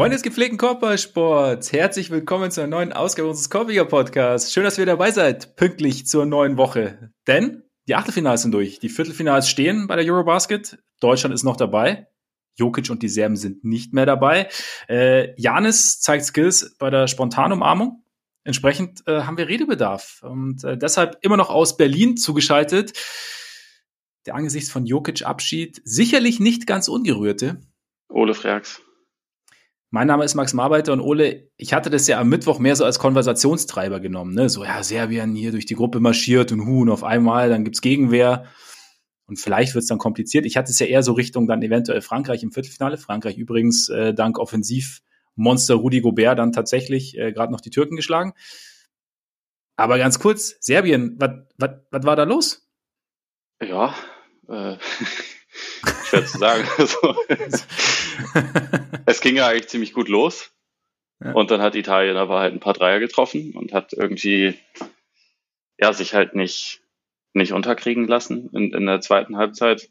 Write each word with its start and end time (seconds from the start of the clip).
Freunde 0.00 0.16
des 0.16 0.22
gepflegten 0.22 0.56
Körpersports, 0.56 1.74
herzlich 1.74 2.08
willkommen 2.08 2.50
zu 2.50 2.62
einer 2.62 2.70
neuen 2.70 2.94
Ausgabe 2.94 3.28
unseres 3.28 3.50
Korbiger 3.50 3.84
Podcasts. 3.84 4.50
Schön, 4.50 4.64
dass 4.64 4.78
ihr 4.78 4.86
dabei 4.86 5.10
seid, 5.10 5.56
pünktlich 5.56 6.06
zur 6.06 6.24
neuen 6.24 6.56
Woche. 6.56 7.12
Denn 7.26 7.64
die 7.86 7.94
Achtelfinals 7.94 8.40
sind 8.40 8.52
durch, 8.52 8.78
die 8.78 8.88
Viertelfinals 8.88 9.50
stehen 9.50 9.88
bei 9.88 9.96
der 9.96 10.10
Eurobasket. 10.10 10.78
Deutschland 11.00 11.34
ist 11.34 11.42
noch 11.42 11.58
dabei. 11.58 12.06
Jokic 12.56 12.88
und 12.88 13.02
die 13.02 13.10
Serben 13.10 13.36
sind 13.36 13.62
nicht 13.62 13.92
mehr 13.92 14.06
dabei. 14.06 14.48
Äh, 14.88 15.38
Janis 15.38 16.00
zeigt 16.00 16.24
Skills 16.24 16.76
bei 16.78 16.88
der 16.88 17.06
Spontanumarmung. 17.06 18.02
Entsprechend 18.42 19.06
äh, 19.06 19.24
haben 19.24 19.36
wir 19.36 19.48
Redebedarf 19.48 20.22
und 20.22 20.64
äh, 20.64 20.78
deshalb 20.78 21.18
immer 21.20 21.36
noch 21.36 21.50
aus 21.50 21.76
Berlin 21.76 22.16
zugeschaltet. 22.16 22.98
Der 24.24 24.34
angesichts 24.34 24.70
von 24.70 24.86
Jokic 24.86 25.26
Abschied 25.26 25.82
sicherlich 25.84 26.40
nicht 26.40 26.66
ganz 26.66 26.88
ungerührte. 26.88 27.60
Ole 28.08 28.32
Freaks. 28.32 28.80
Mein 29.92 30.06
Name 30.06 30.24
ist 30.24 30.36
Max 30.36 30.54
Marbeiter 30.54 30.92
und 30.92 31.00
Ole, 31.00 31.50
ich 31.56 31.72
hatte 31.72 31.90
das 31.90 32.06
ja 32.06 32.20
am 32.20 32.28
Mittwoch 32.28 32.60
mehr 32.60 32.76
so 32.76 32.84
als 32.84 33.00
Konversationstreiber 33.00 33.98
genommen. 33.98 34.34
Ne? 34.34 34.48
So, 34.48 34.62
ja, 34.62 34.84
Serbien 34.84 35.34
hier 35.34 35.50
durch 35.50 35.66
die 35.66 35.74
Gruppe 35.74 35.98
marschiert 35.98 36.52
und 36.52 36.64
hu, 36.64 36.82
und 36.82 36.90
auf 36.90 37.02
einmal, 37.02 37.48
dann 37.48 37.64
gibt's 37.64 37.80
Gegenwehr. 37.80 38.44
Und 39.26 39.38
vielleicht 39.40 39.74
wird's 39.74 39.88
dann 39.88 39.98
kompliziert. 39.98 40.46
Ich 40.46 40.56
hatte 40.56 40.70
es 40.70 40.78
ja 40.78 40.86
eher 40.86 41.02
so 41.02 41.12
Richtung 41.12 41.48
dann 41.48 41.60
eventuell 41.62 42.02
Frankreich 42.02 42.44
im 42.44 42.52
Viertelfinale. 42.52 42.98
Frankreich 42.98 43.36
übrigens 43.36 43.88
äh, 43.88 44.14
dank 44.14 44.38
Offensivmonster 44.38 45.74
Rudi 45.74 46.00
Gobert 46.00 46.38
dann 46.38 46.52
tatsächlich 46.52 47.18
äh, 47.18 47.32
gerade 47.32 47.52
noch 47.52 47.60
die 47.60 47.70
Türken 47.70 47.96
geschlagen. 47.96 48.32
Aber 49.74 49.98
ganz 49.98 50.20
kurz, 50.20 50.56
Serbien, 50.60 51.16
was 51.18 52.04
war 52.04 52.16
da 52.16 52.22
los? 52.22 52.68
Ja, 53.60 53.92
äh, 54.48 54.76
schwer 56.04 56.26
zu 56.26 56.38
sagen. 56.38 56.64
Also, 59.10 59.18
es 59.18 59.22
ging 59.22 59.36
ja 59.36 59.48
eigentlich 59.48 59.68
ziemlich 59.68 59.92
gut 59.92 60.08
los. 60.08 60.52
Ja. 61.22 61.32
Und 61.32 61.50
dann 61.50 61.60
hat 61.60 61.74
Italien 61.74 62.16
aber 62.16 62.38
halt 62.38 62.54
ein 62.54 62.60
paar 62.60 62.74
Dreier 62.74 63.00
getroffen 63.00 63.52
und 63.54 63.72
hat 63.72 63.92
irgendwie, 63.92 64.54
ja, 65.78 65.92
sich 65.92 66.14
halt 66.14 66.34
nicht, 66.34 66.80
nicht 67.34 67.52
unterkriegen 67.52 68.06
lassen 68.06 68.48
in, 68.52 68.72
in 68.72 68.86
der 68.86 69.00
zweiten 69.00 69.36
Halbzeit. 69.36 69.90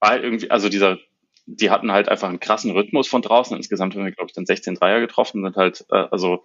War 0.00 0.10
halt 0.10 0.24
irgendwie, 0.24 0.50
also 0.50 0.68
dieser, 0.68 0.98
die 1.46 1.70
hatten 1.70 1.92
halt 1.92 2.08
einfach 2.08 2.28
einen 2.28 2.40
krassen 2.40 2.70
Rhythmus 2.70 3.08
von 3.08 3.20
draußen. 3.20 3.56
Insgesamt 3.56 3.94
haben 3.94 4.04
wir, 4.04 4.12
glaube 4.12 4.28
ich, 4.30 4.34
dann 4.34 4.46
16 4.46 4.76
Dreier 4.76 5.00
getroffen, 5.00 5.42
sind 5.42 5.56
halt, 5.56 5.84
äh, 5.90 6.06
also 6.10 6.44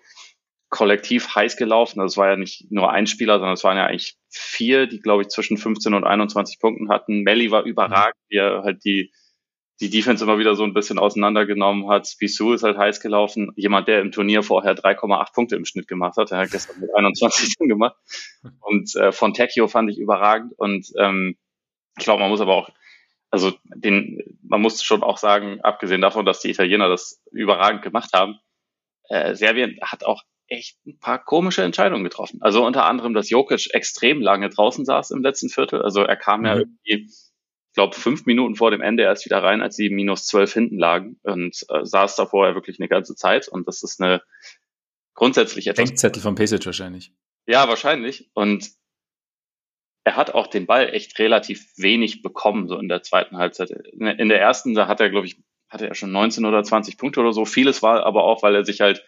kollektiv 0.69 1.35
heiß 1.35 1.55
gelaufen. 1.57 1.99
Das 1.99 2.17
war 2.17 2.29
ja 2.29 2.35
nicht 2.35 2.72
nur 2.72 2.91
ein 2.91 3.07
Spieler, 3.07 3.35
sondern 3.35 3.53
es 3.53 3.63
waren 3.63 3.77
ja 3.77 3.85
eigentlich 3.85 4.17
vier, 4.29 4.88
die, 4.88 4.99
glaube 4.99 5.22
ich, 5.22 5.29
zwischen 5.29 5.57
15 5.57 5.94
und 5.94 6.03
21 6.03 6.59
Punkten 6.59 6.89
hatten. 6.89 7.22
Melly 7.22 7.52
war 7.52 7.63
überragend, 7.63 8.17
wie 8.29 8.38
er 8.38 8.63
halt 8.63 8.83
die, 8.83 9.11
die 9.81 9.89
Defense 9.89 10.23
immer 10.23 10.37
wieder 10.37 10.55
so 10.55 10.63
ein 10.63 10.75
bisschen 10.75 10.99
auseinandergenommen 10.99 11.89
hat. 11.89 12.07
Spissu 12.07 12.53
ist 12.53 12.61
halt 12.61 12.77
heiß 12.77 13.01
gelaufen. 13.01 13.51
Jemand, 13.55 13.88
der 13.88 13.99
im 14.01 14.11
Turnier 14.11 14.43
vorher 14.43 14.75
3,8 14.75 15.33
Punkte 15.33 15.55
im 15.55 15.65
Schnitt 15.65 15.88
gemacht 15.88 16.17
hat, 16.17 16.29
der 16.29 16.38
hat 16.38 16.51
gestern 16.51 16.79
mit 16.79 16.95
21 16.95 17.55
gemacht. 17.59 17.95
Und 18.59 18.95
äh, 18.95 19.11
von 19.11 19.33
Tecchio 19.33 19.67
fand 19.67 19.89
ich 19.89 19.97
überragend. 19.97 20.53
Und 20.55 20.88
ähm, 20.99 21.35
ich 21.97 22.03
glaube, 22.03 22.21
man 22.21 22.29
muss 22.29 22.41
aber 22.41 22.55
auch, 22.55 22.69
also 23.31 23.53
den, 23.63 24.21
man 24.43 24.61
muss 24.61 24.83
schon 24.83 25.01
auch 25.01 25.17
sagen, 25.17 25.59
abgesehen 25.61 26.01
davon, 26.01 26.25
dass 26.25 26.41
die 26.41 26.51
Italiener 26.51 26.88
das 26.88 27.19
überragend 27.31 27.81
gemacht 27.81 28.11
haben, 28.13 28.35
äh, 29.09 29.33
Serbien 29.33 29.79
hat 29.81 30.03
auch 30.03 30.22
echt 30.47 30.77
ein 30.85 31.00
paar 31.00 31.23
komische 31.23 31.63
Entscheidungen 31.63 32.03
getroffen. 32.03 32.39
Also 32.41 32.63
unter 32.63 32.85
anderem, 32.85 33.16
dass 33.16 33.31
Jokic 33.31 33.73
extrem 33.73 34.22
lange 34.22 34.50
draußen 34.50 34.85
saß 34.85 35.09
im 35.09 35.23
letzten 35.23 35.50
Viertel. 35.50 35.81
Also 35.81 36.03
er 36.03 36.17
kam 36.17 36.41
mhm. 36.41 36.45
ja 36.45 36.56
irgendwie, 36.57 37.09
ich 37.71 37.75
glaube, 37.75 37.95
fünf 37.95 38.25
Minuten 38.25 38.55
vor 38.55 38.69
dem 38.69 38.81
Ende 38.81 39.03
erst 39.03 39.23
wieder 39.23 39.41
rein, 39.41 39.61
als 39.61 39.77
sie 39.77 39.89
minus 39.89 40.27
zwölf 40.27 40.51
hinten 40.51 40.77
lagen 40.77 41.17
und 41.23 41.57
äh, 41.69 41.85
saß 41.85 42.17
da 42.17 42.25
vorher 42.25 42.53
wirklich 42.53 42.81
eine 42.81 42.89
ganze 42.89 43.15
Zeit. 43.15 43.47
Und 43.47 43.65
das 43.65 43.81
ist 43.81 44.01
eine 44.01 44.21
grundsätzlich 45.13 45.67
etwas. 45.67 45.85
Denkzettel 45.85 46.21
von 46.21 46.35
Pesic 46.35 46.65
wahrscheinlich. 46.65 47.13
Ja, 47.47 47.69
wahrscheinlich. 47.69 48.29
Und 48.33 48.71
er 50.03 50.17
hat 50.17 50.33
auch 50.33 50.47
den 50.47 50.65
Ball 50.65 50.89
echt 50.93 51.17
relativ 51.17 51.65
wenig 51.77 52.21
bekommen, 52.21 52.67
so 52.67 52.77
in 52.77 52.89
der 52.89 53.03
zweiten 53.03 53.37
Halbzeit. 53.37 53.69
In 53.69 54.27
der 54.27 54.41
ersten, 54.41 54.73
da 54.73 54.89
hat 54.89 54.99
er, 54.99 55.09
glaube 55.09 55.27
ich, 55.27 55.41
hatte 55.69 55.88
er 55.88 55.95
schon 55.95 56.11
19 56.11 56.43
oder 56.43 56.65
20 56.65 56.97
Punkte 56.97 57.21
oder 57.21 57.31
so. 57.31 57.45
Vieles 57.45 57.81
war 57.81 58.05
aber 58.05 58.25
auch, 58.25 58.43
weil 58.43 58.53
er 58.53 58.65
sich 58.65 58.81
halt 58.81 59.05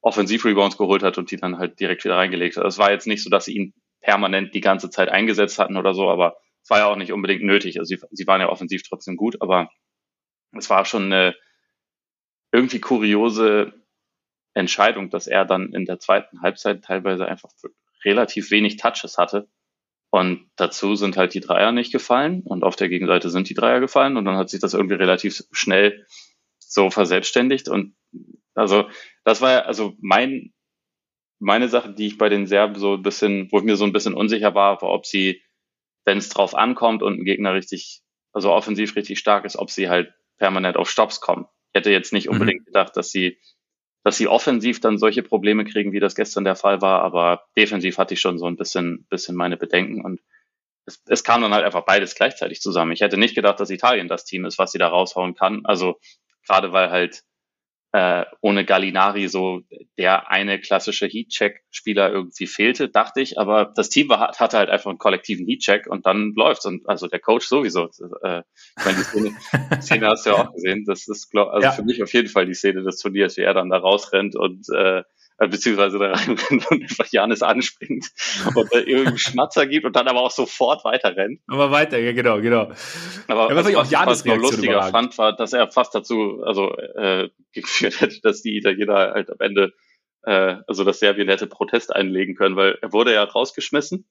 Offensivrebounds 0.00 0.76
geholt 0.76 1.04
hat 1.04 1.18
und 1.18 1.30
die 1.30 1.36
dann 1.36 1.58
halt 1.58 1.78
direkt 1.78 2.04
wieder 2.04 2.16
reingelegt 2.16 2.56
hat. 2.56 2.66
Es 2.66 2.78
war 2.78 2.90
jetzt 2.90 3.06
nicht 3.06 3.22
so, 3.22 3.30
dass 3.30 3.44
sie 3.44 3.54
ihn 3.54 3.74
permanent 4.00 4.54
die 4.54 4.60
ganze 4.60 4.90
Zeit 4.90 5.08
eingesetzt 5.08 5.60
hatten 5.60 5.76
oder 5.76 5.94
so, 5.94 6.10
aber 6.10 6.41
es 6.62 6.70
war 6.70 6.78
ja 6.78 6.86
auch 6.86 6.96
nicht 6.96 7.12
unbedingt 7.12 7.42
nötig. 7.42 7.78
Also 7.78 7.88
sie, 7.88 8.00
sie 8.10 8.26
waren 8.26 8.40
ja 8.40 8.48
offensiv 8.48 8.82
trotzdem 8.82 9.16
gut, 9.16 9.40
aber 9.40 9.70
es 10.52 10.70
war 10.70 10.84
schon 10.84 11.04
eine 11.04 11.34
irgendwie 12.52 12.80
kuriose 12.80 13.72
Entscheidung, 14.54 15.10
dass 15.10 15.26
er 15.26 15.44
dann 15.44 15.72
in 15.72 15.86
der 15.86 15.98
zweiten 15.98 16.42
Halbzeit 16.42 16.84
teilweise 16.84 17.26
einfach 17.26 17.50
relativ 18.04 18.50
wenig 18.50 18.76
Touches 18.76 19.18
hatte. 19.18 19.48
Und 20.10 20.50
dazu 20.56 20.94
sind 20.94 21.16
halt 21.16 21.32
die 21.32 21.40
Dreier 21.40 21.72
nicht 21.72 21.90
gefallen 21.90 22.42
und 22.42 22.64
auf 22.64 22.76
der 22.76 22.90
Gegenseite 22.90 23.30
sind 23.30 23.48
die 23.48 23.54
Dreier 23.54 23.80
gefallen 23.80 24.18
und 24.18 24.26
dann 24.26 24.36
hat 24.36 24.50
sich 24.50 24.60
das 24.60 24.74
irgendwie 24.74 24.96
relativ 24.96 25.42
schnell 25.52 26.06
so 26.58 26.90
verselbstständigt 26.90 27.68
und 27.68 27.96
also 28.54 28.88
das 29.24 29.40
war 29.40 29.52
ja, 29.52 29.58
also 29.60 29.94
mein, 30.00 30.52
meine 31.38 31.68
Sache, 31.68 31.94
die 31.94 32.06
ich 32.06 32.18
bei 32.18 32.28
den 32.28 32.46
Serben 32.46 32.74
so 32.74 32.94
ein 32.94 33.02
bisschen, 33.02 33.48
wo 33.50 33.58
ich 33.58 33.64
mir 33.64 33.76
so 33.76 33.84
ein 33.84 33.92
bisschen 33.92 34.14
unsicher 34.14 34.54
war, 34.54 34.80
war, 34.82 34.90
ob 34.90 35.06
sie, 35.06 35.42
wenn 36.04 36.18
es 36.18 36.28
drauf 36.28 36.54
ankommt 36.54 37.02
und 37.02 37.20
ein 37.20 37.24
Gegner 37.24 37.54
richtig, 37.54 38.02
also 38.32 38.52
offensiv 38.52 38.96
richtig 38.96 39.18
stark 39.18 39.44
ist, 39.44 39.56
ob 39.56 39.70
sie 39.70 39.88
halt 39.88 40.12
permanent 40.38 40.76
auf 40.76 40.90
Stops 40.90 41.20
kommen. 41.20 41.46
Ich 41.72 41.78
hätte 41.78 41.90
jetzt 41.90 42.12
nicht 42.12 42.26
mhm. 42.26 42.34
unbedingt 42.34 42.62
mhm. 42.62 42.66
gedacht, 42.66 42.96
dass 42.96 43.10
sie, 43.10 43.38
dass 44.04 44.16
sie 44.16 44.28
offensiv 44.28 44.80
dann 44.80 44.98
solche 44.98 45.22
Probleme 45.22 45.64
kriegen, 45.64 45.92
wie 45.92 46.00
das 46.00 46.14
gestern 46.14 46.44
der 46.44 46.56
Fall 46.56 46.82
war, 46.82 47.02
aber 47.02 47.44
defensiv 47.56 47.98
hatte 47.98 48.14
ich 48.14 48.20
schon 48.20 48.38
so 48.38 48.46
ein 48.46 48.56
bisschen, 48.56 49.06
bisschen 49.08 49.36
meine 49.36 49.56
Bedenken 49.56 50.04
und 50.04 50.20
es, 50.84 51.02
es 51.06 51.24
kam 51.24 51.42
dann 51.42 51.54
halt 51.54 51.64
einfach 51.64 51.84
beides 51.84 52.14
gleichzeitig 52.14 52.60
zusammen. 52.60 52.92
Ich 52.92 53.00
hätte 53.00 53.16
nicht 53.16 53.34
gedacht, 53.34 53.60
dass 53.60 53.70
Italien 53.70 54.08
das 54.08 54.24
Team 54.24 54.44
ist, 54.44 54.58
was 54.58 54.72
sie 54.72 54.78
da 54.78 54.88
raushauen 54.88 55.34
kann. 55.34 55.64
Also 55.64 56.00
gerade 56.46 56.72
weil 56.72 56.90
halt 56.90 57.22
äh, 57.92 58.24
ohne 58.40 58.64
Gallinari 58.64 59.28
so 59.28 59.62
der 59.98 60.30
eine 60.30 60.60
klassische 60.60 61.06
Heatcheck-Spieler 61.06 62.10
irgendwie 62.10 62.46
fehlte, 62.46 62.88
dachte 62.88 63.20
ich. 63.20 63.38
Aber 63.38 63.66
das 63.74 63.90
Team 63.90 64.08
war, 64.08 64.32
hatte 64.38 64.58
halt 64.58 64.70
einfach 64.70 64.90
einen 64.90 64.98
kollektiven 64.98 65.46
Heatcheck 65.46 65.86
und 65.86 66.06
dann 66.06 66.32
läuft's. 66.34 66.64
Und 66.64 66.88
also 66.88 67.06
der 67.06 67.20
Coach 67.20 67.46
sowieso. 67.46 67.90
Äh, 68.22 68.42
ich 68.78 68.84
meine, 68.84 68.98
die 68.98 69.04
Szene, 69.04 69.30
die 69.76 69.80
Szene 69.82 70.06
hast 70.08 70.26
du 70.26 70.30
ja 70.30 70.36
auch 70.36 70.52
gesehen. 70.54 70.84
Das 70.86 71.08
ist 71.08 71.30
glaub, 71.30 71.48
also 71.48 71.66
ja. 71.66 71.72
für 71.72 71.82
mich 71.82 72.02
auf 72.02 72.12
jeden 72.12 72.28
Fall 72.28 72.46
die 72.46 72.54
Szene 72.54 72.82
des 72.82 72.98
Turniers, 72.98 73.36
wie 73.36 73.42
er 73.42 73.54
dann 73.54 73.70
da 73.70 73.78
rausrennt 73.78 74.36
und 74.36 74.66
äh, 74.74 74.82
äh, 74.92 75.04
beziehungsweise 75.38 75.98
da 75.98 76.12
reinrennt 76.12 76.66
und 76.70 76.82
einfach 76.82 77.06
Janis 77.10 77.42
anspringt 77.42 78.06
und 78.54 78.72
äh, 78.72 78.80
irgendwie 78.80 79.18
Schmatzer 79.18 79.66
gibt 79.66 79.86
und 79.86 79.96
dann 79.96 80.08
aber 80.08 80.20
auch 80.20 80.30
sofort 80.30 80.84
weiter 80.84 81.16
rennt. 81.16 81.40
Aber 81.46 81.70
weiter, 81.70 81.98
ja, 81.98 82.12
genau, 82.12 82.40
genau. 82.40 82.72
Aber 83.28 83.50
ja, 83.50 83.56
was 83.56 83.68
ich 83.68 83.76
auch 83.76 83.90
Janis 83.90 84.24
noch 84.24 84.36
lustiger 84.36 84.72
überragend. 84.72 84.92
fand, 84.92 85.18
war, 85.18 85.36
dass 85.36 85.52
er 85.52 85.68
fast 85.68 85.94
dazu, 85.94 86.42
also 86.44 86.76
äh, 86.76 87.30
geführt 87.52 88.00
hätte, 88.00 88.20
dass 88.22 88.42
die 88.42 88.56
Italiener 88.56 89.12
halt 89.12 89.30
am 89.30 89.38
Ende, 89.40 89.72
äh, 90.22 90.56
also 90.66 90.84
dass 90.84 91.00
Serbien 91.00 91.28
hätte 91.28 91.46
Protest 91.46 91.94
einlegen 91.94 92.34
können, 92.34 92.56
weil 92.56 92.78
er 92.80 92.92
wurde 92.92 93.12
ja 93.12 93.24
rausgeschmissen. 93.24 94.06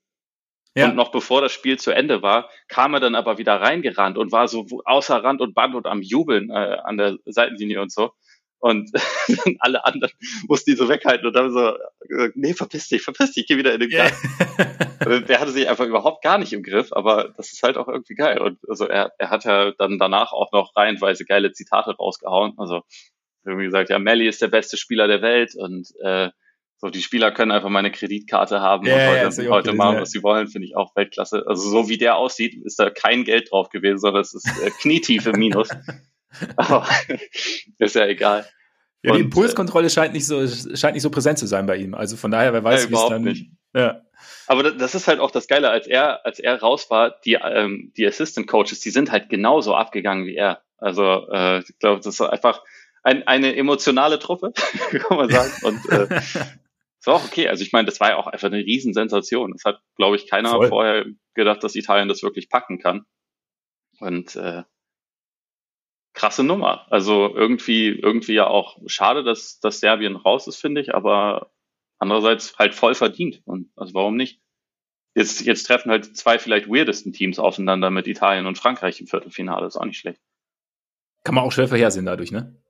Ja. 0.73 0.87
Und 0.87 0.95
noch 0.95 1.11
bevor 1.11 1.41
das 1.41 1.51
Spiel 1.51 1.77
zu 1.77 1.91
Ende 1.91 2.21
war, 2.21 2.49
kam 2.69 2.93
er 2.93 3.01
dann 3.01 3.15
aber 3.15 3.37
wieder 3.37 3.59
reingerannt 3.59 4.17
und 4.17 4.31
war 4.31 4.47
so 4.47 4.65
außer 4.85 5.21
Rand 5.21 5.41
und 5.41 5.53
Band 5.53 5.75
und 5.75 5.85
am 5.85 6.01
Jubeln 6.01 6.49
äh, 6.49 6.77
an 6.83 6.95
der 6.95 7.17
Seitenlinie 7.25 7.81
und 7.81 7.91
so. 7.91 8.11
Und 8.61 8.91
alle 9.59 9.85
anderen 9.85 10.13
mussten 10.47 10.71
die 10.71 10.77
so 10.77 10.87
weghalten 10.87 11.25
und 11.25 11.33
dann 11.33 11.51
so, 11.51 11.75
nee, 12.35 12.53
verpiss 12.53 12.89
dich, 12.89 13.01
verpiss 13.01 13.31
dich, 13.31 13.47
geh 13.47 13.57
wieder 13.57 13.73
in 13.73 13.79
den 13.79 13.89
Garten. 13.89 14.15
Yeah. 14.59 15.19
der 15.21 15.39
hatte 15.39 15.51
sich 15.51 15.67
einfach 15.67 15.87
überhaupt 15.87 16.23
gar 16.23 16.37
nicht 16.37 16.53
im 16.53 16.61
Griff, 16.61 16.93
aber 16.93 17.33
das 17.35 17.51
ist 17.51 17.63
halt 17.63 17.75
auch 17.77 17.87
irgendwie 17.87 18.13
geil. 18.13 18.39
Und 18.39 18.59
also 18.69 18.85
er, 18.85 19.13
er 19.17 19.31
hat 19.31 19.45
ja 19.45 19.71
dann 19.71 19.97
danach 19.97 20.31
auch 20.31 20.51
noch 20.51 20.75
reihenweise 20.75 21.25
geile 21.25 21.51
Zitate 21.51 21.95
rausgehauen. 21.95 22.53
Also 22.57 22.83
irgendwie 23.43 23.65
gesagt, 23.65 23.89
ja, 23.89 23.97
Melly 23.97 24.27
ist 24.27 24.43
der 24.43 24.49
beste 24.49 24.77
Spieler 24.77 25.07
der 25.07 25.23
Welt 25.23 25.55
und 25.55 25.87
äh, 26.03 26.29
so 26.77 26.89
die 26.89 27.01
Spieler 27.01 27.31
können 27.31 27.51
einfach 27.51 27.69
meine 27.69 27.91
Kreditkarte 27.91 28.59
haben 28.59 28.85
yeah, 28.85 28.95
und 28.95 29.25
heute, 29.25 29.43
ja, 29.43 29.49
heute 29.49 29.73
machen, 29.73 30.01
was 30.01 30.11
sie 30.11 30.21
wollen, 30.21 30.47
finde 30.47 30.67
ich 30.67 30.75
auch 30.75 30.95
Weltklasse. 30.95 31.45
Also 31.47 31.67
so 31.67 31.89
wie 31.89 31.97
der 31.97 32.17
aussieht, 32.17 32.55
ist 32.63 32.79
da 32.79 32.91
kein 32.91 33.23
Geld 33.23 33.51
drauf 33.51 33.69
gewesen, 33.69 33.97
sondern 33.97 34.21
es 34.21 34.33
ist 34.35 34.47
äh, 34.63 34.69
knietiefe 34.69 35.31
Minus. 35.31 35.69
Aber 36.55 36.87
ist 37.77 37.95
ja 37.95 38.07
egal. 38.07 38.45
Ja, 39.03 39.13
die 39.13 39.21
Impulskontrolle 39.21 39.89
scheint 39.89 40.13
nicht 40.13 40.27
so, 40.27 40.47
scheint 40.47 40.93
nicht 40.93 41.03
so 41.03 41.09
präsent 41.09 41.39
zu 41.39 41.47
sein 41.47 41.65
bei 41.65 41.77
ihm. 41.77 41.95
Also 41.95 42.17
von 42.17 42.29
daher, 42.29 42.53
wer 42.53 42.63
weiß, 42.63 42.83
ja, 42.83 42.89
wie 42.89 42.95
es 42.95 43.07
dann. 43.07 43.23
Nicht. 43.23 43.51
Ja. 43.73 44.01
Aber 44.47 44.71
das 44.71 44.95
ist 44.95 45.07
halt 45.07 45.19
auch 45.19 45.31
das 45.31 45.47
Geile, 45.47 45.69
als 45.69 45.87
er, 45.87 46.25
als 46.25 46.39
er 46.39 46.59
raus 46.59 46.89
war, 46.89 47.19
die, 47.25 47.33
ähm, 47.33 47.91
die 47.97 48.05
Assistant 48.05 48.47
Coaches, 48.47 48.79
die 48.81 48.91
sind 48.91 49.11
halt 49.11 49.29
genauso 49.29 49.75
abgegangen 49.75 50.25
wie 50.25 50.35
er. 50.35 50.61
Also 50.77 51.27
äh, 51.31 51.59
ich 51.59 51.79
glaube, 51.79 52.01
das 52.01 52.07
ist 52.15 52.21
einfach 52.21 52.61
ein, 53.03 53.25
eine 53.27 53.55
emotionale 53.55 54.19
Truppe, 54.19 54.51
kann 54.91 55.17
man 55.17 55.29
sagen. 55.29 55.51
Und 55.63 55.89
äh, 55.89 56.07
es 56.99 57.07
war 57.07 57.15
auch 57.15 57.25
okay. 57.25 57.47
Also 57.47 57.63
ich 57.63 57.71
meine, 57.71 57.85
das 57.85 57.99
war 57.99 58.09
ja 58.09 58.17
auch 58.17 58.27
einfach 58.27 58.47
eine 58.47 58.57
Riesensensation. 58.57 59.51
Das 59.53 59.63
hat, 59.65 59.81
glaube 59.95 60.15
ich, 60.15 60.29
keiner 60.29 60.51
Voll. 60.51 60.67
vorher 60.69 61.05
gedacht, 61.33 61.63
dass 61.63 61.75
Italien 61.75 62.07
das 62.07 62.21
wirklich 62.21 62.49
packen 62.49 62.79
kann. 62.79 63.05
Und 63.99 64.35
äh, 64.35 64.63
krasse 66.13 66.43
Nummer. 66.43 66.87
Also 66.91 67.33
irgendwie, 67.33 67.89
irgendwie 67.89 68.33
ja 68.33 68.47
auch 68.47 68.77
schade, 68.85 69.23
dass, 69.23 69.59
dass 69.59 69.79
Serbien 69.79 70.15
raus 70.15 70.47
ist, 70.47 70.57
finde 70.57 70.81
ich, 70.81 70.93
aber 70.93 71.51
andererseits 71.99 72.57
halt 72.57 72.75
voll 72.75 72.95
verdient. 72.95 73.41
Und 73.45 73.71
also 73.75 73.93
warum 73.93 74.15
nicht? 74.15 74.41
Jetzt, 75.13 75.41
jetzt 75.41 75.63
treffen 75.63 75.91
halt 75.91 76.15
zwei 76.15 76.39
vielleicht 76.39 76.69
weirdesten 76.69 77.13
Teams 77.13 77.37
aufeinander 77.37 77.91
mit 77.91 78.07
Italien 78.07 78.45
und 78.45 78.57
Frankreich 78.57 79.01
im 79.01 79.07
Viertelfinale. 79.07 79.67
Ist 79.67 79.77
auch 79.77 79.85
nicht 79.85 79.99
schlecht. 79.99 80.21
Kann 81.23 81.35
man 81.35 81.43
auch 81.43 81.51
schwer 81.51 81.67
vorhersehen 81.67 82.05
dadurch, 82.05 82.31
ne? 82.31 82.60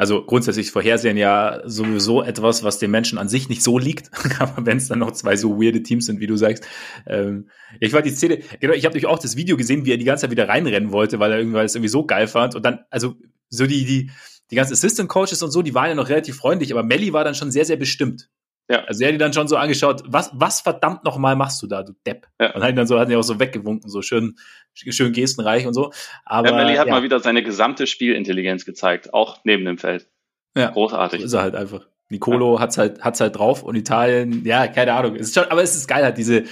Also 0.00 0.24
grundsätzlich 0.24 0.70
Vorhersehen 0.70 1.18
ja 1.18 1.60
sowieso 1.66 2.22
etwas, 2.22 2.64
was 2.64 2.78
dem 2.78 2.90
Menschen 2.90 3.18
an 3.18 3.28
sich 3.28 3.50
nicht 3.50 3.62
so 3.62 3.76
liegt. 3.76 4.10
Aber 4.40 4.64
wenn 4.64 4.78
es 4.78 4.88
dann 4.88 5.00
noch 5.00 5.10
zwei 5.10 5.36
so 5.36 5.60
weirde 5.60 5.82
Teams 5.82 6.06
sind, 6.06 6.20
wie 6.20 6.26
du 6.26 6.38
sagst. 6.38 6.66
Ähm, 7.06 7.50
ich 7.80 7.92
war 7.92 8.00
die 8.00 8.08
Szene, 8.08 8.38
genau, 8.60 8.72
ich 8.72 8.86
habe 8.86 8.94
natürlich 8.94 9.08
auch 9.08 9.18
das 9.18 9.36
Video 9.36 9.58
gesehen, 9.58 9.84
wie 9.84 9.92
er 9.92 9.98
die 9.98 10.06
ganze 10.06 10.22
Zeit 10.22 10.30
wieder 10.30 10.48
reinrennen 10.48 10.90
wollte, 10.90 11.20
weil 11.20 11.32
er 11.32 11.38
irgendwie 11.38 11.58
das 11.58 11.74
irgendwie 11.74 11.90
so 11.90 12.06
geil 12.06 12.28
fand. 12.28 12.54
Und 12.54 12.64
dann, 12.64 12.78
also 12.88 13.14
so 13.50 13.66
die, 13.66 13.84
die, 13.84 14.10
die 14.50 14.54
ganzen 14.54 14.72
Assistant 14.72 15.10
Coaches 15.10 15.42
und 15.42 15.50
so, 15.50 15.60
die 15.60 15.74
waren 15.74 15.90
ja 15.90 15.94
noch 15.94 16.08
relativ 16.08 16.38
freundlich, 16.38 16.72
aber 16.72 16.82
Melly 16.82 17.12
war 17.12 17.24
dann 17.24 17.34
schon 17.34 17.50
sehr, 17.50 17.66
sehr 17.66 17.76
bestimmt. 17.76 18.30
Ja. 18.70 18.84
Also 18.84 19.02
er 19.02 19.08
hat 19.08 19.14
die 19.14 19.18
dann 19.18 19.32
schon 19.32 19.48
so 19.48 19.56
angeschaut, 19.56 20.04
was, 20.06 20.30
was 20.32 20.60
verdammt 20.60 21.02
nochmal 21.04 21.34
machst 21.34 21.60
du 21.60 21.66
da, 21.66 21.82
du 21.82 21.92
Depp? 22.06 22.28
Ja. 22.40 22.54
Und 22.54 22.62
hat 22.62 22.70
ihn 22.70 22.76
dann 22.76 22.86
so, 22.86 23.00
hat 23.00 23.08
ihn 23.08 23.16
auch 23.16 23.22
so 23.22 23.40
weggewunken, 23.40 23.90
so 23.90 24.00
schön, 24.00 24.36
schön 24.74 25.12
gestenreich 25.12 25.66
und 25.66 25.74
so. 25.74 25.92
Aber, 26.24 26.50
ja, 26.50 26.54
Melly 26.54 26.76
hat 26.76 26.86
ja. 26.86 26.94
mal 26.94 27.02
wieder 27.02 27.18
seine 27.18 27.42
gesamte 27.42 27.88
Spielintelligenz 27.88 28.64
gezeigt, 28.64 29.12
auch 29.12 29.38
neben 29.42 29.64
dem 29.64 29.76
Feld. 29.76 30.08
Ja. 30.56 30.70
Großartig. 30.70 31.20
So 31.20 31.26
ist 31.26 31.32
er 31.32 31.42
halt 31.42 31.56
einfach. 31.56 31.88
Nicolo 32.10 32.54
ja. 32.54 32.60
hat's 32.60 32.78
halt, 32.78 33.02
hat's 33.02 33.20
halt 33.20 33.36
drauf 33.36 33.64
und 33.64 33.74
Italien, 33.74 34.44
ja, 34.44 34.68
keine 34.68 34.92
Ahnung. 34.92 35.16
Es 35.16 35.28
ist 35.28 35.34
schon, 35.34 35.44
aber 35.50 35.62
es 35.62 35.74
ist 35.74 35.88
geil, 35.88 36.04
halt 36.04 36.16
diese, 36.16 36.44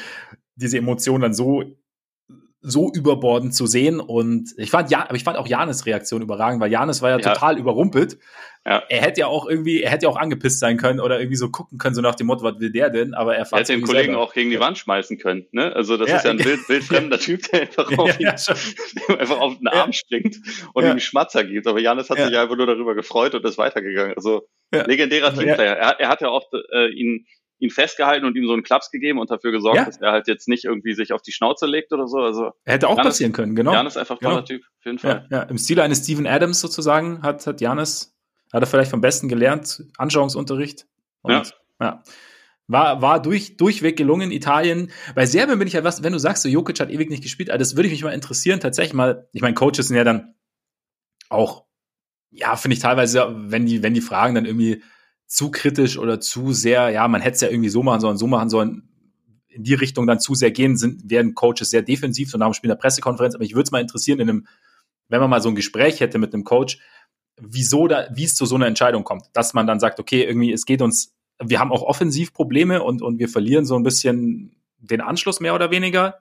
diese 0.57 0.79
Emotionen 0.79 1.23
dann 1.23 1.35
so 1.35 1.63
so 2.71 2.93
überbordend 2.93 3.55
zu 3.55 3.67
sehen. 3.67 4.01
Und 4.01 4.55
ich 4.57 4.71
fand 4.71 4.91
ja, 4.91 5.05
aber 5.05 5.17
ich 5.17 5.25
fand 5.25 5.39
auch 5.39 5.47
Janis 5.47 5.87
Reaktion 5.87 6.23
überragend, 6.23 6.61
weil 6.61 6.71
Janis 6.71 7.03
war 7.03 7.11
ja, 7.11 7.19
ja. 7.19 7.33
total 7.35 7.59
überrumpelt. 7.59 8.19
Ja. 8.67 8.83
Er 8.89 9.01
hätte 9.01 9.21
ja 9.21 9.27
auch 9.29 9.49
irgendwie, 9.49 9.83
er 9.83 9.91
hätte 9.91 10.05
ja 10.05 10.11
auch 10.11 10.17
angepisst 10.17 10.61
sein 10.61 10.77
können 10.77 11.01
oder 11.01 11.19
irgendwie 11.19 11.37
so 11.37 11.49
gucken 11.49 11.79
können, 11.79 11.95
so 11.95 12.03
nach 12.03 12.17
dem 12.17 12.27
Motto, 12.27 12.43
was 12.43 12.61
will 12.61 12.71
der 12.71 12.91
denn? 12.91 13.15
Aber 13.15 13.35
er, 13.35 13.47
er 13.51 13.59
hätte 13.59 13.73
den 13.73 13.83
Kollegen 13.83 14.09
selber. 14.09 14.21
auch 14.21 14.35
gegen 14.35 14.51
die 14.51 14.61
Wand 14.61 14.77
schmeißen 14.77 15.17
können. 15.19 15.47
Ne? 15.53 15.75
Also 15.75 15.97
das 15.97 16.11
ja, 16.11 16.17
ist 16.17 16.25
ja 16.25 16.33
ein 16.33 16.45
wild, 16.45 16.69
wildfremder 16.69 17.19
Typ, 17.21 17.51
der 17.51 17.63
einfach 17.63 17.97
auf, 17.97 18.21
ihn, 18.21 18.27
einfach 19.19 19.41
auf 19.41 19.57
den 19.57 19.69
Arm 19.69 19.93
springt 19.93 20.37
und 20.75 20.85
ihm 20.85 21.01
Schmatzer 21.01 21.45
gibt. 21.45 21.67
Aber 21.67 21.81
Janis 21.81 22.11
hat 22.11 22.19
sich 22.19 22.31
ja 22.31 22.43
einfach 22.43 22.57
nur 22.57 22.67
darüber 22.67 22.95
gefreut 22.95 23.35
und 23.35 23.45
ist 23.45 23.57
weitergegangen. 23.57 24.15
Also 24.17 24.49
legendärer 24.71 25.33
Teamplayer. 25.33 25.77
Er, 25.77 26.01
er 26.01 26.09
hat 26.09 26.21
ja 26.21 26.29
auch 26.29 26.45
äh, 26.73 26.91
ihn 26.91 27.27
ihn 27.59 27.71
festgehalten 27.71 28.25
und 28.25 28.37
ihm 28.37 28.47
so 28.47 28.53
einen 28.53 28.63
Klaps 28.63 28.91
gegeben 28.91 29.19
und 29.19 29.31
dafür 29.31 29.51
gesorgt, 29.51 29.79
ja. 29.79 29.85
dass 29.85 30.01
er 30.01 30.13
halt 30.13 30.29
jetzt 30.29 30.49
nicht 30.49 30.65
irgendwie 30.65 30.95
sich 30.95 31.13
auf 31.13 31.23
die 31.23 31.33
Schnauze 31.33 31.67
legt 31.67 31.93
oder 31.93 32.07
so. 32.07 32.19
Also 32.19 32.53
hätte 32.65 32.89
auch 32.89 32.97
Janis, 32.97 33.15
passieren 33.15 33.33
können, 33.33 33.57
genau. 33.57 33.73
Janis 33.73 33.95
ist 33.95 33.97
einfach 33.99 34.19
genau. 34.19 34.31
toller 34.33 34.45
Typ, 34.45 34.63
auf 34.63 34.85
jeden 34.85 34.99
Fall. 34.99 35.27
Ja, 35.31 35.39
ja. 35.39 35.43
Im 35.45 35.59
Stile 35.59 35.83
eines 35.83 35.99
Steven 35.99 36.27
Adams 36.27 36.61
sozusagen 36.61 37.23
hat, 37.23 37.47
hat 37.47 37.61
Janis, 37.61 38.17
hat 38.53 38.63
er 38.63 38.67
vielleicht 38.67 38.91
vom 38.91 39.01
Besten 39.01 39.29
gelernt, 39.29 39.85
Anschauungsunterricht. 39.97 40.87
Und, 41.23 41.33
ja. 41.33 41.43
ja. 41.81 42.03
War, 42.69 43.03
war 43.03 43.21
durch, 43.21 43.57
durchweg 43.57 43.97
gelungen, 43.97 44.31
Italien. 44.31 44.91
Bei 45.15 45.25
Serbien 45.25 45.59
bin 45.59 45.67
ich 45.67 45.75
ja 45.75 45.85
was, 45.85 46.03
wenn 46.03 46.13
du 46.13 46.19
sagst, 46.19 46.43
so 46.43 46.49
Jokic 46.49 46.79
hat 46.79 46.91
ewig 46.91 47.11
nicht 47.11 47.23
gespielt, 47.23 47.51
also 47.51 47.59
das 47.59 47.77
würde 47.77 47.87
ich 47.87 47.93
mich 47.93 48.05
mal 48.05 48.13
interessieren, 48.13 48.61
tatsächlich 48.61 48.95
mal, 48.95 49.27
ich 49.33 49.41
meine, 49.41 49.55
Coaches 49.55 49.89
sind 49.89 49.97
ja 49.97 50.05
dann 50.05 50.35
auch, 51.31 51.65
ja, 52.31 52.57
finde 52.57 52.75
ich 52.75 52.81
teilweise, 52.81 53.35
wenn 53.35 53.65
die, 53.65 53.83
wenn 53.83 53.95
die 53.95 54.03
Fragen 54.03 54.35
dann 54.35 54.45
irgendwie 54.45 54.83
zu 55.29 55.51
kritisch 55.51 55.99
oder 55.99 56.21
zu 56.21 56.53
sehr, 56.53 56.89
ja, 56.89 57.07
man 57.07 57.21
hätte 57.21 57.35
es 57.37 57.41
ja 57.43 57.49
irgendwie 57.49 57.69
so 57.69 57.83
machen 57.83 58.01
sollen, 58.01 58.17
so 58.17 58.27
machen 58.27 58.49
sollen, 58.49 58.89
in 59.49 59.63
die 59.63 59.75
Richtung 59.75 60.07
dann 60.07 60.21
zu 60.21 60.35
sehr 60.35 60.51
gehen, 60.51 60.77
sind, 60.77 61.11
werden 61.11 61.35
Coaches 61.35 61.71
sehr 61.71 61.83
defensiv, 61.83 62.31
so 62.31 62.39
nach 62.39 62.49
dem 62.49 62.55
Spiel 62.55 62.69
der 62.69 62.77
Pressekonferenz. 62.77 63.35
Aber 63.35 63.45
ich 63.45 63.55
würde 63.55 63.65
es 63.65 63.71
mal 63.71 63.81
interessieren, 63.81 64.21
in 64.21 64.31
einem, 64.31 64.47
wenn 65.09 65.21
man 65.21 65.29
mal 65.29 65.43
so 65.43 65.51
ein 65.51 65.55
Gespräch 65.55 66.01
hätte 66.01 66.19
mit 66.19 66.33
einem 66.33 66.45
Coach, 66.45 66.79
wieso 67.37 67.89
da, 67.89 68.09
wie 68.13 68.25
es 68.25 68.35
zu 68.35 68.47
so 68.47 68.55
einer 68.55 68.67
Entscheidung 68.67 69.05
kommt, 69.05 69.27
dass 69.35 69.55
man 69.55 69.67
dann 69.67 69.81
sagt, 69.81 70.01
okay, 70.01 70.25
irgendwie, 70.25 70.53
es 70.53 70.65
geht 70.65 70.81
uns, 70.81 71.15
wir 71.39 71.61
haben 71.61 71.73
auch 71.73 71.83
Offensivprobleme 71.83 72.83
und, 72.83 73.03
und 73.03 73.19
wir 73.19 73.29
verlieren 73.29 73.67
so 73.67 73.77
ein 73.77 73.83
bisschen 73.83 74.57
den 74.79 75.01
Anschluss 75.01 75.41
mehr 75.41 75.55
oder 75.55 75.71
weniger. 75.71 76.21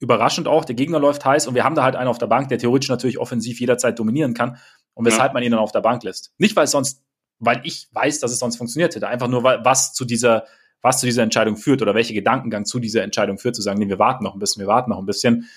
Überraschend 0.00 0.48
auch, 0.48 0.64
der 0.64 0.74
Gegner 0.74 0.98
läuft 0.98 1.24
heiß 1.24 1.46
und 1.46 1.54
wir 1.54 1.64
haben 1.64 1.76
da 1.76 1.84
halt 1.84 1.94
einen 1.94 2.08
auf 2.08 2.18
der 2.18 2.26
Bank, 2.26 2.48
der 2.48 2.58
theoretisch 2.58 2.90
natürlich 2.90 3.18
offensiv 3.18 3.60
jederzeit 3.60 3.98
dominieren 3.98 4.34
kann 4.34 4.58
und 4.92 5.06
weshalb 5.06 5.30
ja. 5.30 5.34
man 5.34 5.42
ihn 5.44 5.52
dann 5.52 5.60
auf 5.60 5.72
der 5.72 5.80
Bank 5.80 6.02
lässt. 6.02 6.32
Nicht, 6.36 6.56
weil 6.56 6.64
es 6.64 6.72
sonst 6.72 7.04
weil 7.38 7.60
ich 7.64 7.88
weiß, 7.92 8.20
dass 8.20 8.32
es 8.32 8.38
sonst 8.38 8.56
funktioniert 8.56 8.94
hätte. 8.94 9.08
Einfach 9.08 9.28
nur, 9.28 9.42
was 9.42 9.92
zu 9.92 10.04
dieser, 10.04 10.46
was 10.82 11.00
zu 11.00 11.06
dieser 11.06 11.22
Entscheidung 11.22 11.56
führt 11.56 11.82
oder 11.82 11.94
welche 11.94 12.14
Gedankengang 12.14 12.64
zu 12.64 12.78
dieser 12.78 13.02
Entscheidung 13.02 13.38
führt, 13.38 13.56
zu 13.56 13.62
sagen, 13.62 13.78
nee, 13.78 13.88
wir 13.88 13.98
warten 13.98 14.24
noch 14.24 14.34
ein 14.34 14.38
bisschen, 14.38 14.60
wir 14.60 14.68
warten 14.68 14.90
noch 14.90 14.98
ein 14.98 15.06
bisschen. 15.06 15.48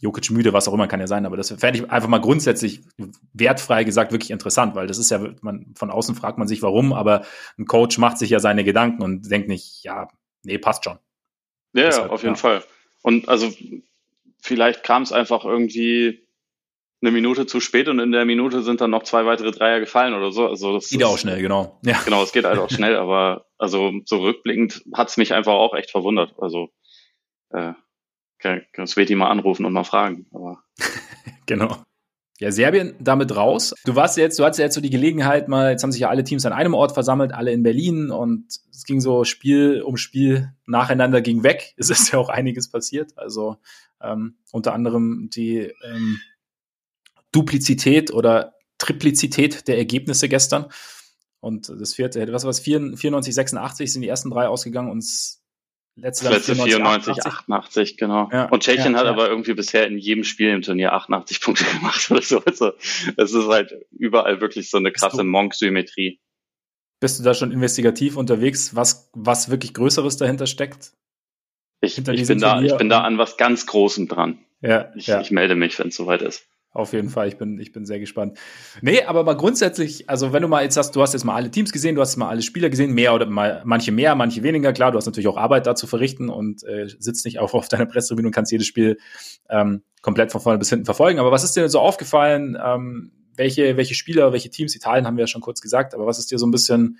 Jokic 0.00 0.30
müde, 0.30 0.54
was 0.54 0.66
auch 0.66 0.72
immer 0.72 0.88
kann 0.88 1.00
ja 1.00 1.06
sein, 1.06 1.26
aber 1.26 1.36
das 1.36 1.50
fände 1.50 1.80
ich 1.80 1.90
einfach 1.90 2.08
mal 2.08 2.22
grundsätzlich 2.22 2.80
wertfrei 3.34 3.84
gesagt 3.84 4.12
wirklich 4.12 4.30
interessant, 4.30 4.74
weil 4.74 4.86
das 4.86 4.96
ist 4.96 5.10
ja, 5.10 5.20
man, 5.42 5.74
von 5.76 5.90
außen 5.90 6.14
fragt 6.14 6.38
man 6.38 6.48
sich 6.48 6.62
warum, 6.62 6.94
aber 6.94 7.26
ein 7.58 7.66
Coach 7.66 7.98
macht 7.98 8.16
sich 8.16 8.30
ja 8.30 8.40
seine 8.40 8.64
Gedanken 8.64 9.02
und 9.02 9.30
denkt 9.30 9.48
nicht, 9.48 9.84
ja, 9.84 10.08
nee, 10.42 10.56
passt 10.56 10.84
schon. 10.84 10.98
Ja, 11.74 11.84
Deshalb, 11.84 12.10
auf 12.10 12.22
jeden 12.22 12.34
ja. 12.34 12.40
Fall. 12.40 12.64
Und 13.02 13.28
also 13.28 13.52
vielleicht 14.40 14.84
kam 14.84 15.02
es 15.02 15.12
einfach 15.12 15.44
irgendwie 15.44 16.26
eine 17.02 17.10
Minute 17.10 17.46
zu 17.46 17.60
spät 17.60 17.88
und 17.88 17.98
in 17.98 18.12
der 18.12 18.24
Minute 18.24 18.62
sind 18.62 18.80
dann 18.80 18.90
noch 18.90 19.04
zwei 19.04 19.24
weitere 19.24 19.52
Dreier 19.52 19.80
gefallen 19.80 20.14
oder 20.14 20.32
so. 20.32 20.46
Also 20.46 20.74
das 20.74 20.90
geht 20.90 21.00
ist, 21.00 21.06
auch 21.06 21.18
schnell, 21.18 21.40
genau. 21.40 21.78
Ja. 21.84 21.98
Genau, 22.04 22.22
es 22.22 22.32
geht 22.32 22.44
halt 22.44 22.58
auch 22.58 22.70
schnell, 22.70 22.96
aber 22.96 23.46
also 23.58 23.92
so 24.04 24.18
rückblickend 24.18 24.82
hat's 24.92 25.16
mich 25.16 25.32
einfach 25.32 25.54
auch 25.54 25.74
echt 25.74 25.90
verwundert. 25.90 26.34
Also 26.38 26.68
äh, 27.50 27.72
kann, 28.38 28.62
kann 28.72 28.86
Sveti 28.86 29.14
mal 29.14 29.30
anrufen 29.30 29.64
und 29.64 29.72
mal 29.72 29.84
fragen. 29.84 30.26
Aber 30.32 30.62
genau. 31.46 31.76
Ja, 32.38 32.50
Serbien 32.50 32.94
damit 32.98 33.36
raus. 33.36 33.74
Du 33.84 33.96
warst 33.96 34.16
jetzt, 34.16 34.38
du 34.38 34.44
hattest 34.44 34.58
ja 34.60 34.64
jetzt 34.64 34.74
so 34.74 34.80
die 34.80 34.88
Gelegenheit 34.88 35.48
mal, 35.48 35.72
jetzt 35.72 35.82
haben 35.82 35.92
sich 35.92 36.00
ja 36.00 36.08
alle 36.08 36.24
Teams 36.24 36.46
an 36.46 36.54
einem 36.54 36.72
Ort 36.72 36.92
versammelt, 36.92 37.32
alle 37.34 37.52
in 37.52 37.62
Berlin 37.62 38.10
und 38.10 38.46
es 38.70 38.84
ging 38.84 39.00
so 39.00 39.24
Spiel 39.24 39.82
um 39.82 39.98
Spiel 39.98 40.52
nacheinander 40.66 41.20
ging 41.20 41.42
weg. 41.42 41.74
Es 41.76 41.90
ist 41.90 42.12
ja 42.12 42.18
auch 42.18 42.30
einiges 42.30 42.70
passiert. 42.70 43.12
Also 43.16 43.58
ähm, 44.02 44.36
unter 44.52 44.72
anderem 44.72 45.28
die 45.30 45.70
ähm, 45.84 46.20
Duplizität 47.32 48.12
oder 48.12 48.54
Triplizität 48.78 49.68
der 49.68 49.78
Ergebnisse 49.78 50.28
gestern. 50.28 50.66
Und 51.40 51.68
das 51.68 51.94
vierte, 51.94 52.32
was 52.32 52.44
war 52.44 52.50
es? 52.50 52.60
94, 52.60 53.34
86 53.34 53.92
sind 53.92 54.02
die 54.02 54.08
ersten 54.08 54.30
drei 54.30 54.48
ausgegangen 54.48 54.90
und 54.90 54.98
das 54.98 55.42
letzte, 55.96 56.28
letzte 56.28 56.54
94, 56.54 57.12
88, 57.12 57.26
88 57.26 57.96
genau. 57.96 58.28
Ja, 58.32 58.46
und 58.46 58.62
Tschechien 58.62 58.92
ja, 58.92 58.98
hat 58.98 59.06
ja. 59.06 59.12
aber 59.12 59.28
irgendwie 59.28 59.54
bisher 59.54 59.86
in 59.86 59.98
jedem 59.98 60.24
Spiel 60.24 60.50
im 60.50 60.62
Turnier 60.62 60.92
88 60.92 61.40
Punkte 61.42 61.64
gemacht 61.64 62.10
oder 62.10 62.22
so. 62.22 62.42
Also 62.44 62.72
es 63.16 63.32
ist 63.32 63.48
halt 63.48 63.74
überall 63.90 64.40
wirklich 64.40 64.70
so 64.70 64.78
eine 64.78 64.92
krasse 64.92 65.24
Monk-Symmetrie. 65.24 66.20
Bist 67.00 67.18
du 67.18 67.22
da 67.22 67.32
schon 67.32 67.50
investigativ 67.50 68.16
unterwegs, 68.16 68.76
was, 68.76 69.10
was 69.14 69.48
wirklich 69.48 69.72
Größeres 69.72 70.18
dahinter 70.18 70.46
steckt? 70.46 70.92
Ich, 71.80 71.96
ich 71.96 72.26
bin, 72.26 72.38
da, 72.38 72.60
ich 72.60 72.76
bin 72.76 72.90
da 72.90 73.00
an 73.00 73.16
was 73.16 73.38
ganz 73.38 73.64
Großem 73.64 74.06
dran. 74.06 74.44
Ja, 74.60 74.92
ich, 74.94 75.08
ich 75.08 75.30
melde 75.30 75.54
mich, 75.54 75.78
wenn 75.78 75.88
es 75.88 75.96
soweit 75.96 76.20
ist. 76.20 76.46
Auf 76.72 76.92
jeden 76.92 77.08
Fall, 77.08 77.26
ich 77.26 77.36
bin, 77.36 77.58
ich 77.58 77.72
bin 77.72 77.84
sehr 77.84 77.98
gespannt. 77.98 78.38
Nee, 78.80 79.02
aber 79.02 79.24
mal 79.24 79.36
grundsätzlich, 79.36 80.08
also 80.08 80.32
wenn 80.32 80.42
du 80.42 80.46
mal 80.46 80.62
jetzt 80.62 80.76
hast, 80.76 80.94
du 80.94 81.02
hast 81.02 81.14
jetzt 81.14 81.24
mal 81.24 81.34
alle 81.34 81.50
Teams 81.50 81.72
gesehen, 81.72 81.96
du 81.96 82.00
hast 82.00 82.16
mal 82.16 82.28
alle 82.28 82.42
Spieler 82.42 82.70
gesehen, 82.70 82.92
mehr 82.92 83.12
oder 83.12 83.26
mal, 83.26 83.62
manche 83.64 83.90
mehr, 83.90 84.14
manche 84.14 84.44
weniger, 84.44 84.72
klar, 84.72 84.92
du 84.92 84.96
hast 84.96 85.06
natürlich 85.06 85.26
auch 85.26 85.36
Arbeit 85.36 85.66
da 85.66 85.74
zu 85.74 85.88
verrichten 85.88 86.28
und 86.28 86.62
äh, 86.62 86.86
sitzt 86.86 87.24
nicht 87.24 87.40
auch 87.40 87.54
auf 87.54 87.68
deiner 87.68 87.86
Pressetribüne 87.86 88.28
und 88.28 88.34
kannst 88.34 88.52
jedes 88.52 88.68
Spiel 88.68 88.98
ähm, 89.48 89.82
komplett 90.00 90.30
von 90.30 90.40
vorne 90.40 90.60
bis 90.60 90.70
hinten 90.70 90.84
verfolgen. 90.84 91.18
Aber 91.18 91.32
was 91.32 91.42
ist 91.42 91.56
dir 91.56 91.68
so 91.68 91.80
aufgefallen? 91.80 92.56
Ähm, 92.62 93.12
welche, 93.34 93.76
welche 93.76 93.94
Spieler, 93.94 94.32
welche 94.32 94.50
Teams, 94.50 94.76
Italien 94.76 95.06
haben 95.06 95.16
wir 95.16 95.24
ja 95.24 95.28
schon 95.28 95.40
kurz 95.40 95.60
gesagt, 95.60 95.92
aber 95.94 96.06
was 96.06 96.20
ist 96.20 96.30
dir 96.30 96.38
so 96.38 96.46
ein 96.46 96.52
bisschen 96.52 96.98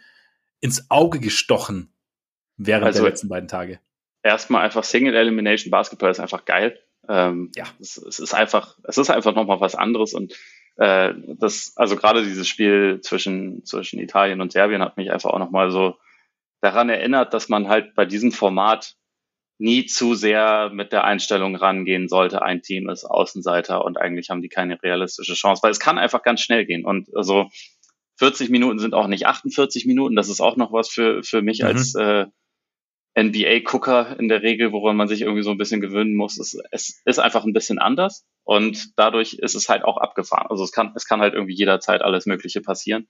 ins 0.59 0.91
Auge 0.91 1.21
gestochen 1.21 1.93
während 2.57 2.87
also, 2.87 3.03
der 3.03 3.11
letzten 3.11 3.29
beiden 3.29 3.49
Tage? 3.49 3.79
Erstmal 4.23 4.65
einfach 4.65 4.83
Single 4.83 5.15
Elimination 5.15 5.71
Basketball 5.71 6.11
ist 6.11 6.19
einfach 6.19 6.45
geil. 6.45 6.77
Ähm, 7.11 7.51
ja, 7.57 7.65
es, 7.81 7.97
es, 7.97 8.21
ist 8.21 8.35
einfach, 8.35 8.79
es 8.85 8.97
ist 8.97 9.11
einfach 9.11 9.35
nochmal 9.35 9.61
was 9.61 9.75
anderes 9.75 10.15
und 10.15 10.33
äh, 10.77 11.13
das, 11.39 11.73
also 11.75 11.97
gerade 11.97 12.23
dieses 12.23 12.47
Spiel 12.47 13.01
zwischen, 13.03 13.65
zwischen 13.65 13.99
Italien 13.99 14.41
und 14.41 14.53
Serbien 14.53 14.81
hat 14.81 14.97
mich 14.97 15.11
einfach 15.11 15.31
auch 15.31 15.41
nochmal 15.41 15.73
so 15.73 15.97
daran 16.61 16.89
erinnert, 16.89 17.35
dass 17.35 17.49
man 17.49 17.69
halt 17.69 17.97
bei 17.97 18.05
diesem 18.05 18.31
Format 18.31 18.95
nie 19.59 19.87
zu 19.87 20.15
sehr 20.15 20.71
mit 20.73 20.93
der 20.93 21.05
Einstellung 21.05 21.57
rangehen 21.57 22.09
sollte, 22.09 22.43
ein 22.43 22.63
Team 22.63 22.89
ist 22.89 23.05
Außenseiter 23.05 23.85
und 23.85 23.99
eigentlich 23.99 24.31
haben 24.31 24.41
die 24.41 24.49
keine 24.49 24.81
realistische 24.81 25.35
Chance, 25.35 25.63
weil 25.65 25.73
es 25.73 25.81
kann 25.81 25.99
einfach 25.99 26.23
ganz 26.23 26.41
schnell 26.41 26.65
gehen. 26.65 26.85
Und 26.85 27.09
also 27.15 27.51
40 28.19 28.51
Minuten 28.51 28.79
sind 28.79 28.95
auch 28.95 29.09
nicht 29.09 29.27
48 29.27 29.85
Minuten, 29.85 30.15
das 30.15 30.29
ist 30.29 30.41
auch 30.41 30.57
noch 30.57 30.73
was 30.73 30.89
für, 30.89 31.23
für 31.25 31.43
mich 31.43 31.61
mhm. 31.61 31.67
als 31.67 31.95
äh, 31.97 32.27
NBA-Gucker 33.19 34.19
in 34.19 34.29
der 34.29 34.43
Regel, 34.43 34.73
woran 34.73 34.97
man 34.97 35.09
sich 35.09 35.23
irgendwie 35.23 35.43
so 35.43 35.51
ein 35.51 35.59
bisschen 35.59 35.81
gewöhnen 35.81 36.15
muss. 36.15 36.39
Es, 36.39 36.57
es 36.71 37.01
ist 37.05 37.19
einfach 37.19 37.45
ein 37.45 37.53
bisschen 37.53 37.79
anders 37.79 38.27
und 38.45 38.93
dadurch 38.97 39.35
ist 39.35 39.55
es 39.55 39.69
halt 39.69 39.85
auch 39.85 39.97
abgefahren. 39.97 40.47
Also 40.49 40.65
es 40.65 40.73
kann, 40.73 40.93
es 40.95 41.07
kann 41.07 41.21
halt 41.21 41.35
irgendwie 41.35 41.55
jederzeit 41.55 42.03
alles 42.03 42.27
Mögliche 42.27 42.61
passieren. 42.61 43.09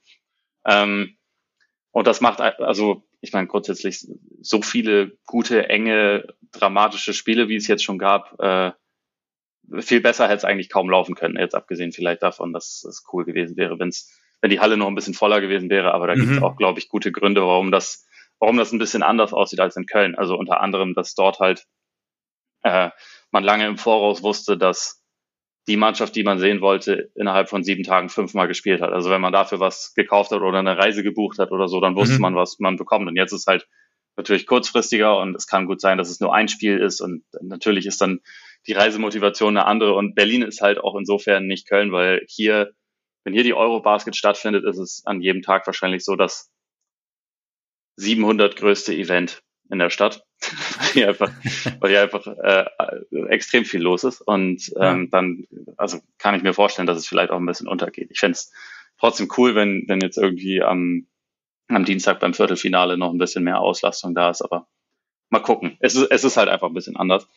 Ähm, 0.66 1.16
und 1.92 2.06
das 2.06 2.20
macht, 2.20 2.40
also 2.40 3.02
ich 3.20 3.32
meine 3.32 3.46
grundsätzlich 3.46 4.06
so 4.40 4.62
viele 4.62 5.18
gute, 5.26 5.68
enge, 5.68 6.26
dramatische 6.52 7.12
Spiele, 7.12 7.48
wie 7.48 7.56
es 7.56 7.66
jetzt 7.66 7.84
schon 7.84 7.98
gab, 7.98 8.40
äh, 8.40 8.72
viel 9.80 10.00
besser 10.00 10.24
hätte 10.24 10.38
es 10.38 10.44
eigentlich 10.44 10.70
kaum 10.70 10.90
laufen 10.90 11.14
können, 11.14 11.36
jetzt 11.36 11.54
abgesehen 11.54 11.92
vielleicht 11.92 12.22
davon, 12.22 12.52
dass 12.52 12.84
es 12.84 13.04
cool 13.12 13.24
gewesen 13.24 13.56
wäre, 13.56 13.78
wenn's, 13.78 14.18
wenn 14.40 14.50
die 14.50 14.60
Halle 14.60 14.76
noch 14.76 14.88
ein 14.88 14.94
bisschen 14.94 15.14
voller 15.14 15.40
gewesen 15.40 15.70
wäre. 15.70 15.92
Aber 15.94 16.06
da 16.06 16.14
mhm. 16.14 16.20
gibt 16.20 16.32
es 16.32 16.42
auch, 16.42 16.56
glaube 16.56 16.78
ich, 16.78 16.88
gute 16.88 17.12
Gründe, 17.12 17.42
warum 17.42 17.70
das, 17.70 18.06
warum 18.40 18.56
das 18.56 18.72
ein 18.72 18.78
bisschen 18.78 19.02
anders 19.02 19.32
aussieht 19.32 19.60
als 19.60 19.76
in 19.76 19.86
Köln. 19.86 20.16
Also 20.16 20.36
unter 20.36 20.60
anderem, 20.60 20.94
dass 20.94 21.14
dort 21.14 21.38
halt 21.38 21.66
äh, 22.62 22.90
man 23.30 23.44
lange 23.44 23.66
im 23.66 23.78
Voraus 23.78 24.22
wusste, 24.22 24.58
dass 24.58 25.04
die 25.68 25.76
Mannschaft, 25.76 26.16
die 26.16 26.24
man 26.24 26.38
sehen 26.38 26.60
wollte, 26.60 27.10
innerhalb 27.14 27.48
von 27.48 27.62
sieben 27.62 27.84
Tagen 27.84 28.08
fünfmal 28.08 28.48
gespielt 28.48 28.80
hat. 28.80 28.92
Also 28.92 29.10
wenn 29.10 29.20
man 29.20 29.32
dafür 29.32 29.60
was 29.60 29.94
gekauft 29.94 30.32
hat 30.32 30.40
oder 30.40 30.58
eine 30.58 30.76
Reise 30.76 31.02
gebucht 31.02 31.38
hat 31.38 31.52
oder 31.52 31.68
so, 31.68 31.80
dann 31.80 31.94
wusste 31.94 32.16
mhm. 32.16 32.22
man, 32.22 32.34
was 32.34 32.58
man 32.58 32.76
bekommt. 32.76 33.06
Und 33.06 33.16
jetzt 33.16 33.32
ist 33.32 33.46
halt 33.46 33.68
natürlich 34.16 34.46
kurzfristiger 34.46 35.18
und 35.18 35.36
es 35.36 35.46
kann 35.46 35.66
gut 35.66 35.80
sein, 35.80 35.98
dass 35.98 36.10
es 36.10 36.20
nur 36.20 36.34
ein 36.34 36.48
Spiel 36.48 36.78
ist 36.78 37.00
und 37.00 37.24
natürlich 37.40 37.86
ist 37.86 38.00
dann 38.00 38.20
die 38.66 38.72
Reisemotivation 38.72 39.56
eine 39.56 39.66
andere 39.66 39.94
und 39.94 40.14
Berlin 40.14 40.42
ist 40.42 40.60
halt 40.60 40.78
auch 40.78 40.96
insofern 40.96 41.46
nicht 41.46 41.68
Köln, 41.68 41.92
weil 41.92 42.26
hier, 42.28 42.72
wenn 43.24 43.32
hier 43.32 43.44
die 43.44 43.54
Eurobasket 43.54 44.16
stattfindet, 44.16 44.64
ist 44.64 44.78
es 44.78 45.02
an 45.06 45.20
jedem 45.20 45.42
Tag 45.42 45.66
wahrscheinlich 45.66 46.04
so 46.04 46.16
das 46.16 46.50
700 48.00 48.56
größte 48.56 48.94
Event 48.94 49.42
in 49.70 49.78
der 49.78 49.90
Stadt, 49.90 50.24
weil 50.78 50.88
hier 50.92 51.08
einfach, 51.08 51.30
weil 51.80 51.90
hier 51.90 52.02
einfach 52.02 52.26
äh, 52.26 52.66
extrem 53.28 53.64
viel 53.64 53.80
los 53.80 54.04
ist 54.04 54.20
und 54.20 54.72
ähm, 54.76 55.04
ja. 55.04 55.06
dann, 55.10 55.44
also 55.76 56.00
kann 56.18 56.34
ich 56.34 56.42
mir 56.42 56.54
vorstellen, 56.54 56.86
dass 56.86 56.98
es 56.98 57.06
vielleicht 57.06 57.30
auch 57.30 57.38
ein 57.38 57.46
bisschen 57.46 57.68
untergeht. 57.68 58.10
Ich 58.10 58.18
fände 58.18 58.32
es 58.32 58.52
trotzdem 58.98 59.28
cool, 59.36 59.54
wenn, 59.54 59.84
wenn 59.86 60.00
jetzt 60.00 60.18
irgendwie 60.18 60.62
am 60.62 61.06
am 61.74 61.84
Dienstag 61.84 62.20
beim 62.20 62.34
Viertelfinale 62.34 62.96
noch 62.96 63.10
ein 63.12 63.18
bisschen 63.18 63.44
mehr 63.44 63.60
Auslastung 63.60 64.14
da 64.14 64.30
ist, 64.30 64.42
aber 64.42 64.66
mal 65.28 65.40
gucken. 65.40 65.76
Es 65.80 65.94
ist, 65.94 66.10
es 66.10 66.24
ist 66.24 66.36
halt 66.36 66.48
einfach 66.48 66.66
ein 66.68 66.74
bisschen 66.74 66.96
anders. 66.96 67.28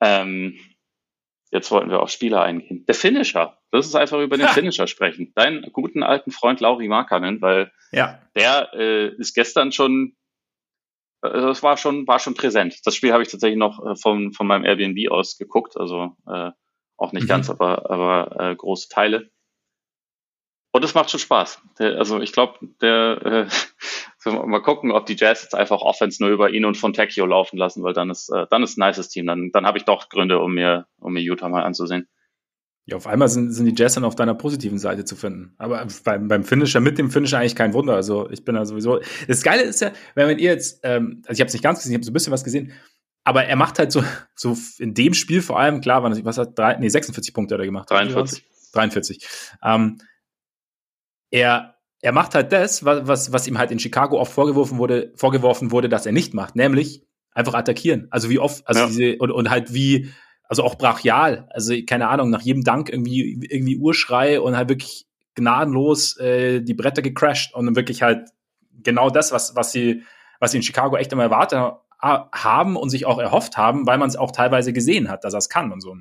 Ähm, 0.00 0.58
jetzt 1.50 1.70
wollten 1.70 1.90
wir 1.90 2.00
auf 2.00 2.10
Spieler 2.10 2.42
eingehen. 2.42 2.84
Der 2.86 2.94
Finisher. 2.94 3.58
Das 3.70 3.86
ist 3.86 3.94
einfach 3.94 4.18
über 4.20 4.36
den 4.36 4.48
ha. 4.48 4.52
Finisher 4.52 4.86
sprechen. 4.86 5.32
Deinen 5.34 5.62
guten 5.72 6.02
alten 6.02 6.30
Freund 6.30 6.60
Lauri 6.60 6.88
Markanen, 6.88 7.40
weil 7.40 7.72
ja. 7.92 8.20
der 8.36 8.72
äh, 8.74 9.08
ist 9.16 9.34
gestern 9.34 9.72
schon, 9.72 10.16
äh, 11.22 11.30
das 11.30 11.62
war 11.62 11.76
schon, 11.76 12.06
war 12.06 12.18
schon 12.18 12.34
präsent. 12.34 12.80
Das 12.84 12.94
Spiel 12.94 13.12
habe 13.12 13.22
ich 13.22 13.30
tatsächlich 13.30 13.58
noch 13.58 13.84
äh, 13.84 13.96
von, 13.96 14.32
von 14.32 14.46
meinem 14.46 14.64
Airbnb 14.64 15.10
aus 15.10 15.38
geguckt, 15.38 15.76
also 15.76 16.16
äh, 16.26 16.50
auch 16.96 17.12
nicht 17.12 17.24
mhm. 17.24 17.28
ganz, 17.28 17.50
aber, 17.50 17.90
aber 17.90 18.40
äh, 18.40 18.56
große 18.56 18.88
Teile. 18.88 19.30
Und 20.72 20.84
es 20.84 20.94
macht 20.94 21.10
schon 21.10 21.18
Spaß. 21.18 21.60
Der, 21.78 21.98
also 21.98 22.20
ich 22.20 22.32
glaube, 22.32 22.58
der 22.80 23.22
äh, 23.24 23.46
mal 24.24 24.62
gucken, 24.62 24.92
ob 24.92 25.06
die 25.06 25.16
Jazz 25.16 25.42
jetzt 25.42 25.54
einfach 25.54 25.80
Offense 25.80 26.22
nur 26.22 26.30
über 26.30 26.50
ihn 26.50 26.64
und 26.64 26.76
Fontecchio 26.76 27.26
laufen 27.26 27.56
lassen, 27.56 27.82
weil 27.82 27.94
dann 27.94 28.10
ist 28.10 28.28
äh, 28.30 28.46
dann 28.50 28.62
ist 28.62 28.78
ein 28.78 28.86
nices 28.86 29.08
Team. 29.08 29.26
Dann 29.26 29.50
dann 29.52 29.66
habe 29.66 29.78
ich 29.78 29.84
doch 29.84 30.08
Gründe, 30.08 30.38
um 30.38 30.54
mir 30.54 30.86
um 30.98 31.12
mir 31.12 31.20
Utah 31.20 31.48
mal 31.48 31.62
anzusehen. 31.62 32.08
Ja, 32.86 32.96
auf 32.96 33.06
einmal 33.06 33.28
sind, 33.28 33.52
sind 33.52 33.66
die 33.66 33.74
Jazz 33.80 33.94
dann 33.94 34.04
auf 34.04 34.16
deiner 34.16 34.34
positiven 34.34 34.78
Seite 34.78 35.04
zu 35.04 35.14
finden. 35.14 35.54
Aber 35.58 35.86
beim, 36.04 36.28
beim 36.28 36.44
Finisher, 36.44 36.80
mit 36.80 36.98
dem 36.98 37.10
Finisher 37.10 37.38
eigentlich 37.38 37.54
kein 37.54 37.72
Wunder. 37.72 37.94
Also 37.94 38.28
ich 38.30 38.44
bin 38.44 38.56
da 38.56 38.64
sowieso. 38.64 39.00
Das 39.28 39.42
Geile 39.42 39.62
ist 39.62 39.80
ja, 39.80 39.92
wenn 40.14 40.38
ihr 40.38 40.50
jetzt, 40.50 40.80
ähm, 40.82 41.22
also 41.26 41.34
ich 41.34 41.40
habe 41.40 41.48
es 41.48 41.52
nicht 41.52 41.62
ganz 41.62 41.78
gesehen, 41.78 41.92
ich 41.92 41.96
habe 41.98 42.04
so 42.04 42.10
ein 42.10 42.14
bisschen 42.14 42.32
was 42.32 42.42
gesehen, 42.42 42.72
aber 43.22 43.44
er 43.44 43.56
macht 43.56 43.78
halt 43.78 43.92
so, 43.92 44.02
so 44.34 44.56
in 44.78 44.94
dem 44.94 45.14
Spiel 45.14 45.42
vor 45.42 45.60
allem, 45.60 45.80
klar, 45.80 46.02
was 46.02 46.38
hat 46.38 46.58
drei, 46.58 46.76
nee, 46.76 46.88
46 46.88 47.34
Punkte 47.34 47.54
hat 47.54 47.60
er 47.60 47.66
gemacht. 47.66 47.90
43. 47.90 48.44
43. 48.72 49.28
Ähm, 49.62 50.00
er, 51.30 51.76
er 52.02 52.12
macht 52.12 52.34
halt 52.34 52.52
das, 52.52 52.84
was, 52.84 53.32
was 53.32 53.46
ihm 53.46 53.58
halt 53.58 53.70
in 53.70 53.78
Chicago 53.78 54.18
oft 54.18 54.32
vorgeworfen 54.32 54.78
wurde, 54.78 55.12
vorgeworfen 55.16 55.70
wurde, 55.70 55.88
dass 55.88 56.06
er 56.06 56.12
nicht 56.12 56.32
macht, 56.32 56.56
nämlich 56.56 57.04
einfach 57.32 57.54
attackieren. 57.54 58.08
Also 58.10 58.30
wie 58.30 58.38
oft, 58.38 58.66
also 58.66 58.80
ja. 58.80 58.86
diese, 58.86 59.16
und, 59.18 59.30
und 59.30 59.50
halt 59.50 59.74
wie, 59.74 60.10
also 60.44 60.64
auch 60.64 60.76
brachial, 60.76 61.46
also 61.50 61.74
keine 61.86 62.08
Ahnung, 62.08 62.30
nach 62.30 62.40
jedem 62.40 62.64
Dank 62.64 62.88
irgendwie, 62.88 63.46
irgendwie 63.48 63.76
Urschrei 63.76 64.40
und 64.40 64.56
halt 64.56 64.68
wirklich 64.68 65.06
gnadenlos 65.34 66.16
äh, 66.18 66.60
die 66.60 66.74
Bretter 66.74 67.02
gecrashed 67.02 67.54
und 67.54 67.76
wirklich 67.76 68.02
halt 68.02 68.30
genau 68.82 69.10
das, 69.10 69.30
was, 69.30 69.54
was 69.54 69.70
sie, 69.72 70.02
was 70.40 70.52
sie 70.52 70.56
in 70.56 70.62
Chicago 70.62 70.96
echt 70.96 71.12
immer 71.12 71.24
erwartet 71.24 71.60
haben 72.00 72.76
und 72.76 72.88
sich 72.88 73.04
auch 73.04 73.18
erhofft 73.18 73.58
haben, 73.58 73.86
weil 73.86 73.98
man 73.98 74.08
es 74.08 74.16
auch 74.16 74.30
teilweise 74.30 74.72
gesehen 74.72 75.10
hat, 75.10 75.22
dass 75.22 75.34
er 75.34 75.38
es 75.38 75.50
kann 75.50 75.70
und 75.70 75.82
so. 75.82 75.96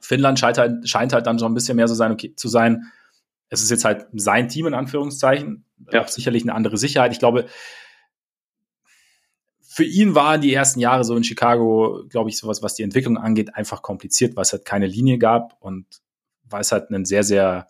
Finnland 0.00 0.40
scheint 0.40 0.58
halt, 0.58 0.88
scheint 0.88 1.12
halt 1.12 1.26
dann 1.26 1.38
so 1.38 1.46
ein 1.46 1.54
bisschen 1.54 1.76
mehr 1.76 1.86
so 1.86 1.94
sein, 1.94 2.10
okay, 2.10 2.34
zu 2.34 2.48
sein, 2.48 2.90
es 3.48 3.62
ist 3.62 3.70
jetzt 3.70 3.84
halt 3.84 4.06
sein 4.12 4.48
Team 4.48 4.66
in 4.66 4.74
Anführungszeichen, 4.74 5.64
ja. 5.92 6.02
auch 6.02 6.08
sicherlich 6.08 6.42
eine 6.42 6.54
andere 6.54 6.76
Sicherheit. 6.76 7.12
Ich 7.12 7.18
glaube, 7.18 7.46
für 9.60 9.84
ihn 9.84 10.14
waren 10.14 10.40
die 10.40 10.54
ersten 10.54 10.78
Jahre 10.78 11.04
so 11.04 11.16
in 11.16 11.24
Chicago, 11.24 12.04
glaube 12.08 12.30
ich, 12.30 12.38
sowas, 12.38 12.62
was 12.62 12.74
die 12.74 12.84
Entwicklung 12.84 13.18
angeht, 13.18 13.56
einfach 13.56 13.82
kompliziert, 13.82 14.36
weil 14.36 14.42
es 14.42 14.52
halt 14.52 14.64
keine 14.64 14.86
Linie 14.86 15.18
gab 15.18 15.56
und 15.60 15.86
weil 16.44 16.60
es 16.60 16.70
halt 16.70 16.90
einen 16.90 17.04
sehr, 17.04 17.24
sehr 17.24 17.68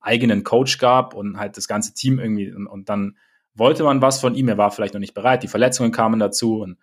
eigenen 0.00 0.42
Coach 0.42 0.78
gab 0.78 1.14
und 1.14 1.38
halt 1.38 1.56
das 1.56 1.68
ganze 1.68 1.94
Team 1.94 2.18
irgendwie 2.18 2.52
und, 2.52 2.66
und 2.66 2.88
dann 2.88 3.16
wollte 3.54 3.84
man 3.84 4.02
was 4.02 4.20
von 4.20 4.34
ihm, 4.34 4.48
er 4.48 4.58
war 4.58 4.70
vielleicht 4.70 4.94
noch 4.94 5.00
nicht 5.00 5.14
bereit, 5.14 5.42
die 5.42 5.48
Verletzungen 5.48 5.92
kamen 5.92 6.18
dazu 6.18 6.60
und 6.60 6.76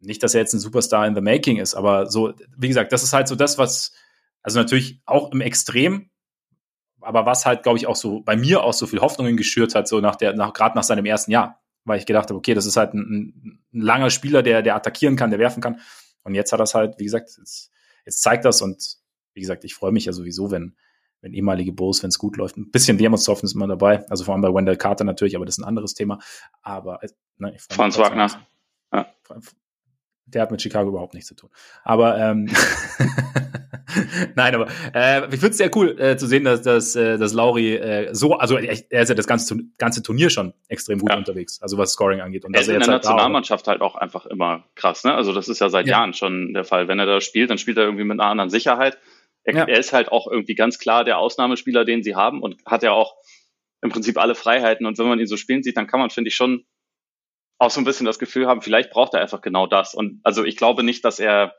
nicht, 0.00 0.22
dass 0.22 0.34
er 0.34 0.42
jetzt 0.42 0.54
ein 0.54 0.60
Superstar 0.60 1.06
in 1.06 1.16
the 1.16 1.20
making 1.20 1.56
ist, 1.56 1.74
aber 1.74 2.06
so, 2.06 2.32
wie 2.56 2.68
gesagt, 2.68 2.92
das 2.92 3.02
ist 3.02 3.12
halt 3.12 3.26
so 3.26 3.34
das, 3.34 3.58
was, 3.58 3.92
also 4.42 4.60
natürlich 4.60 5.00
auch 5.06 5.32
im 5.32 5.40
Extrem 5.40 6.10
aber 7.00 7.26
was 7.26 7.46
halt, 7.46 7.62
glaube 7.62 7.78
ich, 7.78 7.86
auch 7.86 7.96
so 7.96 8.20
bei 8.20 8.36
mir 8.36 8.62
auch 8.62 8.72
so 8.72 8.86
viel 8.86 9.00
Hoffnungen 9.00 9.36
geschürt 9.36 9.74
hat, 9.74 9.88
so 9.88 10.00
nach 10.00 10.16
der, 10.16 10.34
nach, 10.34 10.52
gerade 10.52 10.76
nach 10.76 10.82
seinem 10.82 11.06
ersten 11.06 11.30
Jahr, 11.30 11.62
weil 11.84 11.98
ich 11.98 12.06
gedacht 12.06 12.28
habe, 12.28 12.38
okay, 12.38 12.54
das 12.54 12.66
ist 12.66 12.76
halt 12.76 12.94
ein, 12.94 13.60
ein 13.72 13.80
langer 13.80 14.10
Spieler, 14.10 14.42
der, 14.42 14.62
der 14.62 14.74
attackieren 14.74 15.16
kann, 15.16 15.30
der 15.30 15.38
werfen 15.38 15.62
kann. 15.62 15.80
Und 16.24 16.34
jetzt 16.34 16.52
hat 16.52 16.60
es 16.60 16.74
halt, 16.74 16.98
wie 16.98 17.04
gesagt, 17.04 17.30
jetzt, 17.38 17.70
jetzt 18.04 18.22
zeigt 18.22 18.44
das 18.44 18.62
und 18.62 18.96
wie 19.34 19.40
gesagt, 19.40 19.64
ich 19.64 19.74
freue 19.74 19.92
mich 19.92 20.04
ja 20.04 20.12
sowieso, 20.12 20.50
wenn, 20.50 20.76
wenn 21.20 21.32
ehemalige 21.32 21.72
Bulls, 21.72 22.02
wenn 22.02 22.08
es 22.08 22.18
gut 22.18 22.36
läuft. 22.36 22.56
Ein 22.56 22.70
bisschen 22.70 22.98
Wermutstropfen 22.98 23.46
ist 23.46 23.54
immer 23.54 23.66
dabei, 23.66 24.06
also 24.08 24.24
vor 24.24 24.34
allem 24.34 24.42
bei 24.42 24.52
Wendell 24.52 24.76
Carter 24.76 25.04
natürlich, 25.04 25.36
aber 25.36 25.46
das 25.46 25.56
ist 25.56 25.64
ein 25.64 25.68
anderes 25.68 25.94
Thema. 25.94 26.18
Aber 26.62 27.00
ne, 27.38 27.54
ich 27.54 27.62
Franz 27.70 27.98
Wagner. 27.98 28.30
Ja. 28.92 29.06
Der 30.26 30.42
hat 30.42 30.50
mit 30.50 30.60
Chicago 30.60 30.90
überhaupt 30.90 31.14
nichts 31.14 31.28
zu 31.28 31.34
tun. 31.34 31.50
Aber 31.84 32.18
ähm, 32.18 32.50
Nein, 34.34 34.54
aber 34.54 34.68
äh, 34.94 35.24
ich 35.26 35.40
finde 35.40 35.48
es 35.48 35.56
sehr 35.56 35.70
cool 35.76 35.98
äh, 35.98 36.16
zu 36.16 36.26
sehen, 36.26 36.44
dass, 36.44 36.62
dass, 36.62 36.94
äh, 36.96 37.18
dass 37.18 37.32
Lauri 37.32 37.74
äh, 37.74 38.14
so, 38.14 38.34
also 38.34 38.56
er 38.56 39.02
ist 39.02 39.08
ja 39.08 39.14
das 39.14 39.26
ganze, 39.26 39.58
ganze 39.78 40.02
Turnier 40.02 40.30
schon 40.30 40.52
extrem 40.68 40.98
gut 40.98 41.10
ja. 41.10 41.16
unterwegs, 41.16 41.60
also 41.62 41.78
was 41.78 41.92
Scoring 41.92 42.20
angeht. 42.20 42.44
Und 42.44 42.54
er 42.54 42.60
ist 42.60 42.68
in 42.68 42.74
der 42.74 42.82
halt 42.82 43.04
Nationalmannschaft 43.04 43.66
halt 43.66 43.80
auch 43.80 43.94
einfach 43.94 44.26
immer 44.26 44.64
krass, 44.74 45.04
ne? 45.04 45.14
Also 45.14 45.32
das 45.32 45.48
ist 45.48 45.60
ja 45.60 45.70
seit 45.70 45.86
ja. 45.86 45.98
Jahren 45.98 46.12
schon 46.12 46.52
der 46.52 46.64
Fall. 46.64 46.88
Wenn 46.88 46.98
er 46.98 47.06
da 47.06 47.20
spielt, 47.20 47.50
dann 47.50 47.58
spielt 47.58 47.78
er 47.78 47.84
irgendwie 47.84 48.04
mit 48.04 48.20
einer 48.20 48.28
anderen 48.28 48.50
Sicherheit. 48.50 48.98
Er, 49.44 49.54
ja. 49.54 49.64
er 49.64 49.78
ist 49.78 49.92
halt 49.92 50.12
auch 50.12 50.30
irgendwie 50.30 50.54
ganz 50.54 50.78
klar 50.78 51.04
der 51.04 51.18
Ausnahmespieler, 51.18 51.84
den 51.84 52.02
sie 52.02 52.14
haben 52.14 52.42
und 52.42 52.56
hat 52.66 52.82
ja 52.82 52.92
auch 52.92 53.16
im 53.80 53.90
Prinzip 53.90 54.18
alle 54.18 54.34
Freiheiten. 54.34 54.86
Und 54.86 54.98
wenn 54.98 55.08
man 55.08 55.20
ihn 55.20 55.26
so 55.26 55.36
spielen 55.36 55.62
sieht, 55.62 55.76
dann 55.76 55.86
kann 55.86 56.00
man, 56.00 56.10
finde 56.10 56.28
ich, 56.28 56.34
schon 56.34 56.64
auch 57.58 57.70
so 57.70 57.80
ein 57.80 57.84
bisschen 57.84 58.06
das 58.06 58.18
Gefühl 58.18 58.46
haben, 58.46 58.62
vielleicht 58.62 58.90
braucht 58.90 59.14
er 59.14 59.20
einfach 59.20 59.40
genau 59.40 59.66
das. 59.66 59.94
Und 59.94 60.20
also 60.22 60.44
ich 60.44 60.56
glaube 60.56 60.84
nicht, 60.84 61.04
dass 61.04 61.18
er 61.18 61.54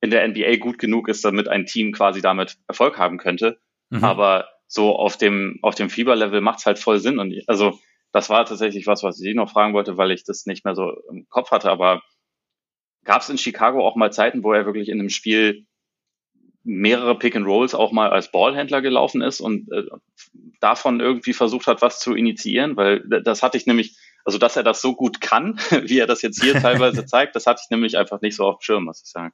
in 0.00 0.10
der 0.10 0.26
NBA 0.26 0.56
gut 0.56 0.78
genug 0.78 1.08
ist, 1.08 1.24
damit 1.24 1.48
ein 1.48 1.66
Team 1.66 1.92
quasi 1.92 2.20
damit 2.20 2.56
Erfolg 2.68 2.98
haben 2.98 3.18
könnte. 3.18 3.58
Mhm. 3.90 4.04
Aber 4.04 4.48
so 4.66 4.96
auf 4.96 5.16
dem, 5.16 5.58
auf 5.62 5.74
dem 5.74 5.90
Fieberlevel 5.90 6.40
macht 6.40 6.58
es 6.58 6.66
halt 6.66 6.78
voll 6.78 6.98
Sinn. 6.98 7.18
Und 7.18 7.32
ich, 7.32 7.48
also 7.48 7.78
das 8.12 8.30
war 8.30 8.44
tatsächlich 8.44 8.86
was, 8.86 9.02
was 9.02 9.20
ich 9.20 9.34
noch 9.34 9.50
fragen 9.50 9.74
wollte, 9.74 9.96
weil 9.96 10.10
ich 10.10 10.24
das 10.24 10.46
nicht 10.46 10.64
mehr 10.64 10.74
so 10.74 10.92
im 11.10 11.26
Kopf 11.28 11.50
hatte. 11.50 11.70
Aber 11.70 12.02
gab 13.04 13.22
es 13.22 13.28
in 13.28 13.38
Chicago 13.38 13.86
auch 13.86 13.96
mal 13.96 14.12
Zeiten, 14.12 14.42
wo 14.42 14.52
er 14.52 14.66
wirklich 14.66 14.88
in 14.88 15.00
einem 15.00 15.10
Spiel 15.10 15.66
mehrere 16.66 17.16
Pick 17.16 17.36
and 17.36 17.46
Rolls 17.46 17.74
auch 17.74 17.92
mal 17.92 18.10
als 18.10 18.32
Ballhändler 18.32 18.82
gelaufen 18.82 19.22
ist 19.22 19.40
und 19.40 19.70
äh, 19.70 19.84
davon 20.60 20.98
irgendwie 20.98 21.32
versucht 21.32 21.68
hat, 21.68 21.80
was 21.80 22.00
zu 22.00 22.14
initiieren, 22.14 22.76
weil 22.76 23.04
das 23.22 23.44
hatte 23.44 23.56
ich 23.56 23.66
nämlich, 23.66 23.96
also 24.24 24.36
dass 24.36 24.56
er 24.56 24.64
das 24.64 24.82
so 24.82 24.96
gut 24.96 25.20
kann, 25.20 25.58
wie 25.84 26.00
er 26.00 26.08
das 26.08 26.22
jetzt 26.22 26.42
hier 26.42 26.54
teilweise 26.60 27.06
zeigt, 27.06 27.36
das 27.36 27.46
hatte 27.46 27.60
ich 27.64 27.70
nämlich 27.70 27.96
einfach 27.96 28.20
nicht 28.20 28.34
so 28.34 28.44
auf 28.44 28.58
dem 28.58 28.62
Schirm, 28.62 28.84
muss 28.84 29.02
ich 29.04 29.10
sagen. 29.10 29.32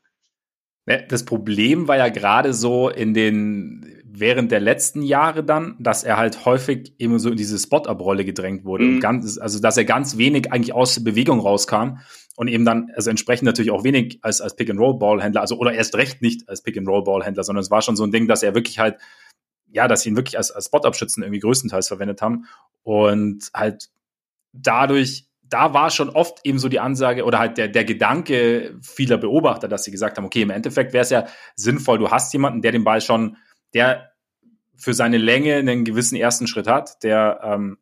Ne, 0.84 1.04
das 1.08 1.24
Problem 1.24 1.86
war 1.86 1.96
ja 1.96 2.08
gerade 2.08 2.52
so 2.52 2.88
in 2.88 3.14
den, 3.14 4.02
während 4.04 4.50
der 4.50 4.58
letzten 4.58 5.02
Jahre 5.02 5.44
dann, 5.44 5.76
dass 5.78 6.02
er 6.02 6.16
halt 6.16 6.44
häufig 6.44 6.94
eben 6.98 7.20
so 7.20 7.30
in 7.30 7.36
diese 7.36 7.56
Spot-Up-Rolle 7.56 8.24
gedrängt 8.24 8.64
wurde. 8.64 8.84
Mhm. 8.84 9.00
Ganz, 9.00 9.38
also, 9.38 9.60
dass 9.60 9.76
er 9.76 9.84
ganz 9.84 10.16
wenig 10.18 10.50
eigentlich 10.50 10.74
aus 10.74 10.94
der 10.94 11.02
Bewegung 11.02 11.38
rauskam 11.38 11.98
und 12.36 12.48
eben 12.48 12.64
dann, 12.64 12.90
also 12.96 13.10
entsprechend 13.10 13.46
natürlich 13.46 13.70
auch 13.70 13.84
wenig 13.84 14.18
als, 14.22 14.40
als 14.40 14.56
Pick-and-Roll-Ballhändler, 14.56 15.40
also, 15.40 15.56
oder 15.56 15.72
erst 15.72 15.94
recht 15.94 16.20
nicht 16.20 16.48
als 16.48 16.62
Pick-and-Roll-Ballhändler, 16.62 17.44
sondern 17.44 17.62
es 17.62 17.70
war 17.70 17.82
schon 17.82 17.94
so 17.94 18.04
ein 18.04 18.10
Ding, 18.10 18.26
dass 18.26 18.42
er 18.42 18.56
wirklich 18.56 18.80
halt, 18.80 18.96
ja, 19.70 19.86
dass 19.86 20.02
sie 20.02 20.08
ihn 20.08 20.16
wirklich 20.16 20.36
als, 20.36 20.50
als 20.50 20.66
Spot-Up-Schützen 20.66 21.22
irgendwie 21.22 21.40
größtenteils 21.40 21.86
verwendet 21.86 22.22
haben 22.22 22.46
und 22.82 23.50
halt 23.54 23.88
dadurch 24.52 25.26
da 25.52 25.74
war 25.74 25.90
schon 25.90 26.08
oft 26.08 26.40
eben 26.44 26.58
so 26.58 26.68
die 26.68 26.80
Ansage 26.80 27.24
oder 27.24 27.38
halt 27.38 27.58
der, 27.58 27.68
der 27.68 27.84
Gedanke 27.84 28.78
vieler 28.80 29.18
Beobachter, 29.18 29.68
dass 29.68 29.84
sie 29.84 29.90
gesagt 29.90 30.16
haben, 30.16 30.24
okay, 30.24 30.42
im 30.42 30.50
Endeffekt 30.50 30.92
wäre 30.92 31.02
es 31.02 31.10
ja 31.10 31.26
sinnvoll, 31.56 31.98
du 31.98 32.10
hast 32.10 32.32
jemanden, 32.32 32.62
der 32.62 32.72
den 32.72 32.84
Ball 32.84 33.00
schon, 33.00 33.36
der 33.74 34.12
für 34.76 34.94
seine 34.94 35.18
Länge 35.18 35.56
einen 35.56 35.84
gewissen 35.84 36.16
ersten 36.16 36.46
Schritt 36.46 36.66
hat, 36.66 37.02
der 37.02 37.40
ähm, 37.42 37.78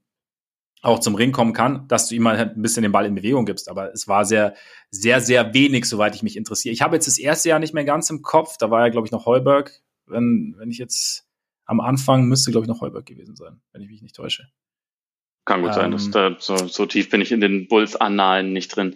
auch 0.82 0.98
zum 0.98 1.14
Ring 1.14 1.30
kommen 1.30 1.52
kann, 1.52 1.86
dass 1.88 2.08
du 2.08 2.14
ihm 2.14 2.22
mal 2.22 2.38
halt 2.38 2.56
ein 2.56 2.62
bisschen 2.62 2.82
den 2.82 2.92
Ball 2.92 3.06
in 3.06 3.14
Bewegung 3.14 3.44
gibst. 3.44 3.68
Aber 3.68 3.92
es 3.92 4.08
war 4.08 4.24
sehr, 4.24 4.54
sehr, 4.90 5.20
sehr 5.20 5.54
wenig, 5.54 5.84
soweit 5.84 6.14
ich 6.14 6.22
mich 6.22 6.36
interessiere. 6.36 6.72
Ich 6.72 6.82
habe 6.82 6.96
jetzt 6.96 7.06
das 7.06 7.18
erste 7.18 7.50
Jahr 7.50 7.58
nicht 7.58 7.74
mehr 7.74 7.84
ganz 7.84 8.10
im 8.10 8.22
Kopf. 8.22 8.56
Da 8.58 8.70
war 8.70 8.80
ja, 8.80 8.88
glaube 8.88 9.06
ich, 9.06 9.12
noch 9.12 9.26
Heuberg. 9.26 9.80
Wenn, 10.06 10.54
wenn 10.58 10.70
ich 10.70 10.78
jetzt 10.78 11.26
am 11.66 11.80
Anfang 11.80 12.24
müsste, 12.24 12.50
glaube 12.50 12.64
ich, 12.64 12.68
noch 12.68 12.80
Heuberg 12.80 13.06
gewesen 13.06 13.36
sein, 13.36 13.60
wenn 13.72 13.82
ich 13.82 13.90
mich 13.90 14.02
nicht 14.02 14.16
täusche. 14.16 14.48
Kann 15.50 15.62
gut 15.62 15.70
ähm, 15.70 15.74
sein, 15.74 15.90
dass 15.90 16.06
ähm. 16.06 16.12
da 16.12 16.36
so, 16.38 16.56
so 16.68 16.86
tief 16.86 17.10
bin 17.10 17.20
ich 17.20 17.32
in 17.32 17.40
den 17.40 17.66
Bulls-Annalen 17.66 18.52
nicht 18.52 18.68
drin. 18.68 18.94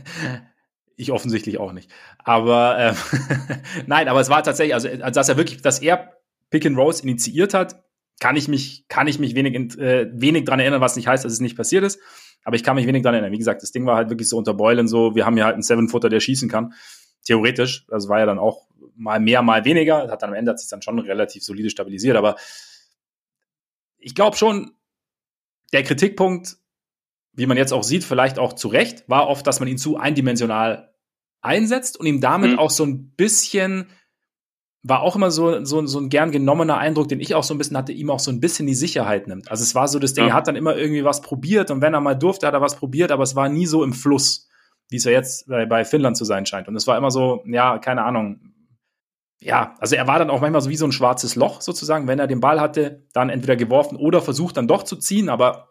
ich 0.96 1.12
offensichtlich 1.12 1.58
auch 1.58 1.72
nicht. 1.72 1.90
Aber 2.18 2.78
ähm, 2.78 2.96
nein, 3.86 4.08
aber 4.08 4.20
es 4.20 4.30
war 4.30 4.42
tatsächlich, 4.42 4.74
also 4.74 4.88
dass 4.88 5.28
er 5.28 5.36
wirklich, 5.36 5.60
dass 5.60 5.80
er 5.80 6.14
Pick 6.48 6.64
and 6.64 6.78
Rolls 6.78 7.00
initiiert 7.00 7.52
hat, 7.52 7.84
kann 8.20 8.36
ich 8.36 8.48
mich, 8.48 8.86
kann 8.88 9.06
ich 9.06 9.18
mich 9.18 9.34
wenig, 9.34 9.78
äh, 9.78 10.08
wenig 10.14 10.46
dran 10.46 10.60
erinnern, 10.60 10.80
was 10.80 10.96
nicht 10.96 11.08
heißt, 11.08 11.26
dass 11.26 11.32
es 11.34 11.40
nicht 11.40 11.58
passiert 11.58 11.84
ist. 11.84 12.00
Aber 12.42 12.56
ich 12.56 12.64
kann 12.64 12.76
mich 12.76 12.86
wenig 12.86 13.02
dran 13.02 13.12
erinnern. 13.12 13.32
Wie 13.32 13.38
gesagt, 13.38 13.62
das 13.62 13.70
Ding 13.70 13.84
war 13.84 13.96
halt 13.96 14.08
wirklich 14.08 14.30
so 14.30 14.38
unter 14.38 14.54
Beulen 14.54 14.88
so, 14.88 15.14
wir 15.14 15.26
haben 15.26 15.36
ja 15.36 15.44
halt 15.44 15.54
einen 15.54 15.62
Seven-Footer, 15.62 16.08
der 16.08 16.20
schießen 16.20 16.48
kann. 16.48 16.72
Theoretisch. 17.26 17.84
Das 17.88 18.08
war 18.08 18.18
ja 18.20 18.24
dann 18.24 18.38
auch 18.38 18.66
mal 18.94 19.20
mehr, 19.20 19.42
mal 19.42 19.66
weniger. 19.66 20.08
Hat 20.08 20.22
dann 20.22 20.30
am 20.30 20.36
Ende 20.36 20.52
hat 20.52 20.58
sich 20.58 20.70
dann 20.70 20.80
schon 20.80 20.98
relativ 21.00 21.44
solide 21.44 21.68
stabilisiert. 21.68 22.16
Aber 22.16 22.36
ich 23.98 24.14
glaube 24.14 24.38
schon, 24.38 24.75
der 25.72 25.82
Kritikpunkt, 25.82 26.56
wie 27.32 27.46
man 27.46 27.56
jetzt 27.56 27.72
auch 27.72 27.82
sieht, 27.82 28.04
vielleicht 28.04 28.38
auch 28.38 28.54
zu 28.54 28.68
Recht, 28.68 29.08
war 29.08 29.28
oft, 29.28 29.46
dass 29.46 29.60
man 29.60 29.68
ihn 29.68 29.78
zu 29.78 29.96
eindimensional 29.96 30.94
einsetzt 31.42 31.98
und 31.98 32.06
ihm 32.06 32.20
damit 32.20 32.52
mhm. 32.52 32.58
auch 32.58 32.70
so 32.70 32.84
ein 32.84 33.10
bisschen 33.10 33.88
war 34.88 35.00
auch 35.00 35.16
immer 35.16 35.32
so, 35.32 35.64
so, 35.64 35.84
so 35.86 35.98
ein 35.98 36.10
gern 36.10 36.30
genommener 36.30 36.78
Eindruck, 36.78 37.08
den 37.08 37.18
ich 37.18 37.34
auch 37.34 37.42
so 37.42 37.52
ein 37.52 37.58
bisschen 37.58 37.76
hatte, 37.76 37.92
ihm 37.92 38.08
auch 38.08 38.20
so 38.20 38.30
ein 38.30 38.38
bisschen 38.38 38.68
die 38.68 38.74
Sicherheit 38.74 39.26
nimmt. 39.26 39.50
Also 39.50 39.64
es 39.64 39.74
war 39.74 39.88
so 39.88 39.98
das 39.98 40.14
Ding, 40.14 40.24
ja. 40.24 40.30
er 40.30 40.34
hat 40.34 40.46
dann 40.46 40.54
immer 40.54 40.76
irgendwie 40.76 41.02
was 41.02 41.22
probiert 41.22 41.72
und 41.72 41.82
wenn 41.82 41.92
er 41.92 42.00
mal 42.00 42.14
durfte, 42.14 42.46
hat 42.46 42.54
er 42.54 42.60
was 42.60 42.76
probiert, 42.76 43.10
aber 43.10 43.24
es 43.24 43.34
war 43.34 43.48
nie 43.48 43.66
so 43.66 43.82
im 43.82 43.92
Fluss, 43.92 44.48
wie 44.88 44.96
es 44.96 45.04
ja 45.04 45.10
jetzt 45.10 45.48
bei, 45.48 45.66
bei 45.66 45.84
Finnland 45.84 46.16
zu 46.16 46.24
sein 46.24 46.46
scheint. 46.46 46.68
Und 46.68 46.76
es 46.76 46.86
war 46.86 46.96
immer 46.96 47.10
so, 47.10 47.42
ja, 47.46 47.78
keine 47.78 48.04
Ahnung. 48.04 48.52
Ja, 49.40 49.74
also 49.78 49.96
er 49.96 50.06
war 50.06 50.18
dann 50.18 50.30
auch 50.30 50.40
manchmal 50.40 50.62
so 50.62 50.70
wie 50.70 50.76
so 50.76 50.86
ein 50.86 50.92
schwarzes 50.92 51.36
Loch 51.36 51.60
sozusagen, 51.60 52.08
wenn 52.08 52.18
er 52.18 52.26
den 52.26 52.40
Ball 52.40 52.60
hatte, 52.60 53.06
dann 53.12 53.28
entweder 53.28 53.56
geworfen 53.56 53.96
oder 53.96 54.22
versucht 54.22 54.56
dann 54.56 54.68
doch 54.68 54.82
zu 54.82 54.96
ziehen, 54.96 55.28
aber 55.28 55.68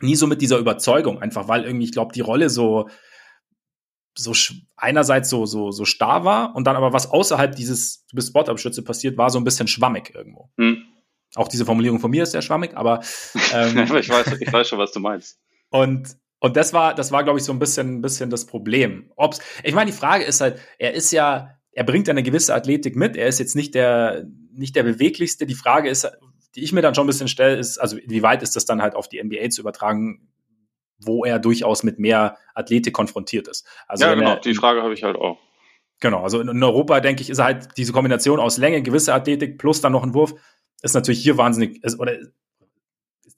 nie 0.00 0.16
so 0.16 0.26
mit 0.26 0.40
dieser 0.40 0.58
Überzeugung, 0.58 1.20
einfach 1.20 1.48
weil 1.48 1.64
irgendwie, 1.64 1.84
ich 1.84 1.92
glaube, 1.92 2.12
die 2.12 2.20
Rolle 2.20 2.48
so, 2.48 2.88
so 4.16 4.32
einerseits 4.76 5.30
so, 5.30 5.46
so, 5.46 5.70
so 5.70 5.84
starr 5.84 6.24
war 6.24 6.54
und 6.54 6.66
dann 6.66 6.76
aber 6.76 6.92
was 6.92 7.10
außerhalb 7.10 7.54
dieses, 7.54 8.06
du 8.06 8.16
bist 8.16 8.28
Sportabschütze 8.28 8.82
passiert, 8.82 9.16
war 9.16 9.30
so 9.30 9.38
ein 9.38 9.44
bisschen 9.44 9.68
schwammig 9.68 10.14
irgendwo. 10.14 10.50
Hm. 10.58 10.82
Auch 11.34 11.48
diese 11.48 11.64
Formulierung 11.64 11.98
von 11.98 12.10
mir 12.10 12.24
ist 12.24 12.32
sehr 12.32 12.42
schwammig, 12.42 12.76
aber 12.76 13.00
ähm, 13.52 13.78
ich, 13.96 14.08
weiß, 14.08 14.36
ich 14.38 14.52
weiß 14.52 14.68
schon, 14.68 14.78
was 14.78 14.92
du 14.92 15.00
meinst. 15.00 15.40
Und, 15.70 16.16
und 16.40 16.56
das 16.56 16.72
war, 16.72 16.94
das 16.94 17.10
war, 17.10 17.24
glaube 17.24 17.38
ich, 17.38 17.44
so 17.44 17.52
ein 17.52 17.58
bisschen, 17.58 17.98
ein 17.98 18.02
bisschen 18.02 18.28
das 18.28 18.46
Problem. 18.46 19.10
Ob's, 19.16 19.40
ich 19.64 19.74
meine, 19.74 19.90
die 19.90 19.96
Frage 19.96 20.24
ist 20.24 20.40
halt, 20.40 20.60
er 20.78 20.92
ist 20.92 21.10
ja, 21.10 21.56
er 21.72 21.84
bringt 21.84 22.08
eine 22.08 22.22
gewisse 22.22 22.54
Athletik 22.54 22.96
mit, 22.96 23.16
er 23.16 23.28
ist 23.28 23.38
jetzt 23.38 23.56
nicht 23.56 23.74
der, 23.74 24.26
nicht 24.52 24.76
der 24.76 24.82
beweglichste. 24.82 25.46
Die 25.46 25.54
Frage 25.54 25.88
ist, 25.88 26.10
die 26.54 26.62
ich 26.62 26.72
mir 26.72 26.82
dann 26.82 26.94
schon 26.94 27.04
ein 27.04 27.08
bisschen 27.08 27.28
stelle, 27.28 27.56
ist, 27.56 27.78
also 27.78 27.96
wie 28.06 28.22
weit 28.22 28.42
ist 28.42 28.56
das 28.56 28.66
dann 28.66 28.82
halt 28.82 28.94
auf 28.94 29.08
die 29.08 29.22
NBA 29.22 29.50
zu 29.50 29.60
übertragen? 29.60 30.28
wo 31.04 31.24
er 31.24 31.38
durchaus 31.38 31.82
mit 31.82 31.98
mehr 31.98 32.38
Athletik 32.54 32.94
konfrontiert 32.94 33.48
ist. 33.48 33.66
Also 33.86 34.04
ja, 34.04 34.14
genau, 34.14 34.30
er, 34.34 34.40
die 34.40 34.54
Frage 34.54 34.82
habe 34.82 34.94
ich 34.94 35.02
halt 35.02 35.16
auch. 35.16 35.38
Genau, 36.00 36.22
also 36.22 36.40
in 36.40 36.62
Europa, 36.62 37.00
denke 37.00 37.22
ich, 37.22 37.30
ist 37.30 37.38
halt 37.38 37.76
diese 37.76 37.92
Kombination 37.92 38.40
aus 38.40 38.58
Länge, 38.58 38.82
gewisse 38.82 39.14
Athletik 39.14 39.58
plus 39.58 39.80
dann 39.80 39.92
noch 39.92 40.02
ein 40.02 40.14
Wurf, 40.14 40.34
ist 40.82 40.94
natürlich 40.94 41.22
hier 41.22 41.36
wahnsinnig, 41.38 41.82
ist, 41.84 41.98
oder 42.00 42.16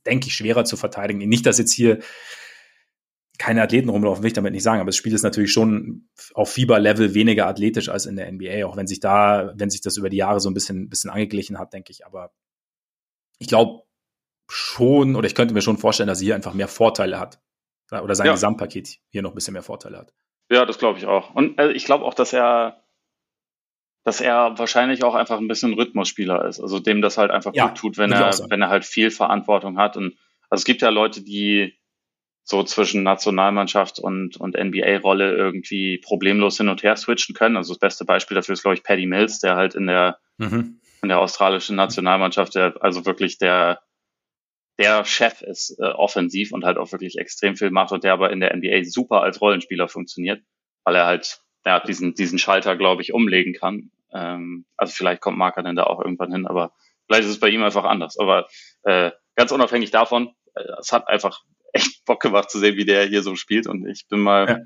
denke 0.06 0.28
ich, 0.28 0.34
schwerer 0.34 0.64
zu 0.64 0.76
verteidigen. 0.76 1.28
Nicht, 1.28 1.44
dass 1.46 1.58
jetzt 1.58 1.72
hier 1.72 1.98
keine 3.38 3.62
Athleten 3.62 3.88
rumlaufen, 3.88 4.22
will 4.22 4.28
ich 4.28 4.34
damit 4.34 4.52
nicht 4.52 4.62
sagen, 4.62 4.80
aber 4.80 4.88
das 4.88 4.96
Spiel 4.96 5.12
ist 5.12 5.22
natürlich 5.22 5.52
schon 5.52 6.08
auf 6.34 6.52
Fieberlevel 6.52 7.14
weniger 7.14 7.46
athletisch 7.46 7.88
als 7.88 8.06
in 8.06 8.16
der 8.16 8.30
NBA, 8.30 8.66
auch 8.66 8.76
wenn 8.76 8.86
sich 8.86 9.00
da, 9.00 9.52
wenn 9.56 9.70
sich 9.70 9.80
das 9.80 9.96
über 9.96 10.08
die 10.08 10.18
Jahre 10.18 10.40
so 10.40 10.48
ein 10.48 10.54
bisschen, 10.54 10.88
bisschen 10.88 11.10
angeglichen 11.10 11.58
hat, 11.58 11.72
denke 11.72 11.90
ich. 11.90 12.06
Aber 12.06 12.32
ich 13.38 13.48
glaube 13.48 13.82
schon, 14.48 15.16
oder 15.16 15.26
ich 15.26 15.34
könnte 15.34 15.54
mir 15.54 15.62
schon 15.62 15.78
vorstellen, 15.78 16.06
dass 16.06 16.20
sie 16.20 16.26
hier 16.26 16.34
einfach 16.36 16.54
mehr 16.54 16.68
Vorteile 16.68 17.18
hat 17.18 17.40
oder 17.90 18.14
sein 18.14 18.26
ja. 18.26 18.32
Gesamtpaket 18.32 18.98
hier 19.10 19.22
noch 19.22 19.32
ein 19.32 19.34
bisschen 19.34 19.52
mehr 19.52 19.62
Vorteile 19.62 19.98
hat. 19.98 20.12
Ja, 20.50 20.64
das 20.64 20.78
glaube 20.78 20.98
ich 20.98 21.06
auch. 21.06 21.34
Und 21.34 21.58
äh, 21.58 21.72
ich 21.72 21.84
glaube 21.84 22.04
auch, 22.04 22.14
dass 22.14 22.32
er, 22.32 22.84
dass 24.04 24.20
er 24.20 24.58
wahrscheinlich 24.58 25.04
auch 25.04 25.14
einfach 25.14 25.38
ein 25.38 25.48
bisschen 25.48 25.74
Rhythmusspieler 25.74 26.44
ist. 26.46 26.60
Also 26.60 26.78
dem 26.78 27.02
das 27.02 27.18
halt 27.18 27.30
einfach 27.30 27.54
ja, 27.54 27.68
gut 27.68 27.78
tut, 27.78 27.98
wenn 27.98 28.12
er, 28.12 28.30
wenn 28.48 28.62
er 28.62 28.68
halt 28.68 28.84
viel 28.84 29.10
Verantwortung 29.10 29.78
hat. 29.78 29.96
Und 29.96 30.16
also 30.50 30.60
es 30.60 30.64
gibt 30.64 30.82
ja 30.82 30.90
Leute, 30.90 31.22
die 31.22 31.78
so 32.44 32.62
zwischen 32.62 33.02
Nationalmannschaft 33.02 33.98
und, 33.98 34.36
und 34.36 34.54
NBA-Rolle 34.54 35.34
irgendwie 35.34 35.98
problemlos 35.98 36.58
hin 36.58 36.68
und 36.68 36.82
her 36.82 36.94
switchen 36.94 37.34
können. 37.34 37.56
Also 37.56 37.72
das 37.72 37.80
beste 37.80 38.04
Beispiel 38.04 38.34
dafür 38.34 38.52
ist, 38.52 38.62
glaube 38.62 38.76
ich, 38.76 38.82
Paddy 38.82 39.06
Mills, 39.06 39.40
der 39.40 39.56
halt 39.56 39.74
in 39.74 39.86
der, 39.86 40.18
mhm. 40.36 40.78
in 41.02 41.08
der 41.08 41.20
australischen 41.20 41.74
Nationalmannschaft, 41.74 42.54
der, 42.54 42.74
also 42.80 43.06
wirklich 43.06 43.38
der, 43.38 43.80
der 44.78 45.06
Chef 45.06 45.40
ist 45.40 45.78
äh, 45.80 45.84
offensiv 45.84 46.52
und 46.52 46.64
halt 46.64 46.76
auch 46.76 46.92
wirklich 46.92 47.16
extrem 47.16 47.56
viel 47.56 47.70
macht 47.70 47.92
und 47.92 48.04
der 48.04 48.12
aber 48.12 48.30
in 48.30 48.40
der 48.40 48.54
NBA 48.54 48.84
super 48.84 49.22
als 49.22 49.40
Rollenspieler 49.40 49.88
funktioniert, 49.88 50.42
weil 50.84 50.96
er 50.96 51.06
halt 51.06 51.40
ja, 51.64 51.80
diesen, 51.80 52.14
diesen 52.14 52.38
Schalter, 52.38 52.76
glaube 52.76 53.00
ich, 53.00 53.14
umlegen 53.14 53.54
kann. 53.54 53.90
Ähm, 54.12 54.66
also 54.76 54.92
vielleicht 54.92 55.22
kommt 55.22 55.38
Marker 55.38 55.62
denn 55.62 55.76
da 55.76 55.84
auch 55.84 56.00
irgendwann 56.00 56.32
hin, 56.32 56.46
aber 56.46 56.74
vielleicht 57.06 57.24
ist 57.24 57.30
es 57.30 57.40
bei 57.40 57.48
ihm 57.48 57.62
einfach 57.62 57.84
anders. 57.84 58.18
Aber 58.18 58.48
äh, 58.82 59.12
ganz 59.34 59.50
unabhängig 59.50 59.90
davon, 59.90 60.34
äh, 60.54 60.62
es 60.78 60.92
hat 60.92 61.08
einfach 61.08 61.42
echt 61.74 62.04
Bock 62.04 62.20
gemacht 62.20 62.50
zu 62.50 62.58
sehen, 62.58 62.76
wie 62.76 62.84
der 62.84 63.04
hier 63.06 63.22
so 63.22 63.36
spielt 63.36 63.66
und 63.66 63.86
ich 63.86 64.06
bin 64.08 64.20
mal 64.20 64.48
ja. 64.48 64.58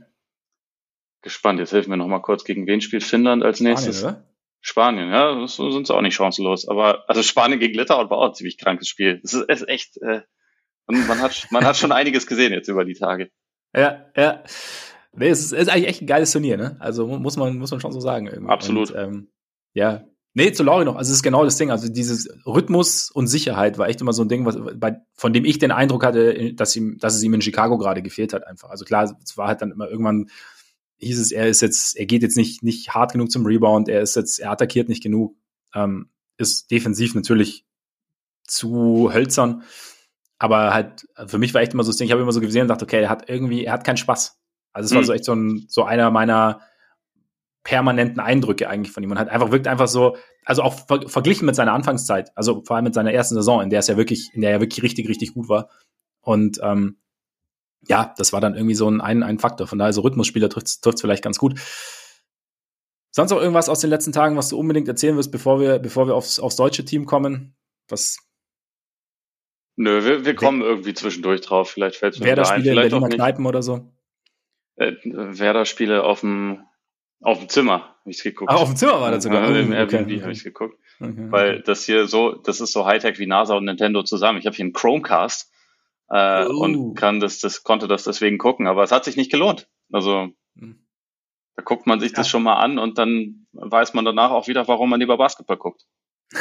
gespannt. 1.23 1.59
Jetzt 1.59 1.73
helfen 1.73 1.91
wir 1.91 1.97
noch 1.97 2.07
mal 2.07 2.21
kurz, 2.21 2.45
gegen 2.45 2.67
wen 2.67 2.81
spielt 2.81 3.03
Finnland 3.03 3.43
als 3.43 3.61
nächstes? 3.61 4.01
Spanien, 4.01 4.25
Spanien, 4.61 5.11
ja, 5.11 5.47
so 5.47 5.71
sind 5.71 5.87
sie 5.87 5.95
auch 5.95 6.03
nicht 6.03 6.15
chancenlos. 6.15 6.69
Aber 6.69 7.09
also 7.09 7.23
Spanien 7.23 7.61
gegen 7.61 7.75
Litauen 7.75 8.11
war 8.11 8.19
auch 8.19 8.29
ein 8.29 8.35
ziemlich 8.35 8.59
krankes 8.59 8.89
Spiel. 8.89 9.21
Es 9.25 9.35
ist, 9.35 9.49
ist 9.49 9.69
echt, 9.69 9.97
äh, 10.03 10.23
und 10.87 11.07
man 11.07 11.21
hat, 11.21 11.47
man 11.51 11.65
hat 11.65 11.77
schon 11.77 11.93
einiges 11.93 12.27
gesehen 12.27 12.53
jetzt 12.53 12.69
über 12.69 12.85
die 12.85 12.95
Tage. 12.95 13.31
Ja, 13.75 14.07
ja. 14.17 14.43
Nee, 15.13 15.29
es 15.29 15.41
ist, 15.41 15.53
ist 15.53 15.69
eigentlich 15.69 15.89
echt 15.89 16.03
ein 16.03 16.07
geiles 16.07 16.33
Turnier, 16.33 16.57
ne? 16.57 16.77
Also 16.81 17.07
muss 17.07 17.37
man, 17.37 17.59
muss 17.59 17.71
man 17.71 17.81
schon 17.81 17.93
so 17.93 18.01
sagen. 18.01 18.27
Irgendwie. 18.27 18.51
Absolut. 18.51 18.91
Und, 18.91 18.99
ähm, 18.99 19.33
ja. 19.75 20.07
Nee, 20.39 20.53
zu 20.53 20.63
Lauri 20.63 20.85
noch. 20.85 20.95
Also 20.95 21.11
es 21.11 21.17
ist 21.17 21.23
genau 21.25 21.45
das 21.45 21.57
Ding. 21.57 21.73
Also 21.73 21.89
dieses 21.89 22.29
Rhythmus 22.47 23.11
und 23.11 23.27
Sicherheit 23.27 23.77
war 23.77 23.89
echt 23.89 24.01
immer 24.01 24.13
so 24.13 24.23
ein 24.23 24.29
Ding, 24.29 24.47
was, 24.47 24.57
bei, 24.77 25.01
von 25.15 25.33
dem 25.33 25.45
ich 25.45 25.59
den 25.59 25.73
Eindruck 25.73 26.05
hatte, 26.05 26.55
dass 26.55 26.77
ihm, 26.77 26.97
dass 26.99 27.17
es 27.17 27.25
ihm 27.25 27.35
in 27.35 27.43
Chicago 27.43 27.77
gerade 27.77 28.03
gefehlt 28.03 28.33
hat 28.33 28.47
einfach. 28.47 28.71
Also 28.71 28.85
klar, 28.85 29.13
es 29.21 29.37
war 29.37 29.49
halt 29.49 29.63
dann 29.63 29.73
immer 29.73 29.89
irgendwann 29.89 30.29
hieß 30.99 31.19
es, 31.19 31.33
er 31.33 31.49
ist 31.49 31.61
jetzt, 31.61 31.97
er 31.97 32.07
geht 32.07 32.23
jetzt 32.23 32.37
nicht, 32.37 32.63
nicht 32.63 32.95
hart 32.95 33.15
genug 33.15 33.33
zum 33.33 33.47
Rebound, 33.47 33.89
er 33.89 34.01
ist 34.01 34.15
jetzt, 34.15 34.39
er 34.39 34.53
attackiert 34.53 34.89
nicht 34.89 35.03
genug, 35.03 35.35
ähm, 35.75 36.09
ist 36.37 36.71
defensiv 36.71 37.17
natürlich 37.17 37.65
zu 38.47 39.11
hölzern. 39.13 39.65
Aber 40.39 40.73
halt, 40.73 41.09
für 41.27 41.39
mich 41.39 41.53
war 41.53 41.63
echt 41.63 41.75
immer 41.75 41.83
so 41.83 41.91
das 41.91 41.97
Ding, 41.97 42.07
ich 42.07 42.13
habe 42.13 42.23
immer 42.23 42.31
so 42.31 42.41
gesehen 42.41 42.63
und 42.63 42.69
dachte, 42.69 42.85
okay, 42.85 43.03
er 43.03 43.11
hat 43.11 43.29
irgendwie, 43.29 43.65
er 43.65 43.73
hat 43.73 43.83
keinen 43.83 43.97
Spaß. 43.97 44.39
Also 44.73 44.87
es 44.87 44.95
war 44.95 45.03
mhm. 45.03 45.07
so 45.07 45.13
echt 45.15 45.25
so 45.25 45.35
ein, 45.35 45.67
so 45.69 45.83
einer 45.83 46.13
meiner 46.13 46.61
permanenten 47.65 48.21
Eindrücke 48.21 48.69
eigentlich 48.69 48.93
von 48.93 49.03
ihm. 49.03 49.09
Man 49.09 49.19
hat 49.19 49.29
einfach, 49.29 49.51
wirkt 49.51 49.67
einfach 49.67 49.89
so, 49.89 50.17
also 50.45 50.63
auch 50.63 50.87
ver 50.87 51.09
verglichen 51.09 51.47
mit 51.47 51.55
seiner 51.55 51.73
Anfangszeit, 51.73 52.31
also 52.35 52.63
vor 52.65 52.77
allem 52.77 52.85
mit 52.85 52.95
seiner 52.95 53.13
ersten 53.13 53.35
Saison, 53.35 53.61
in 53.61 53.71
der 53.71 53.81
es 53.81 53.89
ja 53.89 53.97
wirklich, 53.97 54.31
in 54.33 54.41
der 54.41 54.53
er 54.53 54.61
wirklich 54.61 54.83
richtig, 54.83 55.09
richtig 55.09 55.35
gut 55.35 55.49
war. 55.49 55.69
Und 56.21 56.61
ähm, 56.63 56.99
ja, 57.87 58.15
das 58.17 58.33
war 58.33 58.41
dann 58.41 58.55
irgendwie 58.55 58.75
so 58.75 58.91
ein, 58.91 59.01
ein, 59.01 59.23
ein 59.23 59.39
Faktor. 59.39 59.67
Von 59.67 59.79
daher, 59.79 59.93
so 59.93 60.01
Rhythmusspieler 60.03 60.49
trifft 60.49 60.67
es 60.67 61.01
vielleicht 61.01 61.23
ganz 61.23 61.39
gut. 61.39 61.59
Sonst 63.11 63.33
auch 63.33 63.41
irgendwas 63.41 63.69
aus 63.69 63.81
den 63.81 63.91
letzten 63.91 64.13
Tagen, 64.13 64.37
was 64.37 64.51
du 64.51 64.59
unbedingt 64.59 64.89
erzählen 64.89 65.17
wirst, 65.17 65.33
bevor 65.33 65.61
wir, 65.61 65.79
bevor 65.79 66.07
wir 66.07 66.15
aufs, 66.15 66.39
aufs 66.39 66.57
deutsche 66.57 66.85
Team 66.85 67.07
kommen? 67.07 67.57
Was? 67.89 68.19
Nö, 69.77 70.05
wir, 70.05 70.25
wir 70.25 70.35
kommen 70.35 70.61
irgendwie 70.61 70.95
zwischendurch 70.95 71.41
drauf. 71.41 71.71
Vielleicht 71.71 71.97
fällt 71.97 72.15
es 72.15 72.21
mir 72.21 72.27
Werder 72.27 72.45
Spiele 72.45 72.71
in 72.71 72.91
Berliner 72.91 73.09
Kneipen 73.09 73.47
oder 73.47 73.63
so? 73.63 73.93
Äh, 74.77 74.93
Werder 75.05 75.65
Spiele 75.65 76.05
auf 76.05 76.21
dem, 76.21 76.65
auf 77.21 77.39
dem 77.39 77.49
Zimmer, 77.49 77.97
habe 78.01 78.11
ich 78.11 78.23
geguckt. 78.23 78.51
Ach, 78.53 78.61
auf 78.61 78.69
dem 78.69 78.77
Zimmer 78.77 79.01
war 79.01 79.11
das 79.11 79.25
sogar. 79.25 79.51
Ja, 79.51 79.59
Im 79.59 79.73
Airbnb 79.73 80.07
okay. 80.07 80.23
habe 80.23 80.33
ich 80.33 80.45
geguckt. 80.45 80.79
Okay, 81.01 81.31
Weil 81.31 81.63
das 81.63 81.85
hier 81.85 82.07
so, 82.07 82.35
das 82.35 82.61
ist 82.61 82.73
so 82.73 82.87
Hightech 82.87 83.19
wie 83.19 83.27
NASA 83.27 83.57
und 83.57 83.65
Nintendo 83.65 84.03
zusammen. 84.03 84.39
Ich 84.39 84.47
habe 84.47 84.55
hier 84.55 84.65
einen 84.65 84.73
Chromecast 84.73 85.53
äh, 86.11 86.45
oh. 86.45 86.63
und 86.63 86.95
kann 86.95 87.21
das, 87.21 87.41
das 87.41 87.63
konnte 87.65 87.89
das 87.89 88.05
deswegen 88.05 88.39
gucken. 88.39 88.67
Aber 88.67 88.83
es 88.83 88.93
hat 88.93 89.05
sich 89.05 89.17
nicht 89.17 89.31
gelohnt. 89.31 89.69
Also 89.93 90.29
hm. 90.59 90.87
da 91.57 91.63
guckt 91.63 91.87
man 91.87 92.01
sich 92.01 92.13
ja. 92.13 92.17
das 92.17 92.29
schon 92.29 92.43
mal 92.43 92.57
an 92.57 92.79
und 92.79 92.99
dann 92.99 93.47
weiß 93.53 93.95
man 93.95 94.05
danach 94.05 94.31
auch 94.31 94.49
wieder, 94.49 94.69
warum 94.69 94.91
man 94.91 95.01
lieber 95.01 95.17
Basketball 95.17 95.57
guckt. 95.57 95.87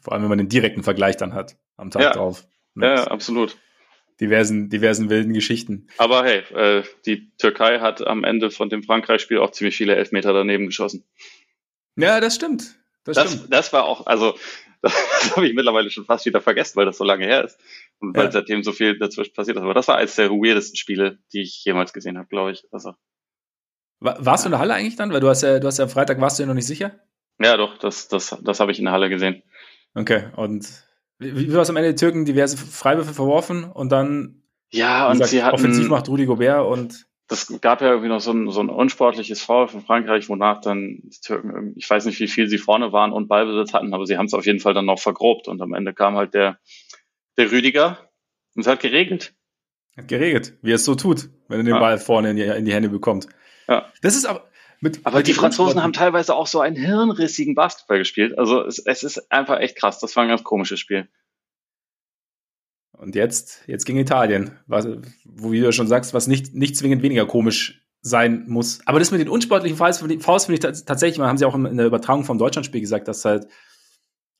Vor 0.00 0.12
allem, 0.12 0.22
wenn 0.22 0.28
man 0.28 0.38
den 0.38 0.48
direkten 0.48 0.82
Vergleich 0.82 1.16
dann 1.16 1.34
hat 1.34 1.56
am 1.76 1.90
Tag 1.90 2.02
ja. 2.02 2.12
drauf. 2.12 2.46
Ja, 2.76 3.04
absolut. 3.04 3.56
Diversen, 4.20 4.70
diversen 4.70 5.10
wilden 5.10 5.34
Geschichten. 5.34 5.88
Aber 5.98 6.24
hey, 6.24 6.38
äh, 6.54 6.84
die 7.04 7.30
Türkei 7.36 7.80
hat 7.80 8.06
am 8.06 8.24
Ende 8.24 8.50
von 8.50 8.70
dem 8.70 8.82
Frankreich-Spiel 8.82 9.38
auch 9.38 9.50
ziemlich 9.50 9.76
viele 9.76 9.94
Elfmeter 9.94 10.32
daneben 10.32 10.66
geschossen. 10.66 11.04
Ja, 11.96 12.20
das 12.20 12.34
stimmt. 12.34 12.76
Das, 13.04 13.16
das, 13.16 13.32
stimmt. 13.32 13.52
das 13.52 13.72
war 13.72 13.84
auch, 13.84 14.06
also 14.06 14.34
Das 14.82 15.36
habe 15.36 15.46
ich 15.46 15.54
mittlerweile 15.54 15.90
schon 15.90 16.04
fast 16.04 16.26
wieder 16.26 16.40
vergessen, 16.40 16.76
weil 16.76 16.86
das 16.86 16.98
so 16.98 17.04
lange 17.04 17.24
her 17.24 17.44
ist. 17.44 17.58
Und 17.98 18.16
weil 18.16 18.26
ja. 18.26 18.32
seitdem 18.32 18.62
so 18.62 18.72
viel 18.72 18.98
dazwischen 18.98 19.32
passiert 19.32 19.56
ist. 19.56 19.62
Aber 19.62 19.74
das 19.74 19.88
war 19.88 19.96
eines 19.96 20.14
der 20.16 20.30
weirdesten 20.30 20.76
Spiele, 20.76 21.18
die 21.32 21.42
ich 21.42 21.64
jemals 21.64 21.92
gesehen 21.92 22.18
habe, 22.18 22.28
glaube 22.28 22.52
ich. 22.52 22.66
Also. 22.72 22.94
Warst 24.00 24.44
du 24.44 24.48
in 24.48 24.52
der 24.52 24.60
Halle 24.60 24.74
eigentlich 24.74 24.96
dann? 24.96 25.12
Weil 25.12 25.20
du 25.20 25.28
hast 25.28 25.42
ja, 25.42 25.58
du 25.58 25.66
hast 25.66 25.78
ja 25.78 25.84
am 25.84 25.90
Freitag 25.90 26.20
warst 26.20 26.38
du 26.38 26.42
ja 26.42 26.46
noch 26.46 26.54
nicht 26.54 26.66
sicher? 26.66 27.00
Ja, 27.38 27.56
doch, 27.56 27.78
das, 27.78 28.08
das, 28.08 28.36
das 28.42 28.60
habe 28.60 28.72
ich 28.72 28.78
in 28.78 28.84
der 28.84 28.92
Halle 28.92 29.08
gesehen. 29.08 29.42
Okay, 29.94 30.28
und 30.36 30.66
wie, 31.18 31.48
wie 31.48 31.54
war 31.54 31.62
es 31.62 31.70
am 31.70 31.76
Ende? 31.76 31.90
Die 31.90 32.00
Türken 32.00 32.24
diverse 32.24 32.56
Freiwürfe 32.56 33.14
verworfen 33.14 33.64
und 33.64 33.90
dann 33.90 34.42
ja, 34.70 35.06
und 35.06 35.12
gesagt, 35.12 35.30
sie 35.30 35.42
hatten, 35.42 35.54
offensiv 35.54 35.88
macht 35.88 36.08
Rudi 36.08 36.26
Gobert 36.26 36.66
und 36.66 37.06
das 37.28 37.60
gab 37.60 37.80
ja 37.80 37.88
irgendwie 37.88 38.08
noch 38.08 38.20
so 38.20 38.32
ein, 38.32 38.50
so 38.50 38.60
ein 38.60 38.68
unsportliches 38.68 39.42
Foul 39.42 39.66
von 39.66 39.80
Frankreich, 39.82 40.28
wonach 40.28 40.60
dann 40.60 41.00
die 41.02 41.20
Türken, 41.20 41.72
ich 41.76 41.88
weiß 41.88 42.04
nicht, 42.06 42.20
wie 42.20 42.28
viel 42.28 42.48
sie 42.48 42.58
vorne 42.58 42.92
waren 42.92 43.12
und 43.12 43.26
Ballbesitz 43.26 43.72
hatten, 43.72 43.92
aber 43.94 44.06
sie 44.06 44.16
haben 44.16 44.26
es 44.26 44.34
auf 44.34 44.46
jeden 44.46 44.60
Fall 44.60 44.74
dann 44.74 44.86
noch 44.86 45.00
vergrobt 45.00 45.48
und 45.48 45.60
am 45.60 45.74
Ende 45.74 45.92
kam 45.92 46.14
halt 46.14 46.34
der, 46.34 46.58
der 47.36 47.50
Rüdiger 47.50 47.98
und 48.54 48.62
es 48.62 48.68
hat 48.68 48.80
geregelt. 48.80 49.34
Hat 49.96 50.08
geregelt, 50.08 50.56
wie 50.62 50.70
er 50.70 50.76
es 50.76 50.84
so 50.84 50.94
tut, 50.94 51.30
wenn 51.48 51.60
er 51.60 51.64
den 51.64 51.74
ja. 51.74 51.80
Ball 51.80 51.98
vorne 51.98 52.30
in 52.30 52.36
die, 52.36 52.42
in 52.42 52.64
die 52.64 52.74
Hände 52.74 52.90
bekommt. 52.90 53.26
Ja. 53.66 53.90
Das 54.02 54.14
ist 54.14 54.26
aber, 54.26 54.48
mit, 54.80 55.00
aber 55.04 55.18
mit 55.18 55.26
die 55.26 55.32
Franzosen 55.34 55.82
haben 55.82 55.92
teilweise 55.92 56.34
auch 56.34 56.46
so 56.46 56.60
einen 56.60 56.76
hirnrissigen 56.76 57.54
Basketball 57.54 57.98
gespielt. 57.98 58.38
Also 58.38 58.64
es, 58.64 58.78
es 58.78 59.02
ist 59.02 59.32
einfach 59.32 59.60
echt 59.60 59.76
krass. 59.76 59.98
Das 60.00 60.14
war 60.16 60.22
ein 60.22 60.28
ganz 60.28 60.44
komisches 60.44 60.80
Spiel. 60.80 61.08
Und 62.92 63.14
jetzt, 63.14 63.62
jetzt 63.66 63.84
gegen 63.84 63.98
Italien, 63.98 64.58
was, 64.66 64.86
wo 65.24 65.52
wie 65.52 65.60
du 65.60 65.72
schon 65.72 65.86
sagst, 65.86 66.14
was 66.14 66.26
nicht, 66.26 66.54
nicht 66.54 66.76
zwingend 66.76 67.02
weniger 67.02 67.26
komisch 67.26 67.82
sein 68.00 68.44
muss. 68.48 68.80
Aber 68.86 68.98
das 68.98 69.10
mit 69.10 69.20
den 69.20 69.28
unsportlichen 69.28 69.76
Fouls, 69.76 69.98
Fouls 70.20 70.46
finde 70.46 70.54
ich 70.54 70.84
tatsächlich, 70.84 71.18
haben 71.20 71.38
sie 71.38 71.44
auch 71.44 71.54
in 71.54 71.76
der 71.76 71.86
Übertragung 71.86 72.24
vom 72.24 72.38
Deutschlandspiel 72.38 72.80
gesagt, 72.80 73.08
dass 73.08 73.24
halt, 73.24 73.46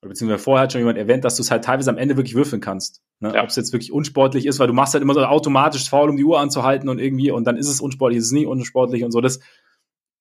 beziehungsweise 0.00 0.42
vorher 0.42 0.64
hat 0.64 0.72
schon 0.72 0.80
jemand 0.80 0.98
erwähnt, 0.98 1.24
dass 1.24 1.36
du 1.36 1.42
es 1.42 1.50
halt 1.50 1.64
teilweise 1.64 1.90
am 1.90 1.98
Ende 1.98 2.16
wirklich 2.16 2.34
würfeln 2.34 2.62
kannst. 2.62 3.02
Ne? 3.20 3.34
Ja. 3.34 3.42
Ob 3.42 3.48
es 3.48 3.56
jetzt 3.56 3.72
wirklich 3.72 3.92
unsportlich 3.92 4.46
ist, 4.46 4.58
weil 4.58 4.68
du 4.68 4.72
machst 4.72 4.94
halt 4.94 5.02
immer 5.02 5.14
so 5.14 5.24
automatisch 5.24 5.90
faul, 5.90 6.08
um 6.08 6.16
die 6.16 6.24
Uhr 6.24 6.38
anzuhalten 6.38 6.88
und 6.88 6.98
irgendwie, 6.98 7.30
und 7.30 7.44
dann 7.44 7.56
ist 7.56 7.68
es 7.68 7.80
unsportlich, 7.80 8.18
ist 8.18 8.26
es 8.26 8.32
nie 8.32 8.46
unsportlich 8.46 9.04
und 9.04 9.10
so. 9.10 9.20
Das 9.20 9.40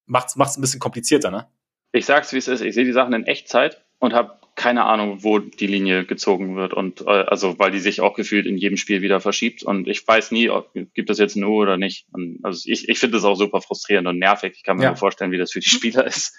macht 0.05 0.29
es 0.29 0.57
ein 0.57 0.61
bisschen 0.61 0.79
komplizierter, 0.79 1.31
ne? 1.31 1.47
Ich 1.91 2.05
sag's, 2.05 2.33
wie 2.33 2.37
es 2.37 2.47
ist. 2.47 2.61
Ich 2.61 2.75
sehe 2.75 2.85
die 2.85 2.91
Sachen 2.91 3.13
in 3.13 3.25
Echtzeit 3.25 3.85
und 3.99 4.13
habe 4.13 4.39
keine 4.55 4.85
Ahnung, 4.85 5.23
wo 5.23 5.39
die 5.39 5.67
Linie 5.67 6.05
gezogen 6.05 6.55
wird 6.55 6.73
und 6.73 7.01
äh, 7.01 7.09
also 7.09 7.59
weil 7.59 7.71
die 7.71 7.79
sich 7.79 7.99
auch 7.99 8.13
gefühlt 8.13 8.45
in 8.45 8.57
jedem 8.57 8.77
Spiel 8.77 9.01
wieder 9.01 9.19
verschiebt 9.19 9.63
und 9.63 9.87
ich 9.87 10.07
weiß 10.07 10.31
nie, 10.31 10.49
ob 10.49 10.73
gibt 10.73 11.09
es 11.09 11.19
jetzt 11.19 11.35
eine 11.35 11.47
Uhr 11.47 11.63
oder 11.63 11.77
nicht. 11.77 12.07
Und 12.13 12.39
also 12.43 12.61
ich, 12.65 12.87
ich 12.87 12.97
finde 12.97 13.17
das 13.17 13.25
auch 13.25 13.35
super 13.35 13.59
frustrierend 13.61 14.07
und 14.07 14.17
nervig. 14.17 14.53
Ich 14.55 14.63
kann 14.63 14.77
mir 14.77 14.83
ja. 14.83 14.89
nur 14.89 14.97
vorstellen, 14.97 15.31
wie 15.31 15.37
das 15.37 15.51
für 15.51 15.59
die 15.59 15.69
Spieler 15.69 16.05
ist. 16.07 16.33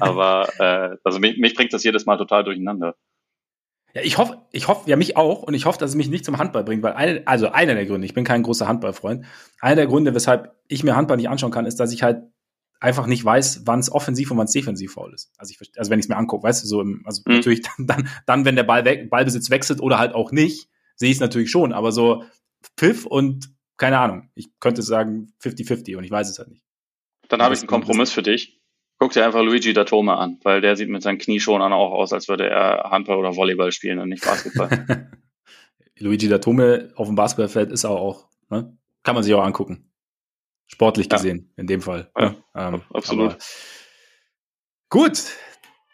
Aber 0.00 0.48
äh, 0.58 0.96
also 1.04 1.20
mich, 1.20 1.38
mich 1.38 1.54
bringt 1.54 1.72
das 1.72 1.84
jedes 1.84 2.06
Mal 2.06 2.16
total 2.16 2.42
durcheinander. 2.42 2.96
Ja, 3.94 4.02
ich 4.02 4.18
hoffe, 4.18 4.42
ich 4.50 4.66
hoffe, 4.66 4.90
ja 4.90 4.96
mich 4.96 5.16
auch 5.16 5.44
und 5.44 5.54
ich 5.54 5.66
hoffe, 5.66 5.78
dass 5.78 5.90
es 5.90 5.96
mich 5.96 6.08
nicht 6.08 6.24
zum 6.24 6.38
Handball 6.38 6.64
bringt, 6.64 6.82
weil 6.82 6.94
eine, 6.94 7.22
also 7.26 7.50
einer 7.50 7.74
der 7.74 7.86
Gründe, 7.86 8.06
ich 8.06 8.14
bin 8.14 8.24
kein 8.24 8.42
großer 8.42 8.66
Handballfreund, 8.66 9.24
einer 9.60 9.76
der 9.76 9.86
Gründe, 9.86 10.12
weshalb 10.12 10.56
ich 10.66 10.82
mir 10.82 10.96
Handball 10.96 11.16
nicht 11.16 11.28
anschauen 11.28 11.52
kann, 11.52 11.66
ist, 11.66 11.78
dass 11.78 11.92
ich 11.92 12.02
halt 12.02 12.24
einfach 12.84 13.06
nicht 13.06 13.24
weiß, 13.24 13.62
wann 13.64 13.80
es 13.80 13.90
offensiv 13.90 14.30
und 14.30 14.38
wann 14.38 14.44
es 14.44 14.52
defensiv 14.52 14.92
faul 14.92 15.12
ist. 15.12 15.32
Also, 15.38 15.54
ich, 15.58 15.78
also 15.78 15.90
wenn 15.90 15.98
ich 15.98 16.04
es 16.04 16.08
mir 16.08 16.16
angucke, 16.16 16.44
weißt 16.44 16.62
du, 16.62 16.68
so 16.68 16.80
im, 16.80 17.02
also 17.04 17.22
mhm. 17.26 17.36
natürlich 17.36 17.62
dann, 17.86 18.08
dann, 18.26 18.44
wenn 18.44 18.56
der 18.56 18.62
Ball 18.62 18.84
weg, 18.84 19.10
Ballbesitz 19.10 19.50
wechselt 19.50 19.80
oder 19.80 19.98
halt 19.98 20.14
auch 20.14 20.30
nicht, 20.30 20.68
sehe 20.94 21.10
ich 21.10 21.16
es 21.16 21.20
natürlich 21.20 21.50
schon, 21.50 21.72
aber 21.72 21.90
so 21.90 22.24
Pfiff 22.78 23.06
und 23.06 23.50
keine 23.76 23.98
Ahnung, 23.98 24.30
ich 24.34 24.48
könnte 24.60 24.82
sagen 24.82 25.32
50-50 25.42 25.96
und 25.96 26.04
ich 26.04 26.10
weiß 26.10 26.30
es 26.30 26.38
halt 26.38 26.50
nicht. 26.50 26.62
Dann 27.28 27.42
habe 27.42 27.54
ich 27.54 27.60
einen 27.60 27.68
Kompromiss 27.68 28.12
für 28.12 28.22
dich. 28.22 28.60
Guck 28.98 29.12
dir 29.12 29.24
einfach 29.24 29.42
Luigi 29.42 29.72
Datome 29.72 30.16
an, 30.16 30.38
weil 30.44 30.60
der 30.60 30.76
sieht 30.76 30.88
mit 30.88 31.02
seinen 31.02 31.18
Knieschonern 31.18 31.72
auch 31.72 31.90
aus, 31.90 32.12
als 32.12 32.28
würde 32.28 32.48
er 32.48 32.90
Handball 32.90 33.18
oder 33.18 33.34
Volleyball 33.34 33.72
spielen 33.72 33.98
und 33.98 34.08
nicht 34.08 34.24
Basketball. 34.24 35.10
Luigi 35.98 36.28
Datome 36.28 36.92
auf 36.94 37.08
dem 37.08 37.16
Basketballfeld 37.16 37.72
ist 37.72 37.84
auch, 37.84 38.00
auch 38.00 38.28
ne? 38.50 38.76
kann 39.02 39.14
man 39.14 39.24
sich 39.24 39.34
auch 39.34 39.42
angucken. 39.42 39.90
Sportlich 40.66 41.08
gesehen, 41.08 41.50
ja. 41.56 41.60
in 41.60 41.66
dem 41.66 41.80
Fall. 41.82 42.10
Ja, 42.18 42.34
ähm, 42.54 42.82
absolut. 42.92 43.36
gut, 44.88 45.22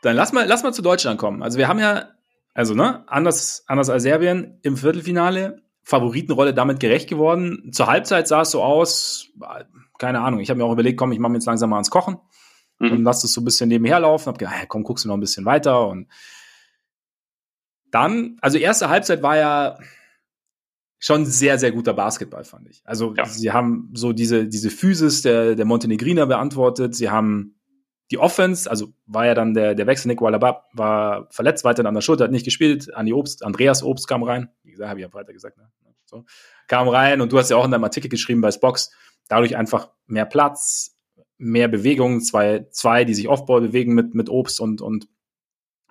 dann 0.03 0.17
lass 0.17 0.33
mal, 0.33 0.47
lass 0.47 0.63
mal 0.63 0.73
zu 0.73 0.83
Deutschland 0.83 1.19
kommen. 1.19 1.43
Also 1.43 1.59
wir 1.59 1.69
haben 1.69 1.79
ja, 1.79 2.11
also 2.55 2.75
ne, 2.75 3.05
anders, 3.09 3.65
anders 3.67 3.91
als 3.91 4.03
Serbien 4.03 4.59
im 4.63 4.77
Viertelfinale, 4.77 5.63
Favoritenrolle 5.83 6.55
damit 6.55 6.81
gerecht 6.81 7.09
geworden. 7.09 7.71
Zur 7.73 7.89
Halbzeit 7.89 8.29
sah 8.29 8.43
es 8.43 8.53
so 8.53 8.63
aus, 8.63 9.29
keine 9.99 10.21
Ahnung, 10.21 10.41
ich 10.41 10.51
habe 10.51 10.59
mir 10.59 10.65
auch 10.65 10.73
überlegt, 10.73 10.99
komm, 10.99 11.13
ich 11.13 11.19
mache 11.19 11.33
mir 11.33 11.39
jetzt 11.39 11.47
langsam 11.47 11.71
mal 11.71 11.77
ans 11.77 11.91
Kochen 11.91 12.19
mhm. 12.79 12.93
und 12.93 13.05
lass 13.05 13.23
das 13.23 13.33
so 13.33 13.41
ein 13.41 13.45
bisschen 13.45 13.69
nebenher 13.69 14.01
laufen. 14.01 14.29
Hab 14.29 14.39
gedacht, 14.39 14.69
komm, 14.69 14.85
guckst 14.85 15.05
du 15.05 15.09
noch 15.09 15.17
ein 15.17 15.21
bisschen 15.21 15.45
weiter 15.45 15.89
und 15.89 16.09
dann, 17.91 18.39
also 18.41 18.57
erste 18.57 18.89
Halbzeit 18.89 19.23
war 19.23 19.37
ja, 19.37 19.79
schon 21.01 21.25
sehr, 21.25 21.59
sehr 21.59 21.73
guter 21.73 21.95
Basketball, 21.95 22.45
fand 22.45 22.69
ich. 22.69 22.83
Also 22.85 23.15
ja. 23.17 23.25
sie 23.25 23.51
haben 23.51 23.91
so 23.95 24.13
diese, 24.13 24.47
diese 24.47 24.71
Physis 24.71 25.23
der, 25.23 25.57
der 25.57 25.65
Montenegriner 25.65 26.27
beantwortet. 26.27 26.95
Sie 26.95 27.11
haben 27.11 27.57
die 28.11 28.19
Offense, 28.19 28.71
also 28.71 28.93
war 29.07 29.25
ja 29.25 29.35
dann 29.35 29.55
der, 29.55 29.75
der 29.75 29.87
Wechsel, 29.87 30.09
Nick 30.09 30.21
Wallabab 30.21 30.67
war 30.75 31.29
verletzt, 31.31 31.65
weiter 31.65 31.85
an 31.87 31.95
der 31.95 32.03
Schulter, 32.03 32.25
hat 32.25 32.31
nicht 32.31 32.45
gespielt. 32.45 32.95
Andi 32.95 33.15
Obst, 33.15 33.45
Andreas 33.45 33.83
Obst 33.83 34.09
kam 34.09 34.23
rein. 34.23 34.51
Wie 34.63 34.73
gesagt, 34.73 34.91
habe 34.91 35.01
ich 35.01 35.07
ja 35.07 35.13
weiter 35.15 35.33
gesagt. 35.33 35.57
Ne? 35.57 35.71
So. 36.05 36.25
Kam 36.69 36.89
rein 36.89 37.21
und 37.21 37.33
du 37.33 37.39
hast 37.39 37.51
ja 37.51 37.57
auch 37.57 37.65
in 37.65 37.71
deinem 37.71 37.85
Artikel 37.85 38.09
geschrieben 38.09 38.43
bei 38.43 38.51
Spox, 38.51 38.91
dadurch 39.29 39.57
einfach 39.57 39.91
mehr 40.07 40.27
Platz, 40.27 40.99
mehr 41.39 41.69
Bewegung, 41.69 42.21
zwei, 42.21 42.67
zwei, 42.71 43.05
die 43.05 43.15
sich 43.15 43.29
Offball 43.29 43.63
bewegen 43.63 43.95
mit, 43.95 44.15
mit 44.15 44.29
Obst 44.29 44.61
und, 44.61 44.83
und 44.83 45.09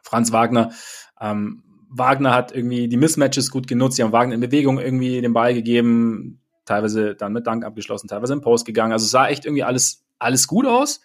Franz 0.04 0.32
Wagner. 0.32 0.72
Ähm, 1.20 1.64
Wagner 1.90 2.34
hat 2.34 2.52
irgendwie 2.54 2.88
die 2.88 2.98
Mismatches 2.98 3.52
gut 3.52 3.68
genutzt, 3.68 3.98
sie 3.98 4.04
haben 4.04 4.12
Wagner 4.12 4.36
in 4.36 4.42
Bewegung 4.42 4.80
irgendwie 4.80 5.22
den 5.22 5.34
Ball 5.34 5.54
gegeben, 5.54 6.40
teilweise 6.66 7.16
dann 7.16 7.34
mit 7.34 7.48
Dank 7.48 7.66
abgeschlossen, 7.66 8.08
teilweise 8.08 8.34
im 8.34 8.42
Post 8.42 8.66
gegangen. 8.66 8.94
Also 8.94 9.08
sah 9.08 9.28
echt 9.28 9.46
irgendwie 9.46 9.64
alles, 9.64 10.06
alles 10.20 10.48
gut 10.48 10.66
aus. 10.66 11.02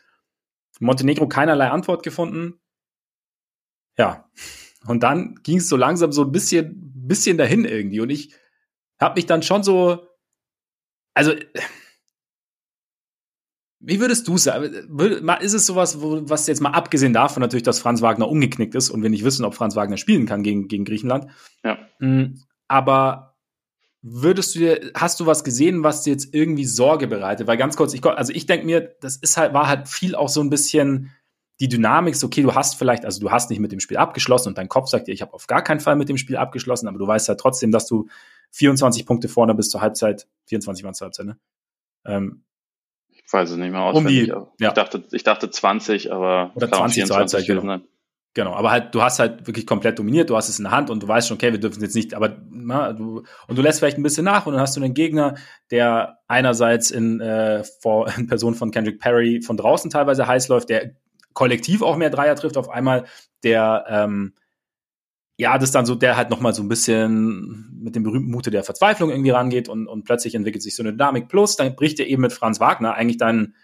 Montenegro 0.80 1.26
keinerlei 1.26 1.70
Antwort 1.70 2.02
gefunden. 2.02 2.60
Ja. 3.96 4.28
Und 4.86 5.02
dann 5.02 5.36
ging 5.42 5.58
es 5.58 5.68
so 5.68 5.76
langsam 5.76 6.12
so 6.12 6.22
ein 6.22 6.32
bisschen, 6.32 6.92
bisschen 6.94 7.38
dahin 7.38 7.64
irgendwie. 7.64 8.00
Und 8.00 8.10
ich 8.10 8.34
habe 9.00 9.16
mich 9.16 9.26
dann 9.26 9.42
schon 9.42 9.62
so, 9.62 10.06
also 11.14 11.32
wie 13.86 14.00
würdest 14.00 14.26
du 14.28 14.38
sagen? 14.38 14.64
Ist 15.40 15.52
es 15.52 15.66
sowas, 15.66 16.00
wo, 16.00 16.28
was 16.28 16.46
jetzt 16.46 16.60
mal 16.60 16.70
abgesehen 16.70 17.12
davon 17.12 17.40
natürlich, 17.40 17.62
dass 17.62 17.80
Franz 17.80 18.02
Wagner 18.02 18.28
umgeknickt 18.28 18.74
ist 18.74 18.90
und 18.90 19.02
wir 19.02 19.10
nicht 19.10 19.24
wissen, 19.24 19.44
ob 19.44 19.54
Franz 19.54 19.76
Wagner 19.76 19.96
spielen 19.96 20.26
kann 20.26 20.42
gegen, 20.42 20.68
gegen 20.68 20.84
Griechenland? 20.84 21.26
Ja. 21.62 21.78
Mm, 21.98 22.40
aber 22.66 23.36
würdest 24.00 24.54
du 24.54 24.60
dir, 24.60 24.90
hast 24.94 25.20
du 25.20 25.26
was 25.26 25.44
gesehen, 25.44 25.82
was 25.82 26.02
dir 26.02 26.12
jetzt 26.12 26.34
irgendwie 26.34 26.64
Sorge 26.64 27.06
bereitet? 27.06 27.46
Weil 27.46 27.56
ganz 27.56 27.76
kurz, 27.76 27.94
ich, 27.94 28.04
also 28.04 28.32
ich 28.32 28.46
denke 28.46 28.66
mir, 28.66 28.96
das 29.00 29.16
ist 29.16 29.36
halt, 29.36 29.54
war 29.54 29.68
halt 29.68 29.88
viel 29.88 30.14
auch 30.14 30.28
so 30.28 30.40
ein 30.40 30.50
bisschen 30.50 31.10
die 31.60 31.68
Dynamik, 31.68 32.16
so, 32.16 32.26
okay, 32.26 32.42
du 32.42 32.54
hast 32.54 32.74
vielleicht, 32.76 33.04
also 33.04 33.20
du 33.20 33.30
hast 33.30 33.48
nicht 33.48 33.60
mit 33.60 33.70
dem 33.70 33.80
Spiel 33.80 33.96
abgeschlossen 33.96 34.48
und 34.48 34.58
dein 34.58 34.68
Kopf 34.68 34.88
sagt 34.88 35.06
dir, 35.06 35.12
ich 35.12 35.22
habe 35.22 35.34
auf 35.34 35.46
gar 35.46 35.62
keinen 35.62 35.80
Fall 35.80 35.94
mit 35.94 36.08
dem 36.08 36.16
Spiel 36.16 36.36
abgeschlossen, 36.36 36.88
aber 36.88 36.98
du 36.98 37.06
weißt 37.06 37.28
halt 37.28 37.38
trotzdem, 37.38 37.70
dass 37.70 37.86
du 37.86 38.08
24 38.50 39.06
Punkte 39.06 39.28
vorne 39.28 39.54
bis 39.54 39.70
zur 39.70 39.80
Halbzeit, 39.80 40.26
24 40.46 40.84
waren 40.84 40.94
zur 40.94 41.06
Halbzeit, 41.06 41.26
ne? 41.26 41.38
Ähm, 42.06 42.44
weiß 43.32 43.50
es 43.50 43.56
nicht 43.56 43.70
mehr 43.70 43.82
auswendig. 43.82 44.32
Um 44.32 44.46
die, 44.58 44.62
ja. 44.62 44.68
ich, 44.70 44.74
dachte, 44.74 45.04
ich 45.10 45.24
dachte 45.24 45.50
20, 45.50 46.12
aber 46.12 46.52
Oder 46.54 46.70
20 46.70 47.06
zur 47.06 47.16
Halbzeit, 47.16 47.46
genau. 47.46 47.78
Genau, 48.36 48.54
aber 48.54 48.72
halt, 48.72 48.92
du 48.92 49.00
hast 49.00 49.20
halt 49.20 49.46
wirklich 49.46 49.64
komplett 49.64 49.96
dominiert, 49.96 50.28
du 50.28 50.36
hast 50.36 50.48
es 50.48 50.58
in 50.58 50.64
der 50.64 50.72
Hand 50.72 50.90
und 50.90 51.00
du 51.04 51.06
weißt 51.06 51.28
schon, 51.28 51.36
okay, 51.36 51.52
wir 51.52 51.60
dürfen 51.60 51.76
es 51.76 51.82
jetzt 51.82 51.94
nicht, 51.94 52.14
aber 52.14 52.36
na, 52.50 52.92
du, 52.92 53.22
und 53.46 53.56
du 53.56 53.62
lässt 53.62 53.78
vielleicht 53.78 53.96
ein 53.96 54.02
bisschen 54.02 54.24
nach 54.24 54.46
und 54.46 54.54
dann 54.54 54.60
hast 54.60 54.76
du 54.76 54.82
einen 54.82 54.92
Gegner, 54.92 55.36
der 55.70 56.18
einerseits 56.26 56.90
in, 56.90 57.20
äh, 57.20 57.62
vor, 57.80 58.08
in 58.18 58.26
Person 58.26 58.56
von 58.56 58.72
Kendrick 58.72 58.98
Perry 58.98 59.40
von 59.40 59.56
draußen 59.56 59.88
teilweise 59.88 60.26
heiß 60.26 60.48
läuft, 60.48 60.68
der 60.68 60.96
kollektiv 61.32 61.82
auch 61.82 61.96
mehr 61.96 62.10
Dreier 62.10 62.34
trifft 62.34 62.56
auf 62.56 62.68
einmal, 62.68 63.04
der 63.44 63.84
ähm, 63.88 64.34
ja, 65.36 65.58
das 65.58 65.72
dann 65.72 65.86
so, 65.86 65.94
der 65.94 66.16
halt 66.16 66.30
nochmal 66.30 66.54
so 66.54 66.62
ein 66.62 66.68
bisschen 66.68 67.70
mit 67.82 67.96
dem 67.96 68.04
berühmten 68.04 68.30
Mute 68.30 68.50
der 68.50 68.62
Verzweiflung 68.62 69.10
irgendwie 69.10 69.30
rangeht 69.30 69.68
und, 69.68 69.88
und 69.88 70.04
plötzlich 70.04 70.34
entwickelt 70.34 70.62
sich 70.62 70.76
so 70.76 70.82
eine 70.82 70.92
Dynamik. 70.92 71.28
Plus, 71.28 71.56
dann 71.56 71.74
bricht 71.74 71.98
er 71.98 72.06
eben 72.06 72.22
mit 72.22 72.32
Franz 72.32 72.60
Wagner 72.60 72.94
eigentlich 72.94 73.18
dein 73.18 73.54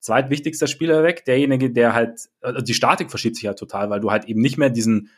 zweitwichtigster 0.00 0.66
Spieler 0.66 1.02
weg. 1.02 1.24
Derjenige, 1.26 1.70
der 1.70 1.92
halt, 1.92 2.28
also 2.40 2.62
die 2.62 2.74
Statik 2.74 3.10
verschiebt 3.10 3.36
sich 3.36 3.46
halt 3.46 3.58
total, 3.58 3.90
weil 3.90 4.00
du 4.00 4.10
halt 4.10 4.24
eben 4.24 4.40
nicht 4.40 4.56
mehr 4.56 4.70
diesen, 4.70 5.10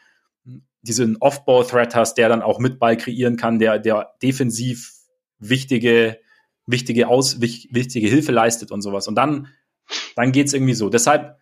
diesen 0.83 1.17
Off-Ball-Threat 1.19 1.95
hast, 1.95 2.15
der 2.15 2.29
dann 2.29 2.43
auch 2.43 2.59
mit 2.59 2.81
Ball 2.81 2.97
kreieren 2.97 3.37
kann, 3.37 3.61
der, 3.61 3.79
der 3.79 4.15
defensiv 4.21 4.93
wichtige, 5.39 6.19
wichtige 6.67 7.07
Aus, 7.07 7.41
wichtige 7.41 8.09
Hilfe 8.09 8.33
leistet 8.33 8.73
und 8.73 8.83
sowas. 8.83 9.07
Und 9.07 9.15
dann, 9.15 9.49
dann 10.17 10.33
geht's 10.33 10.55
irgendwie 10.55 10.75
so. 10.75 10.89
Deshalb, 10.89 11.37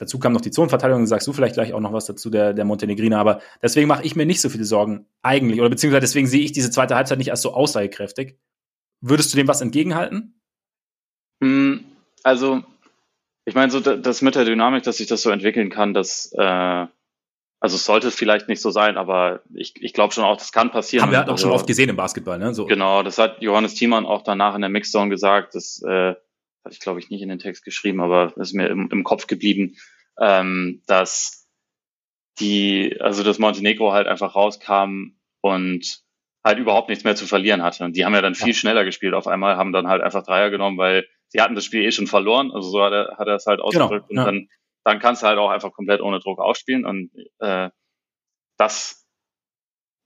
Dazu 0.00 0.18
kam 0.18 0.32
noch 0.32 0.40
die 0.40 0.50
Zonenverteidigung, 0.50 1.06
sagst 1.06 1.28
du 1.28 1.32
vielleicht 1.32 1.54
gleich 1.54 1.72
auch 1.74 1.80
noch 1.80 1.92
was 1.92 2.06
dazu, 2.06 2.30
der, 2.30 2.54
der 2.54 2.64
Montenegriner, 2.64 3.18
aber 3.18 3.40
deswegen 3.62 3.86
mache 3.86 4.02
ich 4.02 4.16
mir 4.16 4.26
nicht 4.26 4.40
so 4.40 4.48
viele 4.48 4.64
Sorgen 4.64 5.06
eigentlich, 5.22 5.60
oder 5.60 5.70
beziehungsweise 5.70 6.00
deswegen 6.00 6.26
sehe 6.26 6.42
ich 6.42 6.52
diese 6.52 6.70
zweite 6.70 6.96
Halbzeit 6.96 7.18
nicht 7.18 7.30
als 7.30 7.42
so 7.42 7.52
aussagekräftig. 7.52 8.36
Würdest 9.00 9.32
du 9.32 9.36
dem 9.36 9.46
was 9.46 9.60
entgegenhalten? 9.60 10.40
Hm, 11.42 11.84
also, 12.22 12.62
ich 13.44 13.54
meine, 13.54 13.70
so 13.70 13.80
das 13.80 14.22
mit 14.22 14.34
der 14.34 14.44
Dynamik, 14.44 14.82
dass 14.82 14.96
sich 14.96 15.06
das 15.06 15.22
so 15.22 15.30
entwickeln 15.30 15.70
kann, 15.70 15.94
das, 15.94 16.32
äh, 16.36 16.86
Also 17.62 17.76
es 17.76 17.84
sollte 17.84 18.10
vielleicht 18.10 18.48
nicht 18.48 18.62
so 18.62 18.70
sein, 18.70 18.96
aber 18.96 19.42
ich, 19.52 19.74
ich 19.82 19.92
glaube 19.92 20.14
schon 20.14 20.24
auch, 20.24 20.38
das 20.38 20.50
kann 20.50 20.70
passieren. 20.70 21.02
Haben 21.04 21.12
wir 21.12 21.18
halt 21.18 21.28
auch 21.28 21.32
also, 21.32 21.48
schon 21.48 21.52
oft 21.52 21.66
gesehen 21.66 21.90
im 21.90 21.96
Basketball, 21.96 22.38
ne? 22.38 22.54
So. 22.54 22.64
Genau, 22.64 23.02
das 23.02 23.18
hat 23.18 23.42
Johannes 23.42 23.74
Thiemann 23.74 24.06
auch 24.06 24.22
danach 24.22 24.54
in 24.54 24.62
der 24.62 24.70
Mixzone 24.70 25.10
gesagt. 25.10 25.54
Das 25.54 25.82
äh, 25.82 26.14
hatte 26.70 26.74
ich, 26.74 26.80
glaube 26.80 27.00
ich, 27.00 27.10
nicht 27.10 27.22
in 27.22 27.28
den 27.28 27.40
Text 27.40 27.64
geschrieben, 27.64 28.00
aber 28.00 28.32
ist 28.36 28.54
mir 28.54 28.68
im, 28.68 28.88
im 28.92 29.02
Kopf 29.02 29.26
geblieben, 29.26 29.76
ähm, 30.20 30.82
dass 30.86 31.48
die, 32.38 32.96
also 33.00 33.24
dass 33.24 33.40
Montenegro 33.40 33.92
halt 33.92 34.06
einfach 34.06 34.36
rauskam 34.36 35.16
und 35.40 36.02
halt 36.44 36.58
überhaupt 36.58 36.88
nichts 36.88 37.02
mehr 37.02 37.16
zu 37.16 37.26
verlieren 37.26 37.62
hatte. 37.62 37.84
Und 37.84 37.96
die 37.96 38.04
haben 38.04 38.14
ja 38.14 38.22
dann 38.22 38.36
viel 38.36 38.54
schneller 38.54 38.84
gespielt 38.84 39.14
auf 39.14 39.26
einmal, 39.26 39.56
haben 39.56 39.72
dann 39.72 39.88
halt 39.88 40.00
einfach 40.00 40.22
Dreier 40.22 40.50
genommen, 40.50 40.78
weil 40.78 41.06
sie 41.26 41.40
hatten 41.40 41.56
das 41.56 41.64
Spiel 41.64 41.84
eh 41.84 41.90
schon 41.90 42.06
verloren. 42.06 42.52
Also 42.52 42.70
so 42.70 42.82
hat 42.82 42.92
er, 42.92 43.16
hat 43.18 43.26
er 43.26 43.34
es 43.34 43.46
halt 43.46 43.58
genau, 43.58 43.66
ausgedrückt. 43.66 44.08
Genau, 44.08 44.22
ja. 44.22 44.28
Und 44.28 44.34
dann, 44.34 44.48
dann 44.84 44.98
kannst 45.00 45.22
du 45.22 45.26
halt 45.26 45.38
auch 45.38 45.50
einfach 45.50 45.72
komplett 45.72 46.00
ohne 46.00 46.20
Druck 46.20 46.38
aufspielen. 46.38 46.86
Und 46.86 47.10
äh, 47.40 47.68
das, 48.58 49.06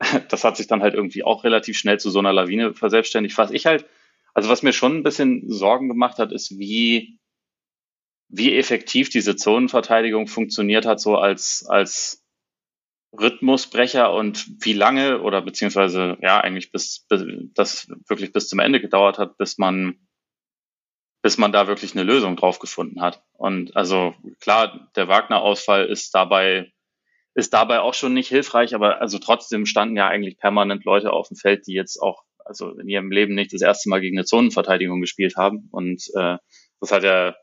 das 0.31 0.44
hat 0.44 0.57
sich 0.57 0.66
dann 0.66 0.83
halt 0.83 0.94
irgendwie 0.94 1.24
auch 1.24 1.44
relativ 1.44 1.77
schnell 1.77 2.00
zu 2.00 2.09
so 2.09 2.20
einer 2.20 2.33
Lawine 2.33 2.72
verselbstständigt. 2.72 3.37
Was 3.37 3.50
ich 3.50 3.66
halt, 3.66 3.85
also 4.35 4.49
was 4.49 4.62
mir 4.62 4.73
schon 4.73 4.97
ein 4.99 5.03
bisschen 5.03 5.51
Sorgen 5.51 5.88
gemacht 5.88 6.18
hat, 6.18 6.33
ist, 6.33 6.59
wie, 6.59 7.18
wie 8.29 8.57
effektiv 8.57 9.09
diese 9.09 9.37
Zonenverteidigung 9.37 10.27
funktioniert 10.27 10.87
hat, 10.87 11.01
so 11.01 11.16
als, 11.16 11.64
als 11.68 12.25
Rhythmusbrecher 13.18 14.12
und 14.12 14.47
wie 14.64 14.73
lange 14.73 15.23
oder 15.23 15.40
beziehungsweise 15.40 16.18
ja 16.20 16.40
eigentlich 16.40 16.73
bis, 16.73 17.07
bis 17.09 17.25
das 17.55 17.88
wirklich 18.09 18.33
bis 18.33 18.49
zum 18.49 18.59
Ende 18.59 18.81
gedauert 18.81 19.18
hat, 19.18 19.38
bis 19.38 19.57
man 19.57 19.99
bis 21.23 21.38
man 21.38 21.53
da 21.53 21.66
wirklich 21.66 21.94
eine 21.94 22.03
Lösung 22.03 22.37
drauf 22.37 22.59
gefunden 22.59 23.01
hat. 23.01 23.25
Und 23.33 23.75
also 23.77 24.14
klar, 24.40 24.90
der 24.94 25.09
Wagner-Ausfall 25.09 25.87
ist 25.87 26.14
dabei 26.14 26.70
ist 27.35 27.55
dabei 27.55 27.81
auch 27.81 27.94
schon 27.94 28.12
nicht 28.12 28.29
hilfreich, 28.29 28.75
aber 28.75 29.01
also 29.01 29.18
trotzdem 29.18 29.64
standen 29.64 29.97
ja 29.97 30.07
eigentlich 30.07 30.38
permanent 30.38 30.85
Leute 30.85 31.12
auf 31.12 31.29
dem 31.29 31.37
Feld, 31.37 31.66
die 31.66 31.73
jetzt 31.73 31.97
auch 31.99 32.25
also 32.44 32.70
in 32.78 32.88
ihrem 32.88 33.11
Leben 33.11 33.35
nicht 33.35 33.52
das 33.52 33.62
erste 33.62 33.88
Mal 33.88 34.00
gegen 34.00 34.18
eine 34.18 34.24
Zonenverteidigung 34.24 35.00
gespielt 35.00 35.37
haben. 35.37 35.68
Und 35.70 36.02
äh, 36.14 36.37
das 36.80 36.92
hat 36.92 37.04
ja 37.04 37.35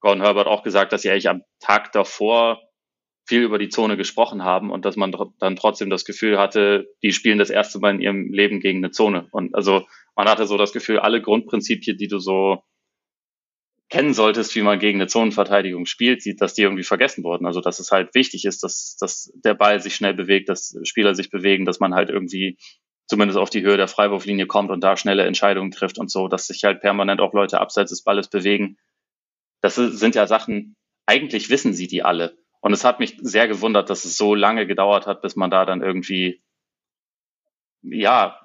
Gordon 0.00 0.22
Herbert 0.22 0.46
auch 0.46 0.62
gesagt, 0.62 0.92
dass 0.92 1.02
sie 1.02 1.10
eigentlich 1.10 1.28
am 1.28 1.42
Tag 1.60 1.92
davor 1.92 2.60
viel 3.28 3.42
über 3.42 3.58
die 3.58 3.68
Zone 3.68 3.96
gesprochen 3.98 4.42
haben 4.42 4.70
und 4.70 4.86
dass 4.86 4.96
man 4.96 5.14
dann 5.38 5.56
trotzdem 5.56 5.90
das 5.90 6.06
Gefühl 6.06 6.38
hatte, 6.38 6.86
die 7.02 7.12
spielen 7.12 7.38
das 7.38 7.50
erste 7.50 7.78
Mal 7.78 7.94
in 7.94 8.00
ihrem 8.00 8.32
Leben 8.32 8.60
gegen 8.60 8.78
eine 8.78 8.90
Zone. 8.90 9.28
Und 9.32 9.54
also 9.54 9.86
man 10.16 10.28
hatte 10.28 10.46
so 10.46 10.56
das 10.56 10.72
Gefühl, 10.72 10.98
alle 10.98 11.20
Grundprinzipien, 11.20 11.98
die 11.98 12.08
du 12.08 12.18
so 12.18 12.62
kennen 13.90 14.14
solltest, 14.14 14.54
wie 14.54 14.62
man 14.62 14.78
gegen 14.78 14.98
eine 14.98 15.08
Zonenverteidigung 15.08 15.86
spielt, 15.86 16.22
dass 16.40 16.54
die 16.54 16.62
irgendwie 16.62 16.84
vergessen 16.84 17.22
wurden. 17.24 17.46
Also 17.46 17.60
dass 17.60 17.80
es 17.80 17.90
halt 17.90 18.14
wichtig 18.14 18.44
ist, 18.44 18.62
dass, 18.62 18.96
dass 18.98 19.30
der 19.44 19.54
Ball 19.54 19.80
sich 19.80 19.94
schnell 19.94 20.14
bewegt, 20.14 20.48
dass 20.48 20.78
Spieler 20.84 21.14
sich 21.14 21.30
bewegen, 21.30 21.66
dass 21.66 21.80
man 21.80 21.94
halt 21.94 22.10
irgendwie 22.10 22.58
zumindest 23.08 23.38
auf 23.38 23.50
die 23.50 23.62
Höhe 23.62 23.76
der 23.76 23.88
Freiwurflinie 23.88 24.46
kommt 24.46 24.70
und 24.70 24.82
da 24.82 24.96
schnelle 24.96 25.24
Entscheidungen 25.24 25.70
trifft 25.70 25.98
und 25.98 26.10
so, 26.10 26.28
dass 26.28 26.46
sich 26.46 26.62
halt 26.64 26.80
permanent 26.80 27.20
auch 27.20 27.32
Leute 27.32 27.60
abseits 27.60 27.90
des 27.90 28.02
Balles 28.02 28.28
bewegen. 28.28 28.78
Das 29.60 29.74
sind 29.74 30.14
ja 30.14 30.26
Sachen, 30.26 30.76
eigentlich 31.06 31.50
wissen 31.50 31.72
sie 31.72 31.88
die 31.88 32.02
alle. 32.02 32.36
Und 32.60 32.72
es 32.72 32.84
hat 32.84 33.00
mich 33.00 33.16
sehr 33.20 33.48
gewundert, 33.48 33.88
dass 33.88 34.04
es 34.04 34.16
so 34.16 34.34
lange 34.34 34.66
gedauert 34.66 35.06
hat, 35.06 35.22
bis 35.22 35.36
man 35.36 35.50
da 35.50 35.64
dann 35.64 35.82
irgendwie, 35.82 36.42
ja, 37.82 38.40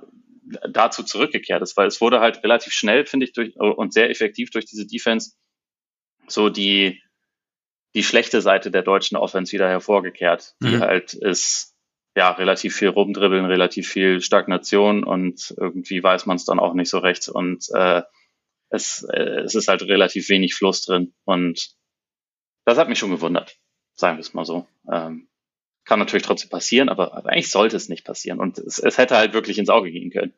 dazu 0.70 1.04
zurückgekehrt 1.04 1.62
ist, 1.62 1.76
weil 1.78 1.88
es 1.88 2.00
wurde 2.00 2.20
halt 2.20 2.44
relativ 2.44 2.74
schnell, 2.74 3.06
finde 3.06 3.26
ich, 3.26 3.34
durch, 3.34 3.56
und 3.60 3.94
sehr 3.94 4.10
effektiv 4.10 4.50
durch 4.52 4.66
diese 4.66 4.86
Defense 4.88 5.34
so 6.28 6.50
die, 6.50 7.02
die 7.96 8.04
schlechte 8.04 8.42
Seite 8.42 8.72
der 8.72 8.82
deutschen 8.82 9.18
Offense 9.18 9.52
wieder 9.52 9.70
hervorgekehrt, 9.70 10.56
die 10.62 10.76
mhm. 10.78 10.82
halt 10.82 11.14
ist, 11.14 11.73
ja, 12.16 12.32
relativ 12.32 12.76
viel 12.76 12.90
rumdribbeln, 12.90 13.46
relativ 13.46 13.90
viel 13.90 14.22
Stagnation 14.22 15.04
und 15.04 15.54
irgendwie 15.58 16.04
weiß 16.04 16.26
man 16.26 16.36
es 16.36 16.46
dann 16.46 16.60
auch 16.60 16.74
nicht 16.74 16.90
so 16.90 17.00
recht 17.00 17.28
und 17.28 17.66
äh, 17.74 18.04
es, 18.70 19.04
äh, 19.04 19.42
es 19.42 19.56
ist 19.56 19.68
halt 19.68 19.84
relativ 19.84 20.30
wenig 20.30 20.56
Fluss 20.56 20.82
drin 20.82 21.14
und 21.26 21.76
das 22.66 22.78
hat 22.78 22.90
mich 22.90 23.00
schon 23.00 23.12
gewundert 23.12 23.58
sagen 23.96 24.18
wir 24.18 24.22
es 24.22 24.34
mal 24.34 24.46
so. 24.46 24.68
Ähm, 24.92 25.28
kann 25.86 26.00
natürlich 26.00 26.26
trotzdem 26.26 26.50
passieren, 26.50 26.90
aber, 26.90 27.26
eigentlich 27.26 27.52
sollte 27.52 27.76
es 27.76 27.90
nicht 27.90 28.06
passieren. 28.06 28.40
Und 28.40 28.58
es, 28.58 28.80
es 28.80 28.98
hätte 28.98 29.18
halt 29.18 29.34
wirklich 29.34 29.58
ins 29.58 29.70
Auge 29.70 29.92
gehen 29.92 30.12
können. 30.12 30.34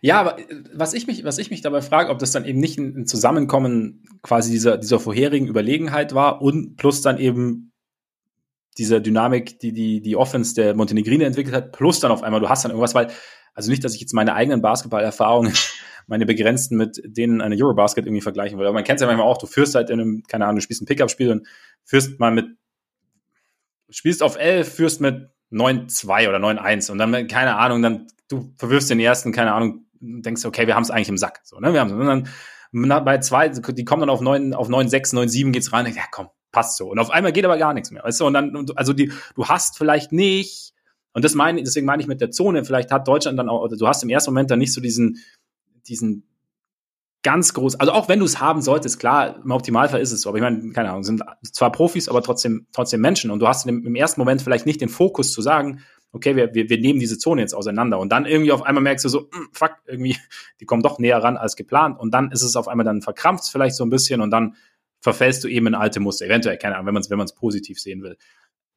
Ja, 0.00 0.20
aber 0.20 0.38
äh, 0.38 0.64
was 0.74 0.94
ich 0.94 1.06
mich, 1.06 1.24
was 1.24 1.38
ich 1.38 1.50
mich 1.50 1.62
dabei 1.62 1.80
frage, 1.80 2.10
ob 2.10 2.18
das 2.18 2.30
dann 2.30 2.44
eben 2.44 2.60
nicht 2.60 2.78
ein, 2.78 3.06
Zusammenkommen 3.06 4.04
quasi 4.22 4.50
dieser, 4.50 4.76
dieser 4.76 5.00
vorherigen 5.00 5.48
Überlegenheit 5.48 6.14
war 6.14 6.42
und 6.42 6.76
plus 6.76 7.02
dann 7.02 7.18
eben 7.18 7.72
dieser 8.78 9.00
Dynamik, 9.00 9.58
die 9.58 9.72
die, 9.72 10.00
die 10.00 10.16
Offense 10.16 10.54
der 10.54 10.74
Montenegrine 10.74 11.24
entwickelt 11.24 11.54
hat, 11.54 11.72
plus 11.72 12.00
dann 12.00 12.12
auf 12.12 12.22
einmal, 12.22 12.40
du 12.40 12.48
hast 12.48 12.64
dann 12.64 12.70
irgendwas, 12.70 12.94
weil, 12.94 13.08
also 13.54 13.70
nicht, 13.70 13.84
dass 13.84 13.94
ich 13.94 14.00
jetzt 14.00 14.14
meine 14.14 14.34
eigenen 14.34 14.62
Basketballerfahrungen 14.62 15.52
meine 16.06 16.24
begrenzten 16.24 16.76
mit 16.76 17.02
denen 17.04 17.42
eine 17.42 17.56
Eurobasket 17.56 18.06
irgendwie 18.06 18.22
vergleichen 18.22 18.56
würde. 18.56 18.68
Aber 18.68 18.74
man 18.74 18.84
kennt 18.84 18.98
es 18.98 19.02
ja 19.02 19.06
manchmal 19.06 19.26
auch, 19.26 19.36
du 19.36 19.46
führst 19.46 19.74
halt 19.74 19.90
in 19.90 20.00
einem, 20.00 20.22
keine 20.26 20.44
Ahnung, 20.44 20.56
du 20.56 20.62
spielst 20.62 20.80
ein 20.80 20.86
Pickup-Spiel 20.86 21.30
und 21.30 21.46
führst 21.84 22.18
mal 22.18 22.30
mit, 22.30 22.46
spielst 23.90 24.22
auf 24.22 24.38
11, 24.38 24.72
führst 24.72 25.00
mit 25.00 25.28
9-2 25.52 26.28
oder 26.28 26.38
9-1 26.38 26.90
und 26.90 26.98
dann, 26.98 27.26
keine 27.26 27.56
Ahnung, 27.56 27.82
dann 27.82 28.06
du 28.28 28.52
verwirfst 28.56 28.90
den 28.90 29.00
ersten, 29.00 29.32
keine 29.32 29.52
Ahnung, 29.52 29.86
denkst, 30.00 30.44
okay, 30.44 30.66
wir 30.66 30.74
haben 30.74 30.82
es 30.82 30.90
eigentlich 30.90 31.08
im 31.08 31.18
Sack. 31.18 31.40
So, 31.44 31.58
ne? 31.60 31.72
Wir 31.72 31.80
haben 31.80 31.90
und 31.90 32.06
dann 32.06 33.04
bei 33.04 33.18
zwei, 33.18 33.48
die 33.48 33.84
kommen 33.84 34.00
dann 34.00 34.10
auf 34.10 34.20
9, 34.20 34.54
auf 34.54 34.68
9, 34.68 34.88
6, 34.88 35.14
9, 35.14 35.28
7 35.28 35.52
geht's 35.52 35.72
rein, 35.72 35.86
ja 35.86 36.02
komm, 36.10 36.28
passt 36.58 36.76
so. 36.76 36.90
Und 36.90 36.98
auf 36.98 37.10
einmal 37.10 37.32
geht 37.32 37.44
aber 37.44 37.56
gar 37.56 37.72
nichts 37.72 37.92
mehr. 37.92 38.02
Weißt 38.02 38.20
du? 38.20 38.26
Und 38.26 38.34
dann, 38.34 38.66
also 38.74 38.92
die, 38.92 39.12
du 39.36 39.46
hast 39.46 39.78
vielleicht 39.78 40.10
nicht, 40.10 40.74
und 41.12 41.24
das 41.24 41.34
meine, 41.34 41.62
deswegen 41.62 41.86
meine 41.86 42.02
ich 42.02 42.08
mit 42.08 42.20
der 42.20 42.32
Zone, 42.32 42.64
vielleicht 42.64 42.90
hat 42.90 43.06
Deutschland 43.06 43.38
dann 43.38 43.48
auch, 43.48 43.62
oder 43.62 43.76
du 43.76 43.86
hast 43.86 44.02
im 44.02 44.10
ersten 44.10 44.32
Moment 44.32 44.50
dann 44.50 44.58
nicht 44.58 44.72
so 44.72 44.80
diesen, 44.80 45.18
diesen 45.86 46.24
ganz 47.22 47.54
groß, 47.54 47.76
also 47.76 47.92
auch 47.92 48.08
wenn 48.08 48.18
du 48.18 48.24
es 48.24 48.40
haben 48.40 48.60
solltest, 48.60 48.98
klar, 48.98 49.36
im 49.44 49.52
Optimalfall 49.52 50.00
ist 50.00 50.10
es 50.10 50.22
so, 50.22 50.30
aber 50.30 50.38
ich 50.38 50.42
meine, 50.42 50.72
keine 50.72 50.90
Ahnung, 50.90 51.04
sind 51.04 51.22
zwar 51.52 51.70
Profis, 51.70 52.08
aber 52.08 52.22
trotzdem, 52.22 52.66
trotzdem 52.72 53.00
Menschen 53.00 53.30
und 53.30 53.38
du 53.38 53.46
hast 53.46 53.64
im, 53.66 53.86
im 53.86 53.94
ersten 53.94 54.20
Moment 54.20 54.42
vielleicht 54.42 54.66
nicht 54.66 54.80
den 54.80 54.88
Fokus 54.88 55.30
zu 55.30 55.40
sagen, 55.40 55.80
okay, 56.10 56.34
wir, 56.34 56.54
wir, 56.54 56.68
wir 56.68 56.80
nehmen 56.80 56.98
diese 56.98 57.18
Zone 57.18 57.40
jetzt 57.40 57.54
auseinander 57.54 58.00
und 58.00 58.10
dann 58.10 58.26
irgendwie 58.26 58.50
auf 58.50 58.62
einmal 58.62 58.82
merkst 58.82 59.04
du 59.04 59.08
so, 59.08 59.20
mm, 59.20 59.48
fuck, 59.52 59.76
irgendwie, 59.86 60.16
die 60.60 60.64
kommen 60.64 60.82
doch 60.82 60.98
näher 60.98 61.22
ran 61.22 61.36
als 61.36 61.54
geplant 61.54 62.00
und 62.00 62.12
dann 62.12 62.32
ist 62.32 62.42
es 62.42 62.56
auf 62.56 62.66
einmal 62.66 62.84
dann 62.84 63.02
verkrampft 63.02 63.48
vielleicht 63.48 63.76
so 63.76 63.84
ein 63.84 63.90
bisschen 63.90 64.20
und 64.20 64.30
dann 64.30 64.56
verfällst 65.00 65.44
du 65.44 65.48
eben 65.48 65.68
in 65.68 65.74
alte 65.74 66.00
Muster, 66.00 66.26
eventuell, 66.26 66.58
keine 66.58 66.74
Ahnung, 66.74 66.86
wenn 66.86 66.94
man 66.94 67.02
es 67.02 67.10
wenn 67.10 67.38
positiv 67.38 67.80
sehen 67.80 68.02
will. 68.02 68.16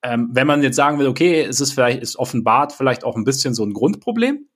Ähm, 0.04 0.30
wenn 0.34 0.48
man 0.48 0.64
jetzt 0.64 0.76
sagen 0.76 1.00
will, 1.00 1.08
okay, 1.08 1.42
es 1.42 1.62
ist 1.62 1.74
vielleicht, 1.74 2.02
es 2.02 2.18
offenbart 2.18 2.74
vielleicht 2.74 3.04
auch 3.04 3.16
ein 3.16 3.24
bisschen 3.24 3.54
so 3.54 3.64
ein 3.64 3.74
Grundproblem, 3.74 4.48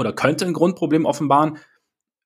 oder 0.00 0.12
könnte 0.12 0.46
ein 0.46 0.52
Grundproblem 0.52 1.04
offenbaren. 1.04 1.58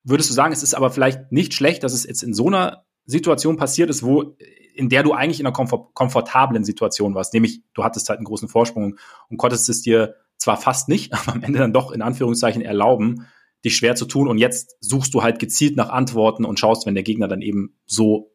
Würdest 0.04 0.30
du 0.30 0.34
sagen, 0.34 0.52
es 0.52 0.62
ist 0.62 0.74
aber 0.74 0.90
vielleicht 0.90 1.32
nicht 1.32 1.54
schlecht, 1.54 1.82
dass 1.82 1.92
es 1.92 2.04
jetzt 2.04 2.22
in 2.22 2.34
so 2.34 2.46
einer 2.46 2.84
Situation 3.04 3.56
passiert 3.56 3.90
ist, 3.90 4.02
wo 4.02 4.36
in 4.74 4.88
der 4.88 5.02
du 5.02 5.12
eigentlich 5.12 5.40
in 5.40 5.46
einer 5.46 5.52
komfort 5.52 5.94
komfortablen 5.94 6.64
Situation 6.64 7.14
warst, 7.14 7.32
nämlich 7.32 7.62
du 7.74 7.84
hattest 7.84 8.08
halt 8.08 8.18
einen 8.18 8.26
großen 8.26 8.48
Vorsprung 8.48 8.96
und 9.28 9.36
konntest 9.36 9.68
es 9.68 9.82
dir 9.82 10.16
zwar 10.36 10.56
fast 10.56 10.88
nicht, 10.88 11.12
aber 11.12 11.34
am 11.34 11.42
Ende 11.42 11.58
dann 11.58 11.72
doch 11.72 11.90
in 11.90 12.02
Anführungszeichen 12.02 12.62
erlauben, 12.62 13.26
dich 13.64 13.76
schwer 13.76 13.94
zu 13.94 14.04
tun 14.04 14.28
und 14.28 14.38
jetzt 14.38 14.76
suchst 14.80 15.14
du 15.14 15.22
halt 15.22 15.38
gezielt 15.38 15.76
nach 15.76 15.88
Antworten 15.88 16.44
und 16.44 16.60
schaust, 16.60 16.86
wenn 16.86 16.94
der 16.94 17.04
Gegner 17.04 17.28
dann 17.28 17.40
eben 17.40 17.76
so 17.86 18.33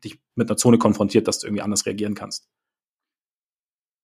dich 0.00 0.18
mit 0.34 0.48
einer 0.48 0.56
Zone 0.56 0.78
konfrontiert, 0.78 1.28
dass 1.28 1.38
du 1.38 1.46
irgendwie 1.46 1.62
anders 1.62 1.86
reagieren 1.86 2.14
kannst. 2.14 2.48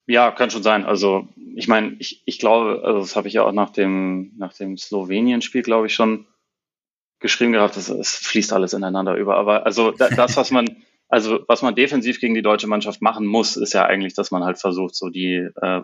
Ja, 0.07 0.31
kann 0.31 0.51
schon 0.51 0.63
sein. 0.63 0.85
Also 0.85 1.29
ich 1.57 1.69
meine, 1.69 1.97
ich, 1.99 2.23
ich 2.27 2.39
glaube, 2.39 2.83
also 2.85 3.01
das 3.01 3.17
habe 3.17 3.29
ich 3.29 3.35
ja 3.35 3.43
auch 3.43 3.53
nach 3.53 3.71
dem, 3.71 4.33
nach 4.37 4.53
dem 4.53 4.77
Slowenien-Spiel, 4.77 5.63
glaube 5.63 5.87
ich, 5.87 5.95
schon 5.95 6.27
geschrieben 7.19 7.53
gehabt, 7.53 7.77
es, 7.77 7.89
es 7.89 8.15
fließt 8.17 8.53
alles 8.53 8.73
ineinander 8.73 9.15
über. 9.17 9.37
Aber 9.37 9.67
also 9.67 9.91
das, 9.91 10.37
was 10.37 10.51
man, 10.51 10.83
also 11.09 11.41
was 11.49 11.63
man 11.63 11.75
defensiv 11.75 12.21
gegen 12.21 12.35
die 12.35 12.43
deutsche 12.43 12.69
Mannschaft 12.69 13.03
machen 13.03 13.27
muss, 13.27 13.57
ist 13.57 13.73
ja 13.73 13.85
eigentlich, 13.85 14.15
dass 14.15 14.31
man 14.31 14.45
halt 14.45 14.59
versucht, 14.59 14.95
so 14.95 15.09
die, 15.09 15.49
äh, 15.61 15.83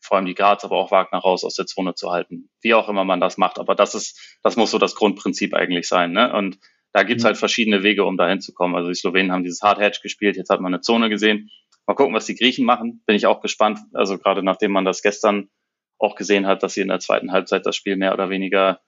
vor 0.00 0.16
allem 0.16 0.26
die 0.26 0.34
Graz, 0.34 0.64
aber 0.64 0.76
auch 0.76 0.90
Wagner 0.90 1.18
raus 1.18 1.44
aus 1.44 1.54
der 1.54 1.66
Zone 1.66 1.94
zu 1.94 2.10
halten. 2.10 2.50
Wie 2.60 2.74
auch 2.74 2.88
immer 2.90 3.04
man 3.04 3.20
das 3.20 3.38
macht. 3.38 3.58
Aber 3.58 3.74
das 3.74 3.94
ist, 3.94 4.38
das 4.42 4.56
muss 4.56 4.70
so 4.70 4.78
das 4.78 4.94
Grundprinzip 4.94 5.54
eigentlich 5.54 5.88
sein. 5.88 6.12
Ne? 6.12 6.30
Und 6.34 6.58
da 6.94 7.02
gibt's 7.02 7.24
mhm. 7.24 7.26
halt 7.26 7.36
verschiedene 7.38 7.82
Wege, 7.82 8.04
um 8.04 8.16
dahin 8.16 8.40
zu 8.40 8.54
kommen. 8.54 8.76
Also 8.76 8.88
die 8.88 8.94
Slowenen 8.94 9.32
haben 9.32 9.42
dieses 9.42 9.60
Hard 9.62 9.80
Hedge 9.80 9.98
gespielt, 10.00 10.36
jetzt 10.36 10.48
hat 10.48 10.60
man 10.60 10.72
eine 10.72 10.80
Zone 10.80 11.10
gesehen. 11.10 11.50
Mal 11.86 11.94
gucken, 11.94 12.14
was 12.14 12.24
die 12.24 12.36
Griechen 12.36 12.64
machen. 12.64 13.02
Bin 13.04 13.16
ich 13.16 13.26
auch 13.26 13.40
gespannt. 13.40 13.80
Also 13.92 14.16
gerade 14.16 14.42
nachdem 14.44 14.70
man 14.70 14.84
das 14.84 15.02
gestern 15.02 15.50
auch 15.98 16.14
gesehen 16.14 16.46
hat, 16.46 16.62
dass 16.62 16.74
sie 16.74 16.82
in 16.82 16.88
der 16.88 17.00
zweiten 17.00 17.32
Halbzeit 17.32 17.66
das 17.66 17.74
Spiel 17.74 17.96
mehr 17.96 18.14
oder 18.14 18.30
weniger 18.30 18.80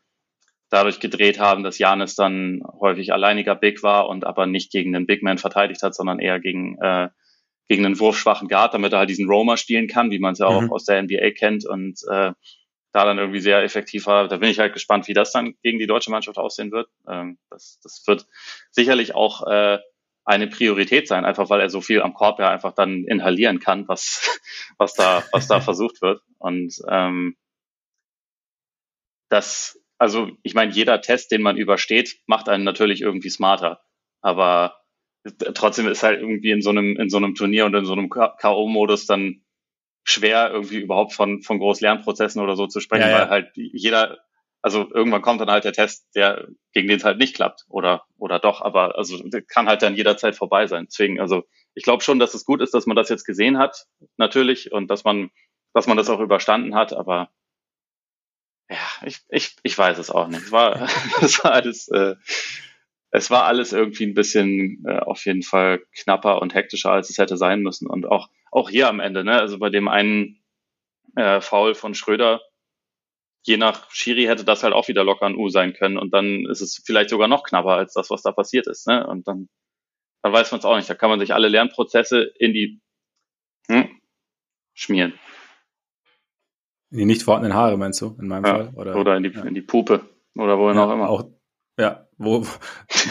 dadurch 0.71 1.01
gedreht 1.01 1.40
haben, 1.40 1.64
dass 1.64 1.79
Janis 1.79 2.14
dann 2.14 2.62
häufig 2.81 3.12
alleiniger 3.12 3.57
Big 3.57 3.83
war 3.83 4.09
und 4.09 4.25
aber 4.25 4.47
nicht 4.47 4.71
gegen 4.71 4.92
den 4.92 5.07
Big 5.07 5.23
Man 5.23 5.38
verteidigt 5.38 5.83
hat, 5.83 5.95
sondern 5.95 6.21
eher 6.21 6.38
gegen, 6.38 6.79
äh, 6.81 7.09
gegen 7.69 7.85
einen 7.85 7.99
wurfschwachen 7.99 8.49
Guard, 8.49 8.73
damit 8.73 8.92
er 8.92 9.01
halt 9.01 9.11
diesen 9.11 9.29
Roamer 9.29 9.57
spielen 9.57 9.88
kann, 9.88 10.12
wie 10.12 10.21
man 10.21 10.35
es 10.35 10.38
ja 10.38 10.47
auch 10.47 10.62
mhm. 10.62 10.73
aus 10.73 10.85
der 10.85 11.03
NBA 11.03 11.33
kennt 11.33 11.66
und 11.66 12.01
äh, 12.09 12.33
da 12.97 13.05
dann 13.05 13.19
irgendwie 13.19 13.41
sehr 13.41 13.63
effektiv 13.63 14.07
war. 14.07 14.27
Da 14.27 14.39
bin 14.39 14.49
ich 14.49 14.59
halt 14.59 14.73
gespannt, 14.73 15.07
wie 15.07 15.13
das 15.13 15.31
dann 15.31 15.55
gegen 15.63 15.79
die 15.79 15.87
deutsche 15.87 16.11
Mannschaft 16.11 16.39
aussehen 16.39 16.73
wird. 16.73 16.89
Ähm, 17.07 17.37
das, 17.51 17.79
das 17.83 18.03
wird 18.07 18.27
sicherlich 18.71 19.15
auch 19.15 19.47
äh, 19.47 19.79
eine 20.25 20.47
Priorität 20.47 21.07
sein, 21.07 21.27
einfach 21.27 21.51
weil 21.51 21.61
er 21.61 21.69
so 21.69 21.83
viel 21.83 22.01
am 22.01 22.15
Korb 22.15 22.39
ja 22.39 22.49
einfach 22.49 22.73
dann 22.73 23.05
inhalieren 23.05 23.61
kann, 23.61 23.87
was, 23.87 24.41
was 24.79 24.95
da, 24.95 25.23
was 25.31 25.47
da 25.47 25.61
versucht 25.61 26.01
wird. 26.01 26.23
Und 26.39 26.75
ähm, 26.89 27.37
das, 29.29 29.79
also 29.99 30.31
ich 30.43 30.55
meine, 30.55 30.73
jeder 30.73 31.03
Test, 31.03 31.33
den 31.33 31.43
man 31.43 31.59
übersteht, 31.59 32.17
macht 32.25 32.49
einen 32.49 32.65
natürlich 32.65 33.03
irgendwie 33.03 33.31
smarter. 33.31 33.83
Aber 34.23 34.81
trotzdem 35.53 35.87
ist 35.87 36.03
halt 36.03 36.23
irgendwie 36.23 36.51
in 36.51 36.63
so 36.63 36.71
einem, 36.71 36.97
in 36.97 37.11
so 37.11 37.19
einem 37.19 37.35
Turnier 37.35 37.67
und 37.67 37.75
in 37.75 37.85
so 37.85 37.93
einem 37.93 38.09
K.O.-Modus 38.09 39.07
dann 39.07 39.43
schwer, 40.09 40.51
irgendwie 40.53 40.79
überhaupt 40.79 41.12
von, 41.12 41.42
von 41.42 41.59
Großlernprozessen 41.59 42.40
oder 42.40 42.57
so 42.57 42.66
zu 42.66 42.81
sprechen, 42.81 43.03
ja, 43.03 43.11
ja. 43.11 43.19
weil 43.19 43.29
halt 43.29 43.51
jeder, 43.55 44.19
also 44.62 44.88
irgendwann 44.92 45.23
kommt 45.23 45.40
dann 45.40 45.51
halt 45.51 45.64
der 45.64 45.73
Test, 45.73 46.07
der, 46.14 46.47
gegen 46.73 46.88
den 46.88 46.99
es 46.99 47.05
halt 47.05 47.19
nicht 47.19 47.35
klappt 47.35 47.64
oder, 47.69 48.05
oder 48.16 48.38
doch, 48.38 48.62
aber 48.62 48.97
also 48.97 49.19
kann 49.49 49.69
halt 49.69 49.83
dann 49.83 49.97
jederzeit 49.97 50.37
vorbei 50.37 50.66
sein. 50.69 50.87
Deswegen, 50.88 51.21
also 51.21 51.42
ich 51.75 51.83
glaube 51.83 52.05
schon, 52.05 52.21
dass 52.21 52.35
es 52.35 52.45
gut 52.45 52.62
ist, 52.62 52.73
dass 52.73 52.87
man 52.87 52.97
das 52.97 53.09
jetzt 53.09 53.25
gesehen 53.25 53.59
hat, 53.59 53.87
natürlich, 54.16 54.73
und 54.73 54.88
dass 54.88 55.03
man, 55.03 55.31
dass 55.75 55.88
man 55.88 55.97
das 55.97 56.09
auch 56.09 56.21
überstanden 56.21 56.75
hat, 56.77 56.92
aber 56.92 57.29
ja, 58.69 58.79
ich, 59.05 59.21
ich, 59.29 59.57
ich 59.62 59.77
weiß 59.77 59.99
es 59.99 60.11
auch 60.11 60.29
nicht. 60.29 60.45
Es 60.45 60.53
war, 60.53 60.88
es 61.21 61.42
war 61.42 61.53
alles, 61.53 61.88
äh, 61.88 62.14
es 63.11 63.31
war 63.31 63.45
alles 63.45 63.73
irgendwie 63.73 64.07
ein 64.07 64.14
bisschen 64.14 64.85
äh, 64.87 64.99
auf 64.99 65.25
jeden 65.27 65.42
Fall 65.42 65.83
knapper 65.97 66.40
und 66.42 66.55
hektischer, 66.55 66.92
als 66.92 67.11
es 67.11 67.19
hätte 67.19 67.37
sein 67.37 67.61
müssen. 67.61 67.88
Und 67.88 68.07
auch, 68.07 68.29
auch 68.57 68.71
hier 68.71 68.88
am 68.88 69.01
Ende, 69.01 69.23
ne? 69.23 69.38
also 69.38 69.59
bei 69.59 69.69
dem 69.69 69.87
einen 69.87 70.42
äh, 71.14 71.42
Foul 71.42 71.75
von 71.75 71.95
Schröder, 71.95 72.40
je 73.42 73.59
nach 73.59 73.90
Schiri 73.90 74.25
hätte 74.25 74.45
das 74.45 74.62
halt 74.62 74.73
auch 74.73 74.88
wieder 74.88 75.05
locker 75.05 75.27
ein 75.27 75.37
U 75.37 75.51
sein 75.51 75.75
können. 75.75 75.99
Und 75.99 76.12
dann 76.14 76.47
ist 76.47 76.62
es 76.62 76.83
vielleicht 76.85 77.11
sogar 77.11 77.29
noch 77.29 77.45
knapper 77.45 77.73
als 77.73 77.92
das, 77.92 78.09
was 78.09 78.23
da 78.23 78.33
passiert 78.33 78.66
ist. 78.66 78.87
Ne? 78.88 79.07
Und 79.07 79.29
dann, 79.29 79.51
dann 80.23 80.33
weiß 80.33 80.51
man 80.53 80.61
es 80.61 80.64
auch 80.64 80.75
nicht. 80.75 80.88
Da 80.88 80.95
kann 80.95 81.11
man 81.11 81.21
sich 81.21 81.35
alle 81.35 81.49
Lernprozesse 81.49 82.33
in 82.38 82.55
die 82.55 82.81
hm, 83.69 83.90
schmieren. 84.73 85.12
In 86.90 86.99
die 86.99 87.05
nicht 87.05 87.25
vorhandenen 87.25 87.57
Haare, 87.57 87.77
meinst 87.77 88.01
du, 88.01 88.16
in 88.19 88.27
meinem 88.27 88.47
ja, 88.47 88.55
Fall? 88.55 88.73
Oder, 88.75 88.97
oder 88.97 89.16
in, 89.19 89.23
die, 89.23 89.31
ja. 89.31 89.42
in 89.45 89.55
die 89.55 89.62
Pupe. 89.62 90.09
Oder 90.35 90.59
wohin 90.59 90.79
ja, 90.79 90.87
auch 90.87 90.92
immer. 90.92 91.11
Auch, 91.11 91.25
ja, 91.79 92.06
wo, 92.19 92.47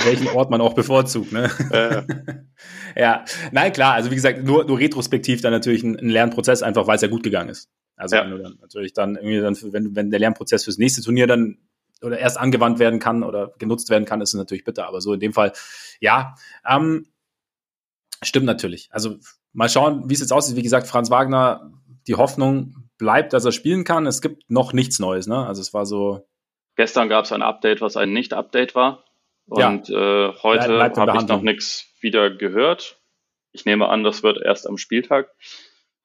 welchen 0.04 0.28
Ort 0.30 0.50
man 0.50 0.62
auch 0.62 0.74
bevorzugt, 0.74 1.32
ne? 1.32 1.50
Äh. 1.72 3.00
ja, 3.00 3.26
nein, 3.52 3.72
klar, 3.72 3.94
also 3.94 4.12
wie 4.12 4.15
gesagt, 4.15 4.44
nur, 4.44 4.65
nur 4.65 4.80
retrospektiv 4.80 5.41
dann 5.41 5.52
natürlich 5.52 5.84
ein, 5.84 5.98
ein 5.98 6.10
Lernprozess, 6.10 6.63
einfach 6.63 6.88
weil 6.88 6.96
es 6.96 7.02
ja 7.02 7.08
gut 7.08 7.24
gegangen 7.24 7.50
ist. 7.50 7.70
Also 7.96 8.15
ja. 8.15 8.24
wenn 8.24 8.32
du 8.32 8.38
dann 8.39 8.58
natürlich 8.62 8.94
dann 8.94 9.15
irgendwie 9.15 9.39
dann, 9.39 9.74
wenn, 9.74 9.96
wenn 9.96 10.10
der 10.10 10.20
Lernprozess 10.20 10.63
fürs 10.63 10.78
nächste 10.78 11.02
Turnier 11.02 11.28
dann 11.28 11.58
oder 12.02 12.20
erst 12.20 12.38
angewandt 12.38 12.80
werden 12.80 13.00
kann 13.00 13.24
oder 13.24 13.54
genutzt 13.58 13.89
werden 13.89 14.06
kann, 14.06 14.22
ist 14.22 14.34
es 14.34 14.38
natürlich 14.38 14.63
bitter. 14.63 14.88
Aber 14.88 15.02
so 15.02 15.13
in 15.13 15.20
dem 15.20 15.34
Fall, 15.34 15.54
ja, 16.02 16.36
ähm, 16.68 17.08
stimmt 18.22 18.46
natürlich. 18.46 18.89
Also 18.91 19.18
mal 19.54 19.70
schauen, 19.70 20.10
wie 20.10 20.13
es 20.13 20.20
jetzt 20.20 20.34
aussieht. 20.34 20.58
Wie 20.58 20.63
gesagt, 20.63 20.88
Franz 20.88 21.10
Wagner, 21.10 21.72
die 22.08 22.15
Hoffnung 22.15 22.76
bleibt, 22.98 23.34
dass 23.34 23.46
er 23.46 23.52
spielen 23.52 23.84
kann. 23.84 24.06
Es 24.06 24.22
gibt 24.22 24.50
noch 24.50 24.74
nichts 24.74 25.00
Neues, 25.00 25.28
ne? 25.28 25.46
Also 25.46 25.62
es 25.62 25.74
war 25.74 25.86
so, 25.86 26.28
Gestern 26.75 27.09
gab 27.09 27.25
es 27.25 27.31
ein 27.31 27.41
Update, 27.41 27.81
was 27.81 27.97
ein 27.97 28.13
Nicht-Update 28.13 28.75
war. 28.75 29.03
Und 29.47 29.89
ja. 29.89 30.29
äh, 30.29 30.33
heute 30.41 30.79
habe 30.79 31.17
ich 31.17 31.27
noch 31.27 31.41
nichts 31.41 31.93
wieder 31.99 32.29
gehört. 32.29 32.99
Ich 33.51 33.65
nehme 33.65 33.88
an, 33.88 34.03
das 34.03 34.23
wird 34.23 34.41
erst 34.41 34.67
am 34.67 34.77
Spieltag 34.77 35.29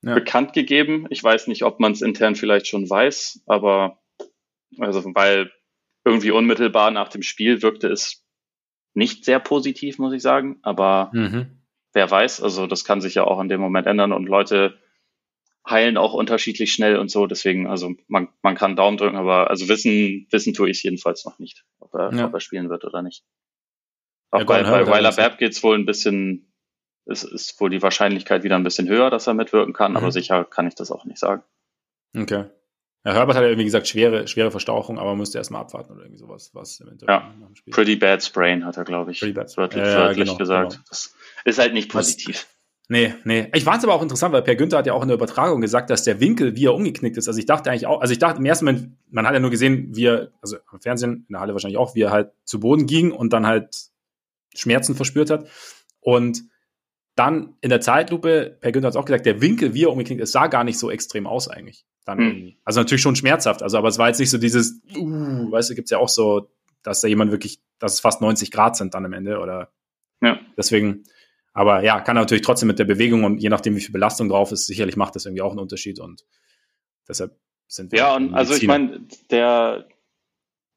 ja. 0.02 0.14
bekannt 0.14 0.52
gegeben. 0.52 1.06
Ich 1.10 1.22
weiß 1.22 1.46
nicht, 1.46 1.64
ob 1.64 1.80
man 1.80 1.92
es 1.92 2.02
intern 2.02 2.36
vielleicht 2.36 2.66
schon 2.66 2.88
weiß, 2.88 3.42
aber 3.46 3.98
also 4.78 5.02
weil 5.14 5.50
irgendwie 6.04 6.30
unmittelbar 6.30 6.90
nach 6.90 7.08
dem 7.08 7.22
Spiel 7.22 7.62
wirkte 7.62 7.88
es 7.88 8.24
nicht 8.94 9.24
sehr 9.24 9.40
positiv, 9.40 9.98
muss 9.98 10.12
ich 10.12 10.22
sagen. 10.22 10.58
Aber 10.62 11.10
mhm. 11.12 11.62
wer 11.92 12.10
weiß, 12.10 12.42
also 12.42 12.66
das 12.66 12.84
kann 12.84 13.00
sich 13.00 13.14
ja 13.14 13.24
auch 13.24 13.40
in 13.40 13.48
dem 13.48 13.60
Moment 13.60 13.86
ändern 13.86 14.12
und 14.12 14.26
Leute 14.26 14.78
heilen 15.70 15.96
auch 15.96 16.12
unterschiedlich 16.12 16.72
schnell 16.72 16.96
und 16.96 17.10
so. 17.10 17.26
Deswegen, 17.26 17.66
also 17.66 17.94
man, 18.08 18.28
man 18.42 18.54
kann 18.54 18.76
Daumen 18.76 18.96
drücken, 18.96 19.16
aber 19.16 19.50
also 19.50 19.68
wissen, 19.68 20.26
wissen 20.30 20.54
tue 20.54 20.70
ich 20.70 20.78
es 20.78 20.82
jedenfalls 20.82 21.24
noch 21.24 21.38
nicht, 21.38 21.64
ob 21.78 21.94
er, 21.94 22.12
ja. 22.12 22.26
ob 22.26 22.34
er 22.34 22.40
spielen 22.40 22.70
wird 22.70 22.84
oder 22.84 23.02
nicht. 23.02 23.24
Auch 24.30 24.40
ja, 24.40 24.44
bei, 24.44 24.62
bei 24.62 24.86
Weiler 24.86 25.12
Babb 25.12 25.38
geht 25.38 25.52
es 25.52 25.62
wohl 25.62 25.76
ein 25.76 25.86
bisschen, 25.86 26.52
es 27.06 27.24
ist 27.24 27.60
wohl 27.60 27.70
die 27.70 27.82
Wahrscheinlichkeit 27.82 28.42
wieder 28.42 28.56
ein 28.56 28.64
bisschen 28.64 28.88
höher, 28.88 29.10
dass 29.10 29.26
er 29.26 29.34
mitwirken 29.34 29.72
kann, 29.72 29.92
mhm. 29.92 29.98
aber 29.98 30.12
sicher 30.12 30.44
kann 30.44 30.66
ich 30.66 30.74
das 30.74 30.90
auch 30.90 31.04
nicht 31.04 31.18
sagen. 31.18 31.42
Okay. 32.16 32.46
Ja, 33.04 33.14
Herbert 33.14 33.36
hat 33.36 33.42
ja 33.42 33.48
irgendwie 33.48 33.64
gesagt, 33.64 33.88
schwere, 33.88 34.28
schwere 34.28 34.50
Verstauchung, 34.50 34.98
aber 34.98 35.16
musste 35.16 35.38
erstmal 35.38 35.62
abwarten 35.62 35.92
oder 35.92 36.02
irgendwie 36.02 36.18
sowas, 36.18 36.50
was 36.52 36.80
im 36.80 36.98
Ja, 37.08 37.34
pretty 37.70 37.96
bad 37.96 38.22
sprain 38.22 38.66
hat 38.66 38.76
er, 38.76 38.84
glaube 38.84 39.10
ich. 39.12 39.20
Pretty 39.20 39.32
bad. 39.32 39.56
Wörtlich, 39.56 39.84
ja, 39.84 39.96
wörtlich 39.96 40.26
genau, 40.26 40.36
gesagt. 40.36 40.72
Genau. 40.72 40.84
Das 40.90 41.14
ist 41.46 41.58
halt 41.58 41.72
nicht 41.72 41.90
positiv. 41.90 42.46
Was, 42.46 42.59
Nee, 42.90 43.14
nee. 43.22 43.48
Ich 43.54 43.62
fand 43.62 43.78
es 43.78 43.84
aber 43.84 43.94
auch 43.94 44.02
interessant, 44.02 44.34
weil 44.34 44.42
Per 44.42 44.56
Günther 44.56 44.78
hat 44.78 44.86
ja 44.86 44.94
auch 44.94 45.02
in 45.02 45.08
der 45.08 45.16
Übertragung 45.16 45.60
gesagt, 45.60 45.90
dass 45.90 46.02
der 46.02 46.18
Winkel, 46.18 46.56
wie 46.56 46.66
er 46.66 46.74
umgeknickt 46.74 47.16
ist. 47.16 47.28
Also 47.28 47.38
ich 47.38 47.46
dachte 47.46 47.70
eigentlich 47.70 47.86
auch, 47.86 48.00
also 48.00 48.10
ich 48.10 48.18
dachte 48.18 48.40
im 48.40 48.44
ersten 48.44 48.64
Moment, 48.64 48.96
man 49.10 49.28
hat 49.28 49.32
ja 49.32 49.38
nur 49.38 49.50
gesehen, 49.50 49.94
wie 49.94 50.06
er, 50.06 50.32
also 50.42 50.56
im 50.72 50.80
Fernsehen, 50.80 51.24
in 51.28 51.34
der 51.34 51.40
Halle 51.40 51.52
wahrscheinlich 51.52 51.78
auch, 51.78 51.94
wie 51.94 52.00
er 52.00 52.10
halt 52.10 52.32
zu 52.42 52.58
Boden 52.58 52.86
ging 52.86 53.12
und 53.12 53.32
dann 53.32 53.46
halt 53.46 53.76
Schmerzen 54.56 54.96
verspürt 54.96 55.30
hat. 55.30 55.46
Und 56.00 56.42
dann 57.14 57.54
in 57.60 57.70
der 57.70 57.80
Zeitlupe, 57.80 58.58
Per 58.60 58.72
Günther 58.72 58.88
hat 58.88 58.94
es 58.94 58.96
auch 58.96 59.04
gesagt, 59.04 59.24
der 59.24 59.40
Winkel, 59.40 59.72
wie 59.72 59.84
er 59.84 59.92
umgeknickt 59.92 60.20
ist, 60.20 60.32
sah 60.32 60.48
gar 60.48 60.64
nicht 60.64 60.78
so 60.78 60.90
extrem 60.90 61.28
aus 61.28 61.46
eigentlich. 61.46 61.86
Dann 62.04 62.18
hm. 62.18 62.26
irgendwie. 62.26 62.58
Also 62.64 62.80
natürlich 62.80 63.02
schon 63.02 63.14
schmerzhaft, 63.14 63.62
also 63.62 63.78
aber 63.78 63.86
es 63.86 63.98
war 63.98 64.08
jetzt 64.08 64.18
nicht 64.18 64.30
so 64.30 64.38
dieses, 64.38 64.80
uh, 64.96 65.52
weißt 65.52 65.70
du, 65.70 65.76
gibt's 65.76 65.92
ja 65.92 65.98
auch 65.98 66.08
so, 66.08 66.50
dass 66.82 67.02
da 67.02 67.06
jemand 67.06 67.30
wirklich, 67.30 67.60
dass 67.78 67.92
es 67.92 68.00
fast 68.00 68.20
90 68.20 68.50
Grad 68.50 68.76
sind 68.76 68.94
dann 68.94 69.04
am 69.04 69.12
Ende 69.12 69.38
oder 69.38 69.70
ja. 70.20 70.40
deswegen 70.56 71.04
aber 71.52 71.82
ja, 71.82 72.00
kann 72.00 72.16
natürlich 72.16 72.42
trotzdem 72.42 72.68
mit 72.68 72.78
der 72.78 72.84
Bewegung 72.84 73.24
und 73.24 73.38
je 73.38 73.48
nachdem, 73.48 73.76
wie 73.76 73.80
viel 73.80 73.92
Belastung 73.92 74.28
drauf 74.28 74.52
ist, 74.52 74.66
sicherlich 74.66 74.96
macht 74.96 75.16
das 75.16 75.26
irgendwie 75.26 75.42
auch 75.42 75.50
einen 75.50 75.60
Unterschied 75.60 75.98
und 75.98 76.24
deshalb 77.08 77.36
sind 77.66 77.92
wir. 77.92 77.98
Ja, 77.98 78.16
und 78.16 78.34
also 78.34 78.54
ich 78.54 78.66
meine, 78.66 79.00
der, 79.30 79.86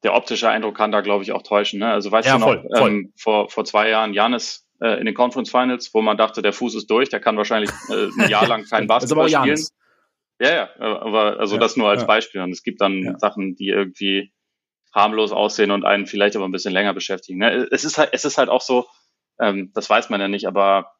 der 0.02 0.14
optische 0.14 0.48
Eindruck 0.48 0.76
kann 0.76 0.92
da, 0.92 1.00
glaube 1.00 1.22
ich, 1.22 1.32
auch 1.32 1.42
täuschen. 1.42 1.80
Ne? 1.80 1.90
Also 1.90 2.10
weißt 2.10 2.26
ja, 2.26 2.34
du 2.34 2.40
noch, 2.40 2.46
voll, 2.46 2.68
voll. 2.76 2.90
Ähm, 2.90 3.12
vor, 3.16 3.48
vor 3.48 3.64
zwei 3.64 3.88
Jahren 3.88 4.14
Janis 4.14 4.66
äh, 4.80 4.98
in 4.98 5.06
den 5.06 5.14
Conference 5.14 5.50
Finals, 5.50 5.92
wo 5.94 6.02
man 6.02 6.16
dachte, 6.16 6.42
der 6.42 6.52
Fuß 6.52 6.74
ist 6.74 6.90
durch, 6.90 7.08
der 7.08 7.20
kann 7.20 7.36
wahrscheinlich 7.36 7.70
äh, 7.90 8.22
ein 8.22 8.30
Jahr 8.30 8.46
lang 8.48 8.64
kein 8.64 8.86
Basketball 8.86 9.28
spielen. 9.28 9.60
Ja, 10.40 10.52
ja, 10.52 10.68
aber 10.78 11.38
also 11.38 11.54
ja, 11.54 11.60
das 11.60 11.76
nur 11.76 11.88
als 11.88 12.02
ja. 12.02 12.06
Beispiel. 12.06 12.40
Und 12.40 12.50
es 12.50 12.64
gibt 12.64 12.80
dann. 12.80 13.16
Sachen, 13.18 13.54
die 13.54 13.68
irgendwie 13.68 14.32
harmlos 14.92 15.32
aussehen 15.32 15.70
und 15.70 15.84
einen 15.84 16.06
vielleicht 16.06 16.36
aber 16.36 16.44
ein 16.44 16.52
bisschen 16.52 16.72
länger 16.72 16.94
beschäftigen. 16.94 17.38
Ne? 17.38 17.68
Es 17.70 17.84
ist 17.84 17.98
halt, 17.98 18.10
es 18.12 18.24
ist 18.24 18.38
halt 18.38 18.48
auch 18.48 18.60
so, 18.60 18.86
ähm, 19.40 19.70
das 19.74 19.88
weiß 19.88 20.10
man 20.10 20.20
ja 20.20 20.28
nicht, 20.28 20.46
aber 20.46 20.92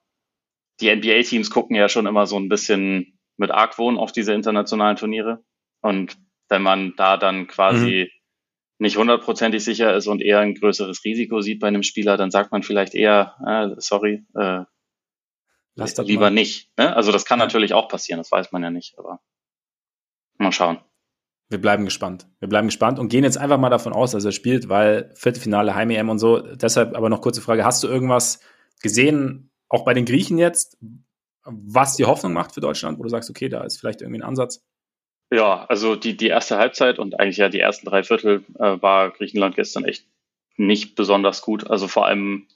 die 0.81 0.95
NBA-Teams 0.95 1.51
gucken 1.51 1.77
ja 1.77 1.89
schon 1.89 2.07
immer 2.07 2.27
so 2.27 2.39
ein 2.39 2.49
bisschen 2.49 3.19
mit 3.37 3.51
Argwohn 3.51 3.99
auf 3.99 4.13
diese 4.13 4.33
internationalen 4.33 4.97
Turniere. 4.97 5.45
Und 5.81 6.17
wenn 6.49 6.63
man 6.63 6.95
da 6.97 7.17
dann 7.17 7.47
quasi 7.47 8.11
mhm. 8.11 8.21
nicht 8.79 8.97
hundertprozentig 8.97 9.63
sicher 9.63 9.95
ist 9.95 10.07
und 10.07 10.23
eher 10.23 10.41
ein 10.41 10.55
größeres 10.55 11.05
Risiko 11.05 11.41
sieht 11.41 11.61
bei 11.61 11.69
einem 11.69 11.83
Spieler, 11.83 12.17
dann 12.17 12.31
sagt 12.31 12.53
man 12.53 12.63
vielleicht 12.63 12.95
eher, 12.95 13.37
äh, 13.47 13.81
sorry, 13.81 14.25
äh, 14.35 14.65
lieber 15.99 16.21
mal. 16.27 16.31
nicht. 16.31 16.71
Ne? 16.79 16.95
Also 16.95 17.13
das 17.13 17.25
kann 17.25 17.39
ja. 17.39 17.47
natürlich 17.47 17.75
auch 17.75 17.89
passieren, 17.89 18.19
das 18.19 18.31
weiß 18.31 18.53
man 18.53 18.63
ja 18.63 18.71
nicht, 18.71 18.99
aber 18.99 19.21
mal 20.39 20.53
schauen. 20.53 20.79
Wir 21.51 21.61
bleiben 21.61 21.85
gespannt. 21.85 22.27
Wir 22.41 22.49
bleiben 22.49 22.69
gespannt 22.69 22.99
und 22.99 23.09
gehen 23.09 23.25
jetzt 23.25 23.37
einfach 23.39 23.59
mal 23.59 23.71
davon 23.71 23.93
aus, 23.93 24.13
dass 24.13 24.25
er 24.25 24.33
spielt, 24.33 24.69
weil 24.69 25.11
Viertelfinale, 25.15 25.75
Heim-EM 25.75 26.09
und 26.09 26.19
so. 26.19 26.39
Deshalb 26.39 26.97
aber 26.97 27.11
noch 27.11 27.21
kurze 27.21 27.43
Frage. 27.43 27.65
Hast 27.65 27.83
du 27.83 27.89
irgendwas 27.89 28.41
gesehen, 28.83 29.51
auch 29.69 29.85
bei 29.85 29.95
den 29.95 30.05
Griechen 30.05 30.39
jetzt, 30.39 30.79
was 31.45 31.97
die 31.97 32.07
Hoffnung 32.07 32.33
macht 32.33 32.55
für 32.55 32.61
Deutschland, 32.61 32.99
wo 32.99 33.03
du 33.03 33.09
sagst, 33.09 33.29
okay, 33.29 33.49
da 33.49 33.63
ist 33.63 33.79
vielleicht 33.79 34.01
irgendwie 34.01 34.21
ein 34.21 34.27
Ansatz? 34.27 34.65
Ja, 35.31 35.65
also 35.67 35.97
die, 35.97 36.17
die 36.17 36.29
erste 36.29 36.57
Halbzeit 36.57 36.99
und 36.99 37.19
eigentlich 37.19 37.39
ja 37.39 37.49
die 37.49 37.61
ersten 37.61 37.87
drei 37.87 38.03
Viertel 38.03 38.45
äh, 38.59 38.81
war 38.81 39.11
Griechenland 39.11 39.57
gestern 39.57 39.85
echt 39.85 40.07
nicht 40.57 40.95
besonders 40.95 41.43
gut. 41.43 41.69
Also 41.69 41.89
vor 41.89 42.07
allem, 42.07 42.47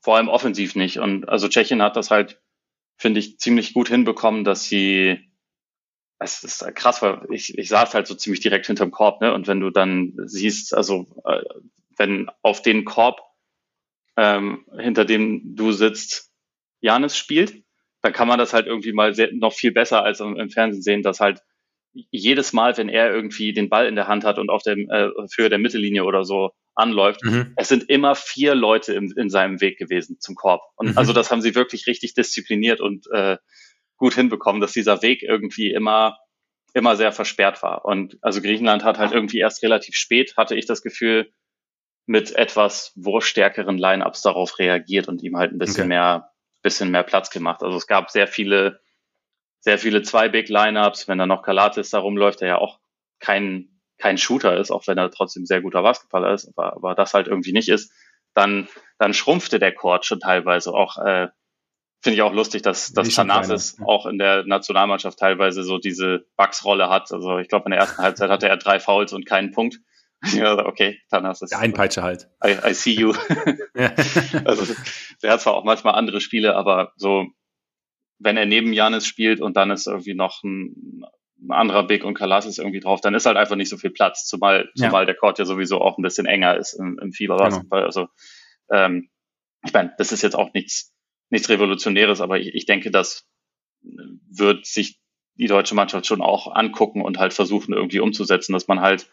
vor 0.00 0.16
allem 0.16 0.28
offensiv 0.28 0.74
nicht. 0.74 0.98
Und 0.98 1.28
also 1.28 1.48
Tschechien 1.48 1.82
hat 1.82 1.96
das 1.96 2.10
halt, 2.10 2.40
finde 2.96 3.20
ich, 3.20 3.38
ziemlich 3.38 3.74
gut 3.74 3.88
hinbekommen, 3.88 4.44
dass 4.44 4.64
sie 4.64 5.25
es 6.18 6.42
ist 6.42 6.74
krass, 6.74 7.02
weil 7.02 7.20
ich, 7.30 7.56
ich 7.58 7.68
saß 7.68 7.94
halt 7.94 8.06
so 8.06 8.14
ziemlich 8.14 8.40
direkt 8.40 8.66
hinterm 8.66 8.90
Korb, 8.90 9.20
ne? 9.20 9.34
Und 9.34 9.46
wenn 9.46 9.60
du 9.60 9.70
dann 9.70 10.14
siehst, 10.24 10.74
also 10.74 11.06
äh, 11.24 11.42
wenn 11.96 12.30
auf 12.42 12.62
den 12.62 12.84
Korb, 12.84 13.20
ähm, 14.16 14.64
hinter 14.78 15.04
dem 15.04 15.54
du 15.56 15.72
sitzt, 15.72 16.32
Janis 16.80 17.16
spielt, 17.16 17.62
dann 18.02 18.12
kann 18.12 18.28
man 18.28 18.38
das 18.38 18.52
halt 18.52 18.66
irgendwie 18.66 18.92
mal 18.92 19.14
sehr, 19.14 19.30
noch 19.32 19.52
viel 19.52 19.72
besser 19.72 20.02
als 20.02 20.20
im, 20.20 20.36
im, 20.36 20.48
Fernsehen 20.48 20.82
sehen, 20.82 21.02
dass 21.02 21.20
halt 21.20 21.40
jedes 21.92 22.52
Mal, 22.52 22.76
wenn 22.76 22.88
er 22.88 23.12
irgendwie 23.12 23.52
den 23.52 23.68
Ball 23.68 23.86
in 23.86 23.96
der 23.96 24.06
Hand 24.06 24.24
hat 24.24 24.38
und 24.38 24.50
auf 24.50 24.62
dem 24.62 24.88
äh, 24.90 25.10
für 25.30 25.48
der 25.48 25.58
Mittellinie 25.58 26.04
oder 26.04 26.24
so 26.24 26.52
anläuft, 26.74 27.24
mhm. 27.24 27.52
es 27.56 27.68
sind 27.68 27.88
immer 27.88 28.14
vier 28.14 28.54
Leute 28.54 28.92
im, 28.94 29.12
in 29.16 29.30
seinem 29.30 29.60
Weg 29.60 29.78
gewesen 29.78 30.18
zum 30.20 30.34
Korb. 30.34 30.60
Und 30.76 30.90
mhm. 30.90 30.98
also 30.98 31.12
das 31.12 31.30
haben 31.30 31.40
sie 31.40 31.54
wirklich 31.54 31.86
richtig 31.86 32.14
diszipliniert 32.14 32.80
und 32.80 33.06
äh, 33.12 33.38
gut 33.96 34.14
hinbekommen, 34.14 34.60
dass 34.60 34.72
dieser 34.72 35.02
Weg 35.02 35.22
irgendwie 35.22 35.72
immer 35.72 36.18
immer 36.76 36.94
sehr 36.94 37.10
versperrt 37.10 37.62
war. 37.62 37.86
Und 37.86 38.18
also 38.20 38.42
Griechenland 38.42 38.84
hat 38.84 38.98
halt 38.98 39.10
irgendwie 39.10 39.38
erst 39.38 39.62
relativ 39.62 39.96
spät, 39.96 40.36
hatte 40.36 40.54
ich 40.54 40.66
das 40.66 40.82
Gefühl, 40.82 41.32
mit 42.04 42.36
etwas 42.36 42.92
wurfstärkeren 42.96 43.78
Lineups 43.78 44.20
darauf 44.20 44.58
reagiert 44.58 45.08
und 45.08 45.22
ihm 45.22 45.38
halt 45.38 45.52
ein 45.52 45.58
bisschen 45.58 45.84
okay. 45.84 45.88
mehr, 45.88 46.32
bisschen 46.62 46.90
mehr 46.90 47.02
Platz 47.02 47.30
gemacht. 47.30 47.62
Also 47.62 47.78
es 47.78 47.86
gab 47.86 48.10
sehr 48.10 48.28
viele, 48.28 48.80
sehr 49.60 49.78
viele 49.78 50.02
zwei 50.02 50.28
Big 50.28 50.50
Lineups. 50.50 51.08
Wenn 51.08 51.16
da 51.16 51.26
noch 51.26 51.42
Kalatis 51.42 51.88
da 51.88 51.98
rumläuft, 51.98 52.42
der 52.42 52.48
ja 52.48 52.58
auch 52.58 52.78
kein, 53.20 53.80
kein 53.96 54.18
Shooter 54.18 54.58
ist, 54.58 54.70
auch 54.70 54.86
wenn 54.86 54.98
er 54.98 55.10
trotzdem 55.10 55.46
sehr 55.46 55.62
guter 55.62 55.82
Basketballer 55.82 56.34
ist, 56.34 56.52
aber, 56.54 56.74
aber 56.74 56.94
das 56.94 57.14
halt 57.14 57.26
irgendwie 57.26 57.52
nicht 57.52 57.70
ist, 57.70 57.90
dann, 58.34 58.68
dann 58.98 59.14
schrumpfte 59.14 59.58
der 59.58 59.72
Court 59.72 60.04
schon 60.04 60.20
teilweise 60.20 60.74
auch, 60.74 60.98
äh, 60.98 61.28
Finde 62.06 62.18
ich 62.18 62.22
auch 62.22 62.32
lustig, 62.32 62.62
dass, 62.62 62.92
dass 62.92 63.08
Thanasis 63.08 63.78
auch 63.84 64.06
in 64.06 64.16
der 64.16 64.46
Nationalmannschaft 64.46 65.18
teilweise 65.18 65.64
so 65.64 65.78
diese 65.78 66.24
Bugs-Rolle 66.36 66.88
hat. 66.88 67.10
Also 67.10 67.38
ich 67.38 67.48
glaube, 67.48 67.64
in 67.64 67.72
der 67.72 67.80
ersten 67.80 68.00
Halbzeit 68.00 68.30
hatte 68.30 68.48
er 68.48 68.56
drei 68.56 68.78
Fouls 68.78 69.12
und 69.12 69.26
keinen 69.26 69.50
Punkt. 69.50 69.80
Ja, 70.32 70.64
okay, 70.64 71.00
Thanasis. 71.10 71.50
Der 71.50 71.58
Einpeitsche 71.58 72.04
halt. 72.04 72.28
I, 72.44 72.56
I 72.64 72.74
see 72.74 72.92
you. 72.92 73.12
also 74.44 74.72
der 75.20 75.32
hat 75.32 75.40
zwar 75.40 75.54
auch 75.54 75.64
manchmal 75.64 75.94
andere 75.94 76.20
Spiele, 76.20 76.54
aber 76.54 76.92
so, 76.94 77.26
wenn 78.20 78.36
er 78.36 78.46
neben 78.46 78.72
Janis 78.72 79.04
spielt 79.04 79.40
und 79.40 79.56
dann 79.56 79.72
ist 79.72 79.88
irgendwie 79.88 80.14
noch 80.14 80.44
ein, 80.44 81.04
ein 81.42 81.50
anderer 81.50 81.88
Big 81.88 82.04
und 82.04 82.14
Kalasis 82.14 82.58
irgendwie 82.58 82.80
drauf, 82.80 83.00
dann 83.00 83.14
ist 83.14 83.26
halt 83.26 83.36
einfach 83.36 83.56
nicht 83.56 83.68
so 83.68 83.78
viel 83.78 83.90
Platz, 83.90 84.26
zumal, 84.26 84.70
ja. 84.76 84.86
zumal 84.86 85.06
der 85.06 85.16
Court 85.16 85.40
ja 85.40 85.44
sowieso 85.44 85.80
auch 85.80 85.98
ein 85.98 86.02
bisschen 86.02 86.26
enger 86.26 86.56
ist 86.56 86.74
im, 86.74 87.00
im 87.02 87.12
Fieberbasketball. 87.12 87.80
Genau. 87.80 87.86
Also 87.86 88.06
ähm, 88.70 89.10
ich 89.64 89.72
meine, 89.72 89.92
das 89.98 90.12
ist 90.12 90.22
jetzt 90.22 90.36
auch 90.36 90.52
nichts 90.54 90.95
nichts 91.30 91.48
Revolutionäres, 91.48 92.20
aber 92.20 92.38
ich, 92.38 92.54
ich 92.54 92.66
denke, 92.66 92.90
das 92.90 93.26
wird 93.82 94.66
sich 94.66 94.98
die 95.34 95.46
deutsche 95.46 95.74
Mannschaft 95.74 96.06
schon 96.06 96.22
auch 96.22 96.54
angucken 96.54 97.02
und 97.02 97.18
halt 97.18 97.34
versuchen 97.34 97.74
irgendwie 97.74 98.00
umzusetzen, 98.00 98.52
dass 98.52 98.68
man 98.68 98.80
halt, 98.80 99.10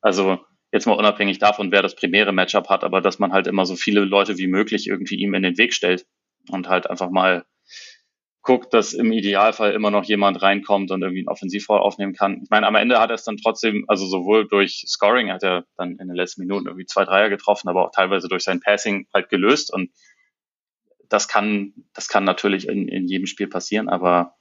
also 0.00 0.38
jetzt 0.72 0.86
mal 0.86 0.94
unabhängig 0.94 1.38
davon, 1.38 1.72
wer 1.72 1.82
das 1.82 1.94
primäre 1.94 2.32
Matchup 2.32 2.68
hat, 2.68 2.84
aber 2.84 3.00
dass 3.00 3.18
man 3.18 3.32
halt 3.32 3.46
immer 3.46 3.64
so 3.64 3.76
viele 3.76 4.00
Leute 4.00 4.38
wie 4.38 4.48
möglich 4.48 4.88
irgendwie 4.88 5.16
ihm 5.16 5.34
in 5.34 5.42
den 5.42 5.56
Weg 5.56 5.72
stellt 5.72 6.06
und 6.50 6.68
halt 6.68 6.90
einfach 6.90 7.10
mal 7.10 7.44
guckt, 8.42 8.74
dass 8.74 8.92
im 8.92 9.10
Idealfall 9.10 9.72
immer 9.72 9.90
noch 9.90 10.04
jemand 10.04 10.42
reinkommt 10.42 10.90
und 10.90 11.00
irgendwie 11.00 11.20
einen 11.20 11.28
Offensivfall 11.28 11.78
aufnehmen 11.78 12.12
kann. 12.12 12.42
Ich 12.42 12.50
meine, 12.50 12.66
am 12.66 12.74
Ende 12.74 13.00
hat 13.00 13.10
er 13.10 13.14
es 13.14 13.24
dann 13.24 13.38
trotzdem, 13.38 13.86
also 13.88 14.06
sowohl 14.06 14.46
durch 14.46 14.84
Scoring 14.86 15.32
hat 15.32 15.42
er 15.42 15.64
dann 15.78 15.92
in 15.92 16.08
den 16.08 16.14
letzten 16.14 16.42
Minuten 16.42 16.66
irgendwie 16.66 16.84
zwei 16.84 17.06
Dreier 17.06 17.30
getroffen, 17.30 17.68
aber 17.68 17.86
auch 17.86 17.90
teilweise 17.90 18.28
durch 18.28 18.44
sein 18.44 18.60
Passing 18.60 19.06
halt 19.14 19.30
gelöst 19.30 19.72
und 19.72 19.90
das 21.08 21.28
kann, 21.28 21.72
das 21.92 22.08
kann 22.08 22.24
natürlich 22.24 22.68
in, 22.68 22.88
in 22.88 23.06
jedem 23.06 23.26
Spiel 23.26 23.48
passieren, 23.48 23.88
aber 23.88 24.34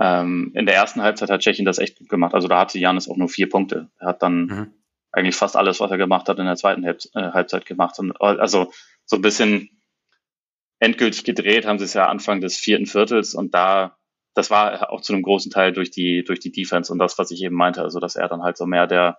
ähm, 0.00 0.52
in 0.54 0.66
der 0.66 0.74
ersten 0.74 1.02
Halbzeit 1.02 1.30
hat 1.30 1.40
Tschechien 1.40 1.64
das 1.64 1.78
echt 1.78 1.98
gut 1.98 2.08
gemacht. 2.08 2.34
Also 2.34 2.48
da 2.48 2.60
hatte 2.60 2.78
Janis 2.78 3.08
auch 3.08 3.16
nur 3.16 3.28
vier 3.28 3.48
Punkte. 3.48 3.90
Er 3.98 4.08
hat 4.08 4.22
dann 4.22 4.46
mhm. 4.46 4.74
eigentlich 5.12 5.36
fast 5.36 5.56
alles, 5.56 5.80
was 5.80 5.90
er 5.90 5.98
gemacht 5.98 6.28
hat, 6.28 6.38
in 6.38 6.46
der 6.46 6.56
zweiten 6.56 6.84
Halb 6.84 7.00
äh, 7.14 7.30
Halbzeit 7.32 7.66
gemacht. 7.66 7.98
Und, 7.98 8.20
also 8.20 8.72
so 9.04 9.16
ein 9.16 9.22
bisschen 9.22 9.70
endgültig 10.80 11.24
gedreht 11.24 11.66
haben 11.66 11.78
sie 11.78 11.84
es 11.84 11.94
ja 11.94 12.08
Anfang 12.08 12.40
des 12.40 12.56
vierten 12.56 12.86
Viertels 12.86 13.34
und 13.34 13.54
da, 13.54 13.96
das 14.34 14.50
war 14.50 14.90
auch 14.90 15.00
zu 15.00 15.12
einem 15.12 15.22
großen 15.22 15.50
Teil 15.50 15.72
durch 15.72 15.90
die, 15.90 16.24
durch 16.24 16.40
die 16.40 16.52
Defense 16.52 16.92
und 16.92 16.98
das, 16.98 17.16
was 17.18 17.30
ich 17.30 17.42
eben 17.42 17.54
meinte, 17.54 17.82
also 17.82 18.00
dass 18.00 18.16
er 18.16 18.28
dann 18.28 18.42
halt 18.42 18.56
so 18.56 18.66
mehr 18.66 18.86
der, 18.86 19.18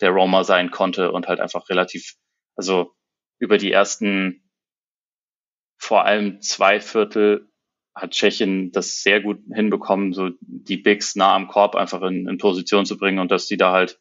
der 0.00 0.10
Roamer 0.10 0.44
sein 0.44 0.70
konnte 0.70 1.12
und 1.12 1.28
halt 1.28 1.40
einfach 1.40 1.68
relativ, 1.68 2.14
also 2.56 2.94
über 3.38 3.58
die 3.58 3.70
ersten 3.70 4.43
vor 5.76 6.04
allem 6.04 6.40
zwei 6.40 6.80
Viertel 6.80 7.48
hat 7.94 8.10
Tschechien 8.10 8.72
das 8.72 9.02
sehr 9.02 9.20
gut 9.20 9.40
hinbekommen, 9.52 10.12
so 10.12 10.30
die 10.40 10.76
Bigs 10.76 11.14
nah 11.14 11.34
am 11.34 11.46
Korb 11.46 11.76
einfach 11.76 12.02
in, 12.02 12.28
in 12.28 12.38
Position 12.38 12.86
zu 12.86 12.96
bringen 12.96 13.20
und 13.20 13.30
dass 13.30 13.46
die 13.46 13.56
da 13.56 13.72
halt 13.72 14.00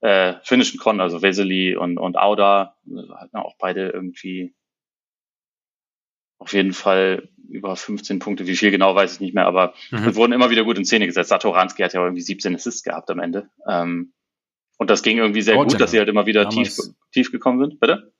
äh, 0.00 0.34
finishen 0.42 0.80
konnten, 0.80 1.00
also 1.00 1.22
Vesely 1.22 1.76
und, 1.76 1.98
und 1.98 2.16
Auda 2.16 2.76
hatten 3.14 3.36
auch 3.36 3.54
beide 3.58 3.90
irgendwie 3.90 4.54
auf 6.38 6.52
jeden 6.52 6.72
Fall 6.72 7.28
über 7.48 7.76
15 7.76 8.18
Punkte, 8.18 8.48
wie 8.48 8.56
viel 8.56 8.72
genau 8.72 8.94
weiß 8.94 9.14
ich 9.14 9.20
nicht 9.20 9.34
mehr, 9.34 9.46
aber 9.46 9.74
mhm. 9.92 10.16
wurden 10.16 10.32
immer 10.32 10.50
wieder 10.50 10.64
gut 10.64 10.76
in 10.76 10.84
Szene 10.84 11.06
gesetzt. 11.06 11.28
Satoranski 11.28 11.82
hat 11.82 11.92
ja 11.92 12.02
irgendwie 12.02 12.22
17 12.22 12.54
Assists 12.54 12.82
gehabt 12.82 13.10
am 13.10 13.20
Ende. 13.20 13.48
Ähm, 13.68 14.12
und 14.78 14.90
das 14.90 15.02
ging 15.02 15.18
irgendwie 15.18 15.42
sehr 15.42 15.56
oh, 15.56 15.64
gut, 15.64 15.80
dass 15.80 15.92
sie 15.92 15.98
halt 15.98 16.08
immer 16.08 16.26
wieder 16.26 16.48
tief, 16.48 16.76
tief 17.12 17.30
gekommen 17.30 17.60
sind. 17.60 17.78
Bitte? 17.78 18.12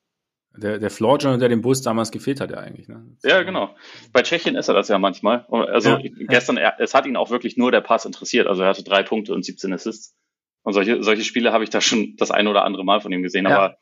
Der, 0.56 0.78
der 0.78 0.90
Floor 0.90 1.18
John, 1.18 1.40
der 1.40 1.48
dem 1.48 1.62
Bus 1.62 1.80
damals 1.80 2.10
gefehlt 2.10 2.40
hat, 2.40 2.50
ja 2.50 2.58
eigentlich. 2.58 2.86
Ne? 2.86 3.16
Ja, 3.22 3.42
genau. 3.42 3.74
Bei 4.12 4.22
Tschechien 4.22 4.54
ist 4.54 4.68
er 4.68 4.74
das 4.74 4.88
ja 4.88 4.98
manchmal. 4.98 5.46
Also 5.46 5.90
ja, 5.90 6.00
gestern, 6.28 6.58
ja. 6.58 6.74
es 6.78 6.92
hat 6.92 7.06
ihn 7.06 7.16
auch 7.16 7.30
wirklich 7.30 7.56
nur 7.56 7.72
der 7.72 7.80
Pass 7.80 8.04
interessiert. 8.04 8.46
Also 8.46 8.62
er 8.62 8.68
hatte 8.68 8.84
drei 8.84 9.02
Punkte 9.02 9.32
und 9.32 9.44
17 9.44 9.72
Assists. 9.72 10.14
Und 10.62 10.74
solche, 10.74 11.02
solche 11.02 11.24
Spiele 11.24 11.52
habe 11.52 11.64
ich 11.64 11.70
da 11.70 11.80
schon 11.80 12.16
das 12.16 12.30
ein 12.30 12.46
oder 12.46 12.64
andere 12.64 12.84
Mal 12.84 13.00
von 13.00 13.12
ihm 13.12 13.22
gesehen. 13.22 13.46
Ja. 13.46 13.56
Aber 13.56 13.76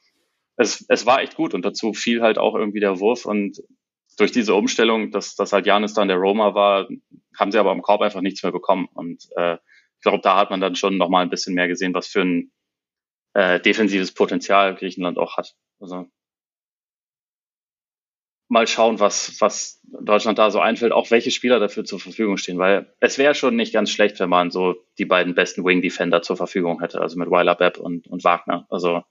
es, 0.56 0.84
es 0.88 1.06
war 1.06 1.22
echt 1.22 1.34
gut 1.34 1.54
und 1.54 1.64
dazu 1.64 1.92
fiel 1.92 2.22
halt 2.22 2.38
auch 2.38 2.54
irgendwie 2.54 2.80
der 2.80 3.00
Wurf. 3.00 3.26
Und 3.26 3.58
durch 4.16 4.30
diese 4.30 4.54
Umstellung, 4.54 5.10
dass, 5.10 5.34
dass 5.34 5.52
halt 5.52 5.66
Janis 5.66 5.94
dann 5.94 6.08
der 6.08 6.18
Roma 6.18 6.54
war, 6.54 6.88
haben 7.36 7.50
sie 7.50 7.58
aber 7.58 7.72
im 7.72 7.82
Korb 7.82 8.00
einfach 8.02 8.20
nichts 8.20 8.42
mehr 8.42 8.52
bekommen. 8.52 8.88
Und 8.94 9.24
äh, 9.36 9.54
ich 9.54 10.02
glaube, 10.02 10.20
da 10.22 10.36
hat 10.36 10.50
man 10.50 10.60
dann 10.60 10.76
schon 10.76 10.96
nochmal 10.96 11.24
ein 11.24 11.30
bisschen 11.30 11.54
mehr 11.54 11.68
gesehen, 11.68 11.94
was 11.94 12.06
für 12.06 12.22
ein 12.22 12.52
äh, 13.34 13.60
defensives 13.60 14.12
Potenzial 14.12 14.74
Griechenland 14.74 15.18
auch 15.18 15.36
hat. 15.36 15.54
Also 15.80 16.06
mal 18.50 18.66
schauen, 18.66 18.98
was, 18.98 19.40
was 19.40 19.80
Deutschland 19.84 20.38
da 20.38 20.50
so 20.50 20.58
einfällt, 20.58 20.92
auch 20.92 21.10
welche 21.12 21.30
Spieler 21.30 21.60
dafür 21.60 21.84
zur 21.84 22.00
Verfügung 22.00 22.36
stehen, 22.36 22.58
weil 22.58 22.92
es 22.98 23.16
wäre 23.16 23.34
schon 23.34 23.54
nicht 23.54 23.72
ganz 23.72 23.90
schlecht, 23.90 24.18
wenn 24.18 24.28
man 24.28 24.50
so 24.50 24.74
die 24.98 25.04
beiden 25.04 25.36
besten 25.36 25.64
Wing 25.64 25.80
Defender 25.80 26.20
zur 26.20 26.36
Verfügung 26.36 26.80
hätte, 26.80 27.00
also 27.00 27.16
mit 27.16 27.30
Weiler 27.30 27.54
Bepp 27.54 27.78
und, 27.78 28.08
und 28.08 28.24
Wagner. 28.24 28.66
Also 28.68 29.04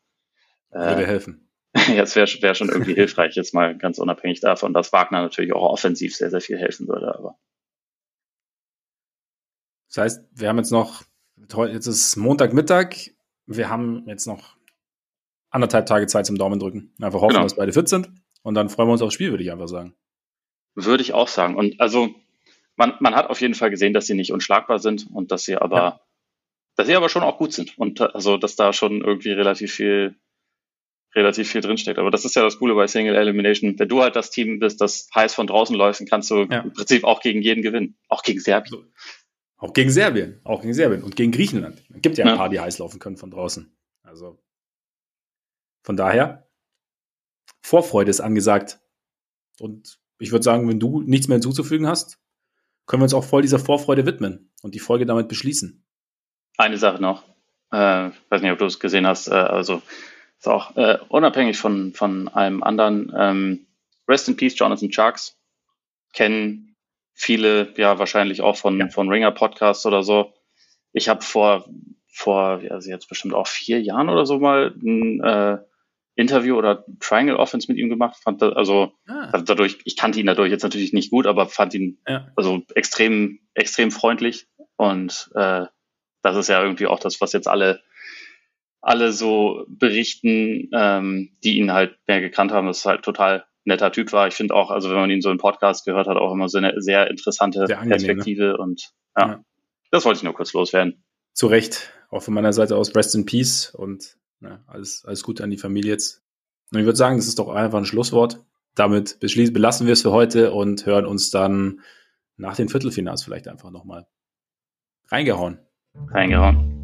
äh, 0.72 0.80
würde 0.80 1.08
helfen. 1.08 1.50
Jetzt 1.88 2.18
wäre 2.18 2.28
wär 2.42 2.54
schon 2.54 2.70
irgendwie 2.70 2.96
hilfreich, 2.96 3.36
jetzt 3.36 3.54
mal 3.54 3.78
ganz 3.78 4.00
unabhängig 4.00 4.40
davon, 4.40 4.74
dass 4.74 4.92
Wagner 4.92 5.22
natürlich 5.22 5.54
auch 5.54 5.72
offensiv 5.72 6.16
sehr, 6.16 6.32
sehr 6.32 6.42
viel 6.42 6.58
helfen 6.58 6.88
würde, 6.88 7.14
aber. 7.16 7.38
Das 9.88 9.98
heißt, 9.98 10.26
wir 10.34 10.50
haben 10.50 10.58
jetzt 10.58 10.72
noch, 10.72 11.04
jetzt 11.38 11.86
ist 11.86 12.16
Montagmittag, 12.16 13.12
wir 13.46 13.70
haben 13.70 14.04
jetzt 14.08 14.26
noch 14.26 14.58
anderthalb 15.52 15.86
Tage 15.86 16.08
Zeit 16.08 16.26
zum 16.26 16.40
Daumen 16.40 16.60
drücken. 16.60 16.92
Einfach 17.00 17.22
hoffen, 17.22 17.34
genau. 17.34 17.44
dass 17.44 17.56
beide 17.56 17.72
fit 17.72 17.88
sind. 17.88 18.10
Und 18.50 18.56
dann 18.56 18.68
freuen 18.68 18.89
wir 18.89 18.93
uns 18.93 19.04
aufs 19.04 19.14
Spiel, 19.14 19.30
würde 19.30 19.43
ich 19.43 19.52
einfach 19.52 19.68
sagen. 19.68 19.93
Würde 20.74 21.04
ich 21.04 21.14
auch 21.14 21.28
sagen. 21.28 21.56
Und 21.56 21.80
also 21.80 22.16
man, 22.78 22.95
man 23.00 23.14
hat 23.14 23.30
auf 23.30 23.41
jeden 23.41 23.54
Fall 23.54 23.70
gesehen, 23.70 23.93
dass 23.93 24.08
sie 24.08 24.16
nicht 24.16 24.34
unschlagbar 24.34 24.80
sind 24.80 25.06
und 25.14 25.32
dass 25.32 25.43
sie 25.43 25.56
aber, 25.56 25.78
ja. 25.78 26.02
dass 26.76 26.88
sie 26.88 26.95
aber 26.95 27.10
schon 27.10 27.22
auch 27.22 27.38
gut 27.38 27.54
sind. 27.54 27.78
Und 27.78 28.02
also, 28.02 28.38
dass 28.38 28.56
da 28.56 28.74
schon 28.74 29.02
irgendwie 29.02 29.34
relativ 29.34 29.72
viel, 29.72 30.16
relativ 31.14 31.52
viel 31.52 31.62
drinsteckt. 31.62 32.00
Aber 32.00 32.10
das 32.10 32.26
ist 32.26 32.36
ja 32.36 32.41
das 32.41 32.58
Coole 32.58 32.74
bei 32.74 32.88
Single 32.88 33.16
Elimination. 33.16 33.78
Wenn 33.78 33.88
du 33.88 34.02
halt 34.02 34.16
das 34.16 34.32
Team 34.32 34.58
bist, 34.58 34.82
das 34.82 35.12
heiß 35.14 35.36
von 35.36 35.45
draußen 35.45 35.76
läuft, 35.76 36.00
dann 36.00 36.08
kannst 36.08 36.32
du 36.32 36.47
ja. 36.50 36.62
im 36.62 36.74
Prinzip 36.74 37.04
auch 37.04 37.22
gegen 37.22 37.43
jeden 37.43 37.62
gewinnen. 37.62 38.00
Auch 38.08 38.24
gegen 38.24 38.39
Serbien. 38.39 38.91
Auch 39.58 39.74
gegen 39.74 39.91
Serbien. 39.91 40.41
Auch 40.43 40.62
gegen 40.62 40.74
Serbien. 40.74 41.04
Und 41.04 41.16
gegen 41.16 41.32
Griechenland. 41.32 41.84
Es 41.93 42.02
gibt 42.02 42.18
ja 42.18 42.26
ein 42.26 42.32
ja. 42.32 42.36
paar, 42.38 42.50
die 42.50 42.60
heiß 42.60 42.80
laufen 42.80 42.97
können 42.97 43.18
von 43.18 43.30
draußen. 43.30 43.72
Also, 44.02 44.41
von 45.84 45.95
daher, 45.95 46.49
Vorfreude 47.62 48.10
ist 48.10 48.22
angesagt. 48.22 48.80
Und 49.60 49.99
ich 50.20 50.32
würde 50.32 50.43
sagen, 50.43 50.68
wenn 50.68 50.80
du 50.80 51.01
nichts 51.01 51.28
mehr 51.28 51.36
hinzuzufügen 51.36 51.88
hast, 51.88 52.20
können 52.86 53.01
wir 53.01 53.05
uns 53.05 53.14
auch 53.14 53.24
voll 53.24 53.41
dieser 53.41 53.60
Vorfreude 53.60 54.05
widmen 54.05 54.51
und 54.62 54.76
die 54.76 54.80
Folge 54.80 55.05
damit 55.05 55.28
beschließen. 55.28 55.84
Eine 56.57 56.78
Sache 56.78 57.01
noch. 57.01 57.24
Äh, 57.72 58.10
weiß 58.30 58.41
nicht, 58.41 58.51
ob 58.51 58.57
du 58.57 58.66
es 58.66 58.80
gesehen 58.80 59.05
hast. 59.05 59.28
Äh, 59.28 59.36
also 59.36 59.82
ist 60.38 60.47
auch 60.47 60.76
äh, 60.76 60.97
unabhängig 61.10 61.57
von, 61.57 61.93
von 61.93 62.28
allem 62.30 62.64
anderen. 62.64 63.14
Ähm, 63.16 63.68
Rest 64.07 64.28
in 64.28 64.38
Peace, 64.38 64.57
Jonathan 64.57 64.91
Sharks. 64.91 65.38
Kennen 66.14 66.76
viele 67.14 67.74
ja 67.78 67.99
wahrscheinlich 67.99 68.41
auch 68.41 68.55
von, 68.55 68.80
ja. 68.80 68.89
von 68.89 69.10
Ringer 69.10 69.32
Podcasts 69.32 69.86
oder 69.86 70.01
so. 70.01 70.34
Ich 70.93 71.10
habe 71.10 71.22
vor, 71.22 71.70
vor, 72.07 72.62
also 72.70 72.89
jetzt 72.89 73.07
bestimmt 73.07 73.34
auch 73.34 73.47
vier 73.47 73.82
Jahren 73.82 74.10
oder 74.10 74.26
so 74.26 74.39
mal 74.39 74.74
ein 74.82 75.22
äh, 75.22 75.57
Interview 76.20 76.58
oder 76.58 76.86
Triangle 77.00 77.38
Offense 77.38 77.72
mit 77.72 77.78
ihm 77.78 77.90
gemacht. 77.90 78.18
Fand 78.22 78.44
also 78.44 78.94
ah. 79.08 79.42
dadurch, 79.42 79.78
ich 79.86 79.96
kannte 79.96 80.20
ihn 80.20 80.26
dadurch 80.26 80.52
jetzt 80.52 80.64
natürlich 80.64 80.94
nicht 80.94 81.12
gut, 81.12 81.26
aber 81.26 81.48
fand 81.48 81.74
ihn 81.74 82.00
ja. 82.08 82.28
also 82.36 82.62
extrem, 82.76 83.40
extrem 83.54 83.92
freundlich. 83.92 84.48
Und 84.76 85.32
äh, 85.34 85.66
das 86.22 86.36
ist 86.36 86.50
ja 86.50 86.62
irgendwie 86.62 86.88
auch 86.88 87.00
das, 87.00 87.22
was 87.22 87.34
jetzt 87.34 87.48
alle 87.48 87.82
alle 88.82 89.12
so 89.12 89.66
berichten, 89.68 90.70
ähm, 90.74 91.32
die 91.44 91.58
ihn 91.58 91.74
halt 91.74 91.98
mehr 92.08 92.22
gekannt 92.22 92.52
haben, 92.52 92.68
dass 92.68 92.80
es 92.80 92.86
halt 92.86 93.04
total 93.04 93.46
netter 93.66 93.92
Typ 93.92 94.14
war. 94.14 94.28
Ich 94.28 94.36
finde 94.36 94.56
auch, 94.56 94.72
also 94.72 94.90
wenn 94.90 94.98
man 94.98 95.10
ihn 95.10 95.22
so 95.22 95.32
im 95.32 95.38
Podcast 95.38 95.86
gehört 95.86 96.08
hat, 96.08 96.18
auch 96.18 96.34
immer 96.34 96.48
so 96.48 96.58
eine 96.58 96.82
sehr 96.82 97.10
interessante 97.10 97.68
sehr 97.68 97.80
angenehm, 97.80 97.90
ne? 97.90 98.06
Perspektive 98.06 98.44
ne? 98.44 98.58
und 98.58 98.92
ja, 99.18 99.28
ja, 99.28 99.44
das 99.92 100.06
wollte 100.06 100.18
ich 100.18 100.24
nur 100.24 100.34
kurz 100.34 100.54
loswerden. 100.54 101.04
Zu 101.34 101.48
Recht, 101.48 101.92
auch 102.10 102.24
von 102.24 102.34
meiner 102.34 102.54
Seite 102.54 102.76
aus 102.76 102.96
Rest 102.96 103.16
in 103.16 103.26
Peace 103.26 103.74
und 103.76 104.18
ja, 104.42 104.64
alles, 104.68 105.04
alles 105.06 105.24
Gute 105.24 105.44
an 105.44 105.50
die 105.50 105.58
Familie 105.58 105.92
jetzt. 105.92 106.24
Und 106.72 106.80
ich 106.80 106.86
würde 106.86 106.98
sagen, 106.98 107.18
das 107.18 107.28
ist 107.28 107.40
doch 107.40 107.50
einfach 107.50 107.78
ein 107.78 107.86
Schlusswort. 107.86 108.44
Damit 108.76 109.20
beschließen, 109.20 109.54
belassen 109.54 109.88
wir 109.88 109.94
es 109.94 110.04
für 110.04 110.12
heute 110.12 110.54
und 110.54 110.86
hören 110.86 111.06
uns 111.06 111.32
dann 111.32 111.82
nach 112.38 112.56
den 112.56 112.70
Viertelfinals 112.70 113.24
vielleicht 113.24 113.48
einfach 113.48 113.72
nochmal 113.72 114.08
reingehauen. 115.10 115.60
Reingehauen. 116.08 116.79